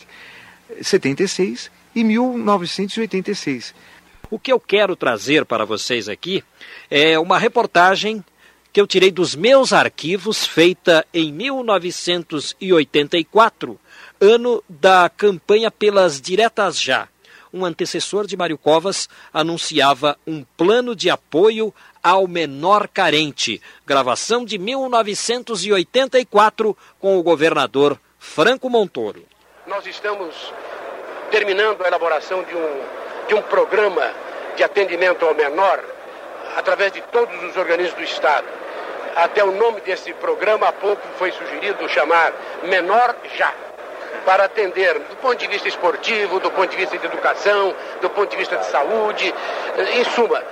76 0.80 1.70
e 1.94 2.04
1986. 2.04 3.74
O 4.30 4.38
que 4.38 4.52
eu 4.52 4.58
quero 4.58 4.96
trazer 4.96 5.44
para 5.44 5.64
vocês 5.64 6.08
aqui 6.08 6.42
é 6.90 7.16
uma 7.18 7.38
reportagem 7.38 8.24
que 8.72 8.80
eu 8.80 8.86
tirei 8.86 9.10
dos 9.10 9.34
meus 9.34 9.74
arquivos, 9.74 10.46
feita 10.46 11.04
em 11.12 11.30
1984, 11.30 13.78
ano 14.18 14.64
da 14.68 15.10
campanha 15.10 15.70
pelas 15.70 16.18
Diretas 16.20 16.80
Já. 16.80 17.08
Um 17.52 17.66
antecessor 17.66 18.26
de 18.26 18.34
Mário 18.34 18.56
Covas 18.56 19.10
anunciava 19.30 20.16
um 20.26 20.42
plano 20.56 20.96
de 20.96 21.10
apoio 21.10 21.74
ao 22.02 22.26
menor 22.26 22.88
carente. 22.88 23.60
Gravação 23.86 24.46
de 24.46 24.56
1984 24.56 26.74
com 26.98 27.18
o 27.18 27.22
governador 27.22 28.00
Franco 28.18 28.70
Montoro. 28.70 29.22
Nós 29.66 29.86
estamos 29.86 30.34
terminando 31.32 31.82
a 31.82 31.88
elaboração 31.88 32.44
de 32.44 32.54
um, 32.54 32.80
de 33.26 33.34
um 33.34 33.42
programa 33.42 34.12
de 34.54 34.62
atendimento 34.62 35.24
ao 35.24 35.34
menor 35.34 35.82
através 36.56 36.92
de 36.92 37.00
todos 37.00 37.42
os 37.42 37.56
organismos 37.56 37.94
do 37.94 38.04
Estado. 38.04 38.46
Até 39.16 39.42
o 39.42 39.50
nome 39.50 39.80
desse 39.80 40.12
programa 40.12 40.68
há 40.68 40.72
pouco 40.72 41.02
foi 41.18 41.32
sugerido 41.32 41.88
chamar 41.88 42.32
Menor 42.64 43.16
Já, 43.34 43.52
para 44.26 44.44
atender 44.44 44.98
do 44.98 45.16
ponto 45.16 45.36
de 45.36 45.46
vista 45.46 45.66
esportivo, 45.68 46.38
do 46.38 46.50
ponto 46.50 46.68
de 46.68 46.76
vista 46.76 46.98
de 46.98 47.06
educação, 47.06 47.74
do 48.02 48.10
ponto 48.10 48.30
de 48.30 48.36
vista 48.36 48.56
de 48.58 48.66
saúde. 48.66 49.34
Em 49.94 50.04
suma, 50.04 50.42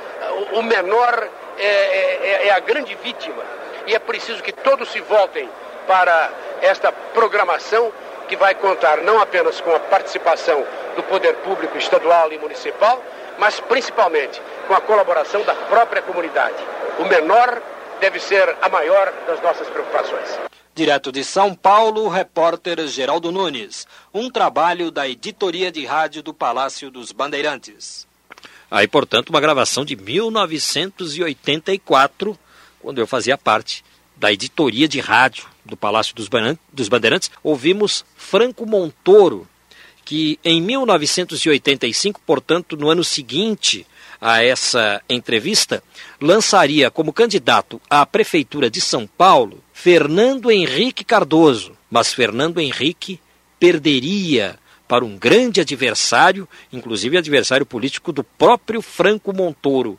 o 0.53 0.63
menor 0.63 1.29
é, 1.59 1.67
é, 1.67 2.47
é 2.47 2.51
a 2.53 2.59
grande 2.59 2.95
vítima 3.03 3.43
e 3.87 3.95
é 3.95 3.99
preciso 3.99 4.43
que 4.43 4.53
todos 4.53 4.91
se 4.91 5.01
voltem 5.01 5.49
para 5.87 6.31
esta 6.63 6.91
programação 6.91 7.93
que 8.31 8.37
vai 8.37 8.55
contar 8.55 9.03
não 9.03 9.21
apenas 9.21 9.61
com 9.61 9.75
a 9.75 9.81
participação 9.81 10.65
do 10.95 11.03
poder 11.03 11.35
público 11.39 11.77
estadual 11.77 12.33
e 12.33 12.39
municipal, 12.39 13.03
mas 13.41 13.59
principalmente 13.59 14.41
com 14.69 14.75
a 14.75 14.81
colaboração 14.81 15.43
da 15.43 15.53
própria 15.53 16.01
comunidade. 16.01 16.55
O 17.01 17.07
menor 17.07 17.61
deve 18.01 18.21
ser 18.21 18.57
a 18.63 18.69
maior 18.69 19.13
das 19.27 19.43
nossas 19.43 19.69
preocupações. 19.69 20.39
Direto 20.73 21.11
de 21.11 21.25
São 21.25 21.57
Paulo, 21.57 22.05
o 22.05 22.09
repórter 22.09 22.87
Geraldo 22.87 23.33
Nunes. 23.33 23.85
Um 24.15 24.31
trabalho 24.31 24.93
da 24.93 25.09
editoria 25.09 25.73
de 25.73 25.85
rádio 25.85 26.23
do 26.23 26.33
Palácio 26.33 26.89
dos 26.89 27.11
Bandeirantes. 27.11 28.07
Aí, 28.71 28.87
portanto, 28.87 29.31
uma 29.31 29.41
gravação 29.41 29.85
de 29.85 29.97
1984, 29.97 32.39
quando 32.81 33.01
eu 33.01 33.09
fazia 33.09 33.37
parte 33.37 33.83
da 34.21 34.31
editoria 34.31 34.87
de 34.87 35.01
rádio 35.01 35.47
do 35.65 35.79
Palácio 35.79 36.15
dos 36.15 36.89
Bandeirantes, 36.89 37.31
ouvimos 37.43 38.05
Franco 38.15 38.67
Montoro, 38.67 39.49
que 40.05 40.39
em 40.45 40.61
1985, 40.61 42.21
portanto, 42.27 42.77
no 42.77 42.91
ano 42.91 43.03
seguinte 43.03 43.87
a 44.21 44.45
essa 44.45 45.01
entrevista, 45.09 45.83
lançaria 46.21 46.91
como 46.91 47.15
candidato 47.15 47.81
à 47.89 48.05
Prefeitura 48.05 48.69
de 48.69 48.81
São 48.81 49.07
Paulo 49.07 49.65
Fernando 49.73 50.51
Henrique 50.51 51.03
Cardoso. 51.03 51.73
Mas 51.91 52.13
Fernando 52.13 52.61
Henrique 52.61 53.19
perderia 53.59 54.59
para 54.87 55.05
um 55.05 55.17
grande 55.17 55.61
adversário, 55.61 56.47
inclusive 56.71 57.17
adversário 57.17 57.65
político 57.65 58.13
do 58.13 58.23
próprio 58.23 58.83
Franco 58.83 59.33
Montoro, 59.33 59.99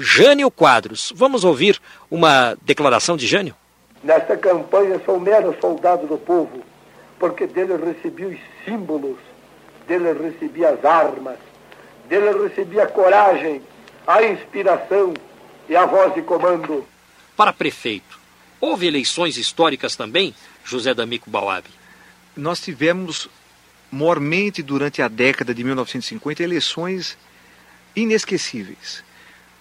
Jânio 0.00 0.48
Quadros. 0.48 1.12
Vamos 1.14 1.42
ouvir 1.42 1.80
uma 2.08 2.56
declaração 2.62 3.16
de 3.16 3.26
Jânio? 3.26 3.54
Nesta 4.02 4.36
campanha 4.36 5.00
sou 5.04 5.18
mero 5.18 5.56
soldado 5.60 6.06
do 6.06 6.16
povo, 6.16 6.62
porque 7.18 7.48
dele 7.48 7.76
recebi 7.76 8.26
os 8.26 8.38
símbolos, 8.64 9.18
dele 9.88 10.12
recebi 10.12 10.64
as 10.64 10.84
armas, 10.84 11.36
dele 12.08 12.30
recebi 12.48 12.78
a 12.78 12.86
coragem, 12.86 13.60
a 14.06 14.22
inspiração 14.22 15.14
e 15.68 15.74
a 15.74 15.84
voz 15.84 16.14
de 16.14 16.22
comando. 16.22 16.86
Para 17.36 17.52
prefeito, 17.52 18.20
houve 18.60 18.86
eleições 18.86 19.36
históricas 19.36 19.96
também, 19.96 20.32
José 20.64 20.94
D'Amico 20.94 21.28
Bauab? 21.28 21.66
Nós 22.36 22.60
tivemos, 22.60 23.28
mormente 23.90 24.62
durante 24.62 25.02
a 25.02 25.08
década 25.08 25.52
de 25.52 25.64
1950, 25.64 26.40
eleições 26.40 27.18
inesquecíveis. 27.96 29.07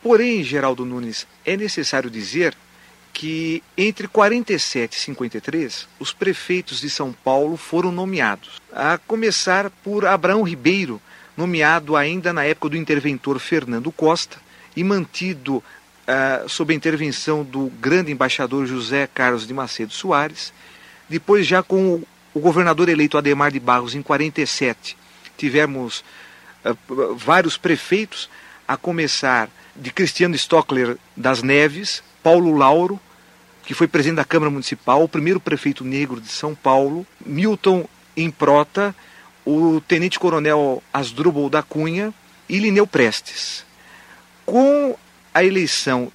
Porém, 0.08 0.42
Geraldo 0.42 0.86
Nunes, 0.86 1.28
é 1.46 1.58
necessário 1.58 2.10
dizer 2.10 2.56
que 3.12 3.62
entre 3.78 4.08
47 4.08 4.94
e 4.94 5.00
53, 5.02 5.86
os 6.00 6.14
prefeitos 6.14 6.80
de 6.80 6.90
São 6.90 7.12
Paulo 7.12 7.58
foram 7.58 7.92
nomeados, 7.92 8.62
a 8.72 8.98
começar 8.98 9.70
por 9.84 10.06
Abraão 10.06 10.44
Ribeiro, 10.44 11.02
nomeado 11.36 11.98
ainda 11.98 12.32
na 12.32 12.46
época 12.46 12.70
do 12.70 12.78
interventor 12.78 13.38
Fernando 13.38 13.92
Costa 13.92 14.38
e 14.78 14.82
mantido 14.82 15.58
uh, 15.58 16.48
sob 16.48 16.72
a 16.72 16.78
intervenção 16.78 17.44
do 17.44 17.70
grande 17.82 18.10
embaixador 18.10 18.66
José 18.66 19.10
Carlos 19.14 19.46
de 19.46 19.54
Macedo 19.54 19.92
Soares. 19.92 20.54
Depois, 21.10 21.46
já 21.46 21.62
com 21.62 22.02
o, 22.34 22.40
governador 22.40 22.88
eleito 22.88 23.18
Ademar 23.18 23.52
de 23.52 23.60
Barros 23.60 23.94
em 23.94 24.02
47, 24.02 24.96
tivemos 25.38 26.02
uh, 26.64 27.14
vários 27.14 27.58
prefeitos, 27.58 28.30
a 28.68 28.76
começar 28.76 29.50
de 29.76 29.92
Cristiano 29.92 30.36
Stockler 30.36 30.98
das 31.16 31.42
Neves, 31.42 32.04
Paulo 32.22 32.56
Lauro, 32.56 33.00
que 33.64 33.74
foi 33.74 33.88
presidente 33.88 34.18
da 34.18 34.26
Câmara 34.26 34.52
Municipal, 34.52 35.04
o 35.04 35.10
primeiro 35.10 35.40
prefeito 35.40 35.84
negro 35.84 36.20
de 36.20 36.30
São 36.30 36.56
Paulo, 36.56 37.06
Milton 37.26 37.88
Improta, 38.16 38.96
o 39.46 39.82
tenente-coronel 39.88 40.82
Asdrubal 40.94 41.50
da 41.50 41.62
Cunha 41.62 42.14
e 42.50 42.60
Lineu 42.60 42.88
Prestes. 42.88 43.66
Com 44.46 44.96
a 45.34 45.44
eleição 45.44 46.12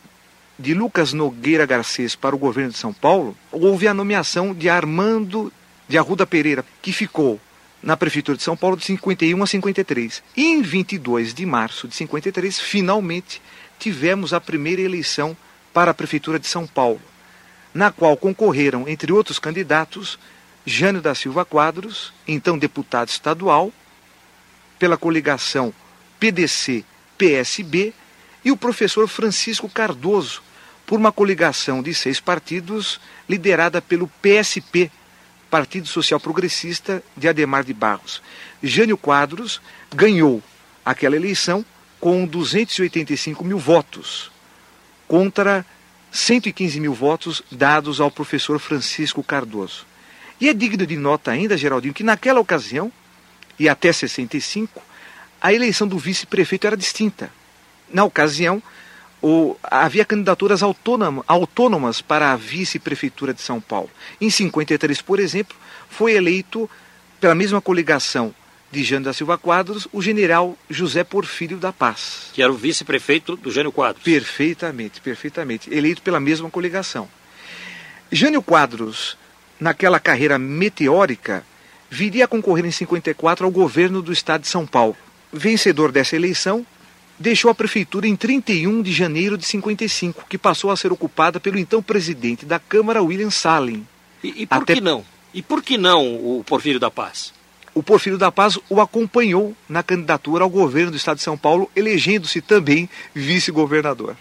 de 0.59 0.74
Lucas 0.74 1.12
Nogueira 1.12 1.66
Garcês 1.66 2.14
para 2.14 2.34
o 2.34 2.38
governo 2.38 2.70
de 2.70 2.78
São 2.78 2.92
Paulo, 2.92 3.36
houve 3.50 3.86
a 3.86 3.94
nomeação 3.94 4.55
de 4.55 4.68
Armando 4.68 5.53
de 5.88 5.98
Arruda 5.98 6.26
Pereira, 6.26 6.64
que 6.80 6.92
ficou 6.92 7.40
na 7.83 7.97
Prefeitura 7.97 8.37
de 8.37 8.45
São 8.45 8.57
Paulo 8.57 8.76
de 8.76 8.85
51 8.85 9.43
a 9.43 9.47
53. 9.47 10.22
E 10.37 10.47
em 10.47 10.62
22 10.62 11.35
de 11.35 11.45
março 11.45 11.89
de 11.89 11.95
53, 11.97 12.61
finalmente, 12.61 13.43
tivemos 13.78 14.33
a 14.33 14.41
primeira 14.41 14.83
eleição 14.83 15.37
para 15.72 15.91
a 15.91 15.95
Prefeitura 15.95 16.39
de 16.39 16.47
São 16.47 16.66
Paulo 16.66 17.01
na 17.74 17.91
qual 17.91 18.16
concorreram, 18.16 18.89
entre 18.89 19.12
outros 19.12 19.39
candidatos, 19.39 20.18
Jânio 20.64 21.01
da 21.01 21.14
Silva 21.14 21.45
Quadros, 21.45 22.12
então 22.26 22.59
deputado 22.59 23.09
estadual, 23.09 23.72
pela 24.78 24.97
coligação 24.97 25.72
PDC-PSB, 26.20 27.95
e 28.45 28.51
o 28.51 28.57
professor 28.57 29.07
Francisco 29.09 29.68
Cardoso, 29.68 30.43
por 30.85 30.99
uma 30.99 31.12
coligação 31.12 31.83
de 31.83 31.95
seis 31.95 32.20
partidos 32.20 33.01
liderada 33.28 33.80
pelo 33.80 34.09
PSP, 34.20 34.91
Partido 35.53 35.86
Social 35.86 36.18
Progressista 36.18 37.03
de 37.14 37.28
Ademar 37.28 37.62
de 37.62 37.74
Barros. 37.74 38.22
Jânio 38.62 38.96
Quadros 38.96 39.61
ganhou 39.94 40.42
aquela 40.82 41.14
eleição 41.14 41.62
com 42.00 42.24
285 42.24 43.44
mil 43.44 43.59
votos, 43.59 44.32
contra 45.07 45.62
115 46.11 46.80
mil 46.80 46.94
votos 46.94 47.42
dados 47.53 48.00
ao 48.00 48.11
professor 48.11 48.59
Francisco 48.59 49.22
Cardoso. 49.22 49.84
E 50.40 50.48
é 50.48 50.55
digno 50.55 50.86
de 50.86 50.96
nota 50.96 51.30
ainda, 51.30 51.55
Geraldinho, 51.55 51.92
que 51.92 52.03
naquela 52.03 52.40
ocasião, 52.40 52.90
e 53.59 53.68
até 53.68 53.92
65, 53.92 54.82
a 55.38 55.53
eleição 55.53 55.86
do 55.86 55.98
vice-prefeito 55.98 56.66
era 56.66 56.78
distinta. 56.78 57.30
Na 57.92 58.05
ocasião, 58.05 58.62
o, 59.22 59.56
havia 59.62 60.04
candidaturas 60.04 60.62
autônomas 60.62 62.02
para 62.02 62.32
a 62.32 62.36
vice-prefeitura 62.36 63.32
de 63.32 63.40
São 63.40 63.60
Paulo. 63.60 63.88
Em 64.20 64.28
53, 64.28 65.00
por 65.00 65.20
exemplo, 65.20 65.56
foi 65.88 66.12
eleito 66.14 66.68
pela 67.20 67.34
mesma 67.34 67.60
coligação 67.60 68.34
de 68.72 68.82
Jânio 68.82 69.04
da 69.04 69.12
Silva 69.12 69.38
Quadros, 69.38 69.86
o 69.92 70.02
general 70.02 70.56
José 70.68 71.04
Porfírio 71.04 71.58
da 71.58 71.72
Paz. 71.72 72.30
Que 72.32 72.42
era 72.42 72.50
o 72.50 72.56
vice-prefeito 72.56 73.36
do 73.36 73.50
Jânio 73.50 73.70
Quadros. 73.70 74.02
Perfeitamente, 74.02 75.00
perfeitamente. 75.00 75.72
Eleito 75.72 76.02
pela 76.02 76.18
mesma 76.18 76.50
coligação. 76.50 77.08
Jânio 78.10 78.42
Quadros, 78.42 79.16
naquela 79.60 80.00
carreira 80.00 80.38
meteórica, 80.38 81.44
viria 81.88 82.24
a 82.24 82.28
concorrer 82.28 82.64
em 82.64 82.70
54 82.70 83.44
ao 83.44 83.52
governo 83.52 84.00
do 84.00 84.12
estado 84.12 84.40
de 84.40 84.48
São 84.48 84.66
Paulo. 84.66 84.96
Vencedor 85.30 85.92
dessa 85.92 86.16
eleição, 86.16 86.66
deixou 87.22 87.50
a 87.50 87.54
prefeitura 87.54 88.06
em 88.06 88.14
31 88.14 88.82
de 88.82 88.92
janeiro 88.92 89.38
de 89.38 89.46
55, 89.46 90.26
que 90.28 90.36
passou 90.36 90.70
a 90.70 90.76
ser 90.76 90.92
ocupada 90.92 91.40
pelo 91.40 91.58
então 91.58 91.82
presidente 91.82 92.44
da 92.44 92.58
Câmara, 92.58 93.02
William 93.02 93.30
Salem. 93.30 93.86
E, 94.22 94.42
e 94.42 94.46
por 94.46 94.62
Até... 94.62 94.74
que 94.74 94.80
não? 94.80 95.04
E 95.32 95.40
por 95.40 95.62
que 95.62 95.78
não 95.78 96.14
o 96.38 96.44
Porfírio 96.44 96.78
da 96.78 96.90
Paz? 96.90 97.32
o 97.74 97.82
Porfírio 97.82 98.18
da 98.18 98.30
Paz 98.30 98.58
o 98.68 98.80
acompanhou 98.80 99.56
na 99.68 99.82
candidatura 99.82 100.44
ao 100.44 100.50
governo 100.50 100.90
do 100.90 100.96
estado 100.96 101.16
de 101.16 101.22
São 101.22 101.36
Paulo, 101.36 101.70
elegendo-se 101.74 102.40
também 102.40 102.88
vice-governador. 103.14 104.16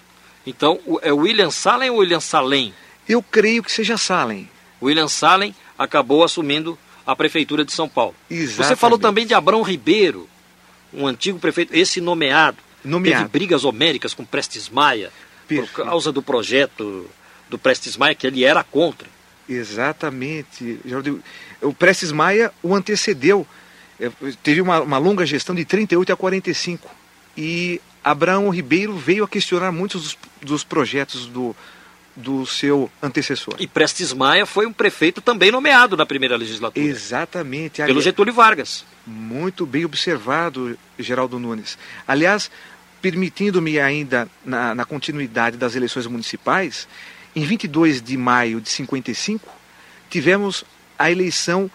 Então, 0.46 0.80
é 1.02 1.12
William 1.12 1.52
Salem 1.52 1.90
ou 1.90 1.98
William 1.98 2.20
Salem? 2.20 2.74
Eu 3.08 3.22
creio 3.22 3.62
que 3.62 3.72
seja 3.72 3.98
Salem. 3.98 4.50
William 4.82 5.08
Salem 5.08 5.54
acabou 5.78 6.24
assumindo 6.24 6.78
a 7.06 7.16
prefeitura 7.16 7.66
de 7.66 7.72
São 7.72 7.90
Paulo. 7.90 8.16
Exatamente. 8.30 8.68
Você 8.68 8.76
falou 8.76 8.98
também 8.98 9.26
de 9.26 9.34
Abrão 9.34 9.62
Ribeiro, 9.62 10.28
um 10.94 11.06
antigo 11.06 11.38
prefeito, 11.38 11.76
esse 11.76 12.00
nomeado. 12.00 12.58
Nomeado. 12.84 13.24
Teve 13.24 13.32
brigas 13.32 13.64
homéricas 13.64 14.14
com 14.14 14.26
Prestes 14.26 14.70
Maia, 14.70 15.12
Perfeito. 15.48 15.72
por 15.74 15.86
causa 15.86 16.12
do 16.12 16.22
projeto 16.22 17.10
do 17.50 17.58
Prestes 17.58 17.98
Maia, 17.98 18.16
que 18.16 18.26
ele 18.26 18.44
era 18.44 18.64
contra. 18.64 19.08
Exatamente. 19.48 20.80
O 21.62 21.74
Prestes 21.74 22.12
Maia 22.12 22.52
o 22.64 22.74
antecedeu. 22.74 23.46
É, 24.00 24.10
teve 24.42 24.62
uma, 24.62 24.82
uma 24.82 24.98
longa 24.98 25.26
gestão 25.26 25.54
de 25.54 25.66
38 25.66 26.14
a 26.14 26.16
45. 26.16 26.90
E 27.38 27.82
Abraão 28.04 28.50
Ribeiro 28.50 28.96
veio 28.98 29.24
a 29.24 29.28
questionar 29.28 29.72
muitos 29.72 30.04
dos, 30.04 30.18
dos 30.42 30.64
projetos 30.64 31.28
do, 31.28 31.56
do 32.16 32.46
seu 32.46 32.90
antecessor. 33.02 33.56
E 33.60 33.68
Prestes 33.68 34.14
Maia 34.14 34.46
foi 34.46 34.66
um 34.66 34.74
prefeito 34.74 35.22
também 35.22 35.52
nomeado 35.52 35.96
na 35.96 36.06
primeira 36.06 36.36
legislatura. 36.36 36.86
Exatamente. 36.86 37.84
Pelo 37.84 38.02
Getúlio 38.02 38.34
Vargas. 38.34 38.86
Muito 39.06 39.66
bem 39.66 39.86
observado, 39.86 40.78
Geraldo 40.98 41.40
Nunes. 41.40 41.78
Aliás, 42.08 42.50
permitindo-me 43.02 43.80
ainda, 43.80 44.28
na, 44.46 44.76
na 44.76 44.86
continuidade 44.86 45.58
das 45.58 45.76
eleições 45.76 46.06
municipais, 46.08 46.88
em 47.36 47.44
22 47.44 48.02
de 48.02 48.16
maio 48.18 48.62
de 48.62 48.70
55, 48.70 49.48
tivemos 50.10 50.64
a 51.00 51.10
eleição 51.10 51.70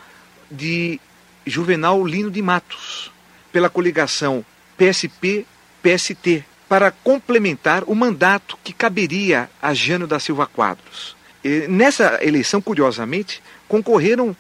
de 0.50 1.00
Juvenal 1.44 2.04
Lino 2.06 2.30
de 2.30 2.42
Matos, 2.42 3.10
pela 3.52 3.70
coligação 3.70 4.44
PSP-PST, 4.76 6.44
para 6.68 6.90
complementar 6.90 7.84
o 7.86 7.94
mandato 7.94 8.58
que 8.62 8.72
caberia 8.72 9.48
a 9.62 9.72
Jânio 9.72 10.06
da 10.06 10.18
Silva 10.18 10.46
Quadros. 10.46 11.16
E 11.44 11.66
nessa 11.68 12.18
eleição, 12.22 12.60
curiosamente, 12.60 13.42
concorreram 13.68 14.36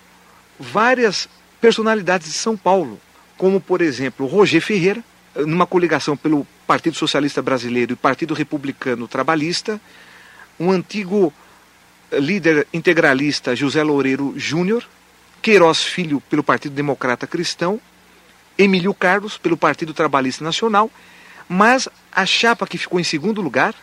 várias 0.58 1.28
personalidades 1.60 2.28
de 2.28 2.34
São 2.34 2.56
Paulo, 2.56 3.00
como, 3.36 3.60
por 3.60 3.80
exemplo, 3.80 4.26
Roger 4.26 4.60
Ferreira, 4.60 5.02
numa 5.44 5.66
coligação 5.66 6.16
pelo 6.16 6.46
Partido 6.66 6.96
Socialista 6.96 7.42
Brasileiro 7.42 7.92
e 7.92 7.96
Partido 7.96 8.34
Republicano 8.34 9.06
Trabalhista, 9.06 9.80
um 10.58 10.70
antigo 10.70 11.32
líder 12.12 12.66
integralista 12.72 13.54
José 13.54 13.82
Loureiro 13.82 14.34
Júnior, 14.36 14.84
Queiroz 15.42 15.82
Filho 15.82 16.20
pelo 16.30 16.42
Partido 16.42 16.74
Democrata 16.74 17.26
Cristão, 17.26 17.80
Emílio 18.56 18.94
Carlos 18.94 19.36
pelo 19.36 19.56
Partido 19.56 19.92
Trabalhista 19.92 20.42
Nacional, 20.42 20.90
mas 21.48 21.88
a 22.10 22.24
chapa 22.24 22.66
que 22.66 22.78
ficou 22.78 22.98
em 22.98 23.04
segundo 23.04 23.42
lugar 23.42 23.74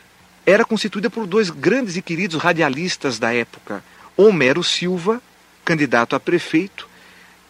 era 0.46 0.66
constituída 0.66 1.10
por 1.10 1.26
dois 1.26 1.50
grandes 1.50 1.96
e 1.96 2.02
queridos 2.02 2.42
radialistas 2.42 3.20
da 3.20 3.34
época, 3.34 3.84
Homero 4.18 4.64
Silva, 4.64 5.22
candidato 5.64 6.16
a 6.16 6.20
prefeito, 6.20 6.90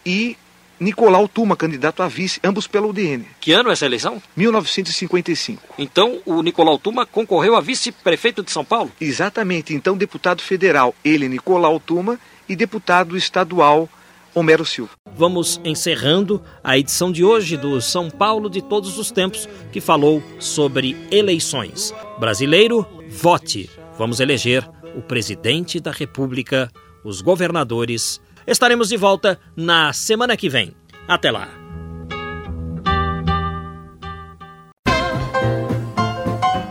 e 0.05 0.37
Nicolau 0.83 1.27
Tuma, 1.29 1.55
candidato 1.55 2.03
a 2.03 2.07
vice, 2.07 2.41
ambos 2.43 2.67
pela 2.67 2.85
UDN. 2.85 3.25
Que 3.39 3.53
ano 3.53 3.69
é 3.69 3.73
essa 3.73 3.85
eleição? 3.85 4.21
1955. 4.35 5.61
Então 5.77 6.19
o 6.25 6.41
Nicolau 6.41 6.77
Tuma 6.77 7.05
concorreu 7.05 7.55
a 7.55 7.61
vice-prefeito 7.61 8.43
de 8.43 8.51
São 8.51 8.65
Paulo? 8.65 8.91
Exatamente. 8.99 9.73
Então 9.73 9.95
deputado 9.95 10.41
federal, 10.41 10.93
ele 11.03 11.29
Nicolau 11.29 11.79
Tuma, 11.79 12.19
e 12.49 12.55
deputado 12.55 13.15
estadual 13.15 13.87
Homero 14.35 14.65
Silva. 14.65 14.91
Vamos 15.15 15.61
encerrando 15.63 16.43
a 16.63 16.77
edição 16.77 17.11
de 17.11 17.23
hoje 17.23 17.55
do 17.55 17.79
São 17.79 18.09
Paulo 18.09 18.49
de 18.49 18.61
Todos 18.61 18.97
os 18.97 19.11
Tempos, 19.11 19.47
que 19.71 19.79
falou 19.79 20.21
sobre 20.39 20.97
eleições. 21.09 21.93
Brasileiro, 22.19 22.85
vote. 23.09 23.69
Vamos 23.97 24.19
eleger 24.19 24.67
o 24.95 25.01
presidente 25.01 25.79
da 25.79 25.91
República, 25.91 26.69
os 27.05 27.21
governadores 27.21 28.19
Estaremos 28.45 28.89
de 28.89 28.97
volta 28.97 29.39
na 29.55 29.93
semana 29.93 30.35
que 30.35 30.49
vem. 30.49 30.75
Até 31.07 31.31
lá. 31.31 31.47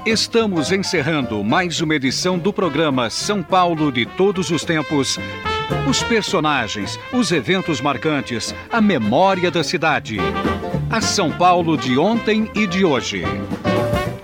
Estamos 0.05 0.73
encerrando 0.73 1.45
mais 1.45 1.81
uma 1.81 1.95
edição 1.95 2.37
do 2.37 2.53
programa 2.53 3.09
São 3.09 3.43
Paulo 3.43 3.93
de 3.93 4.05
Todos 4.05 4.51
os 4.51 4.65
Tempos. 4.65 5.17
Os 5.89 6.03
personagens, 6.03 6.99
os 7.13 7.31
eventos 7.31 7.81
marcantes, 7.81 8.55
a 8.71 8.81
memória 8.81 9.51
da 9.51 9.63
cidade. 9.63 10.19
A 10.91 11.01
São 11.01 11.31
Paulo 11.31 11.77
de 11.77 11.97
ontem 11.97 12.51
e 12.55 12.67
de 12.67 12.85
hoje. 12.85 13.23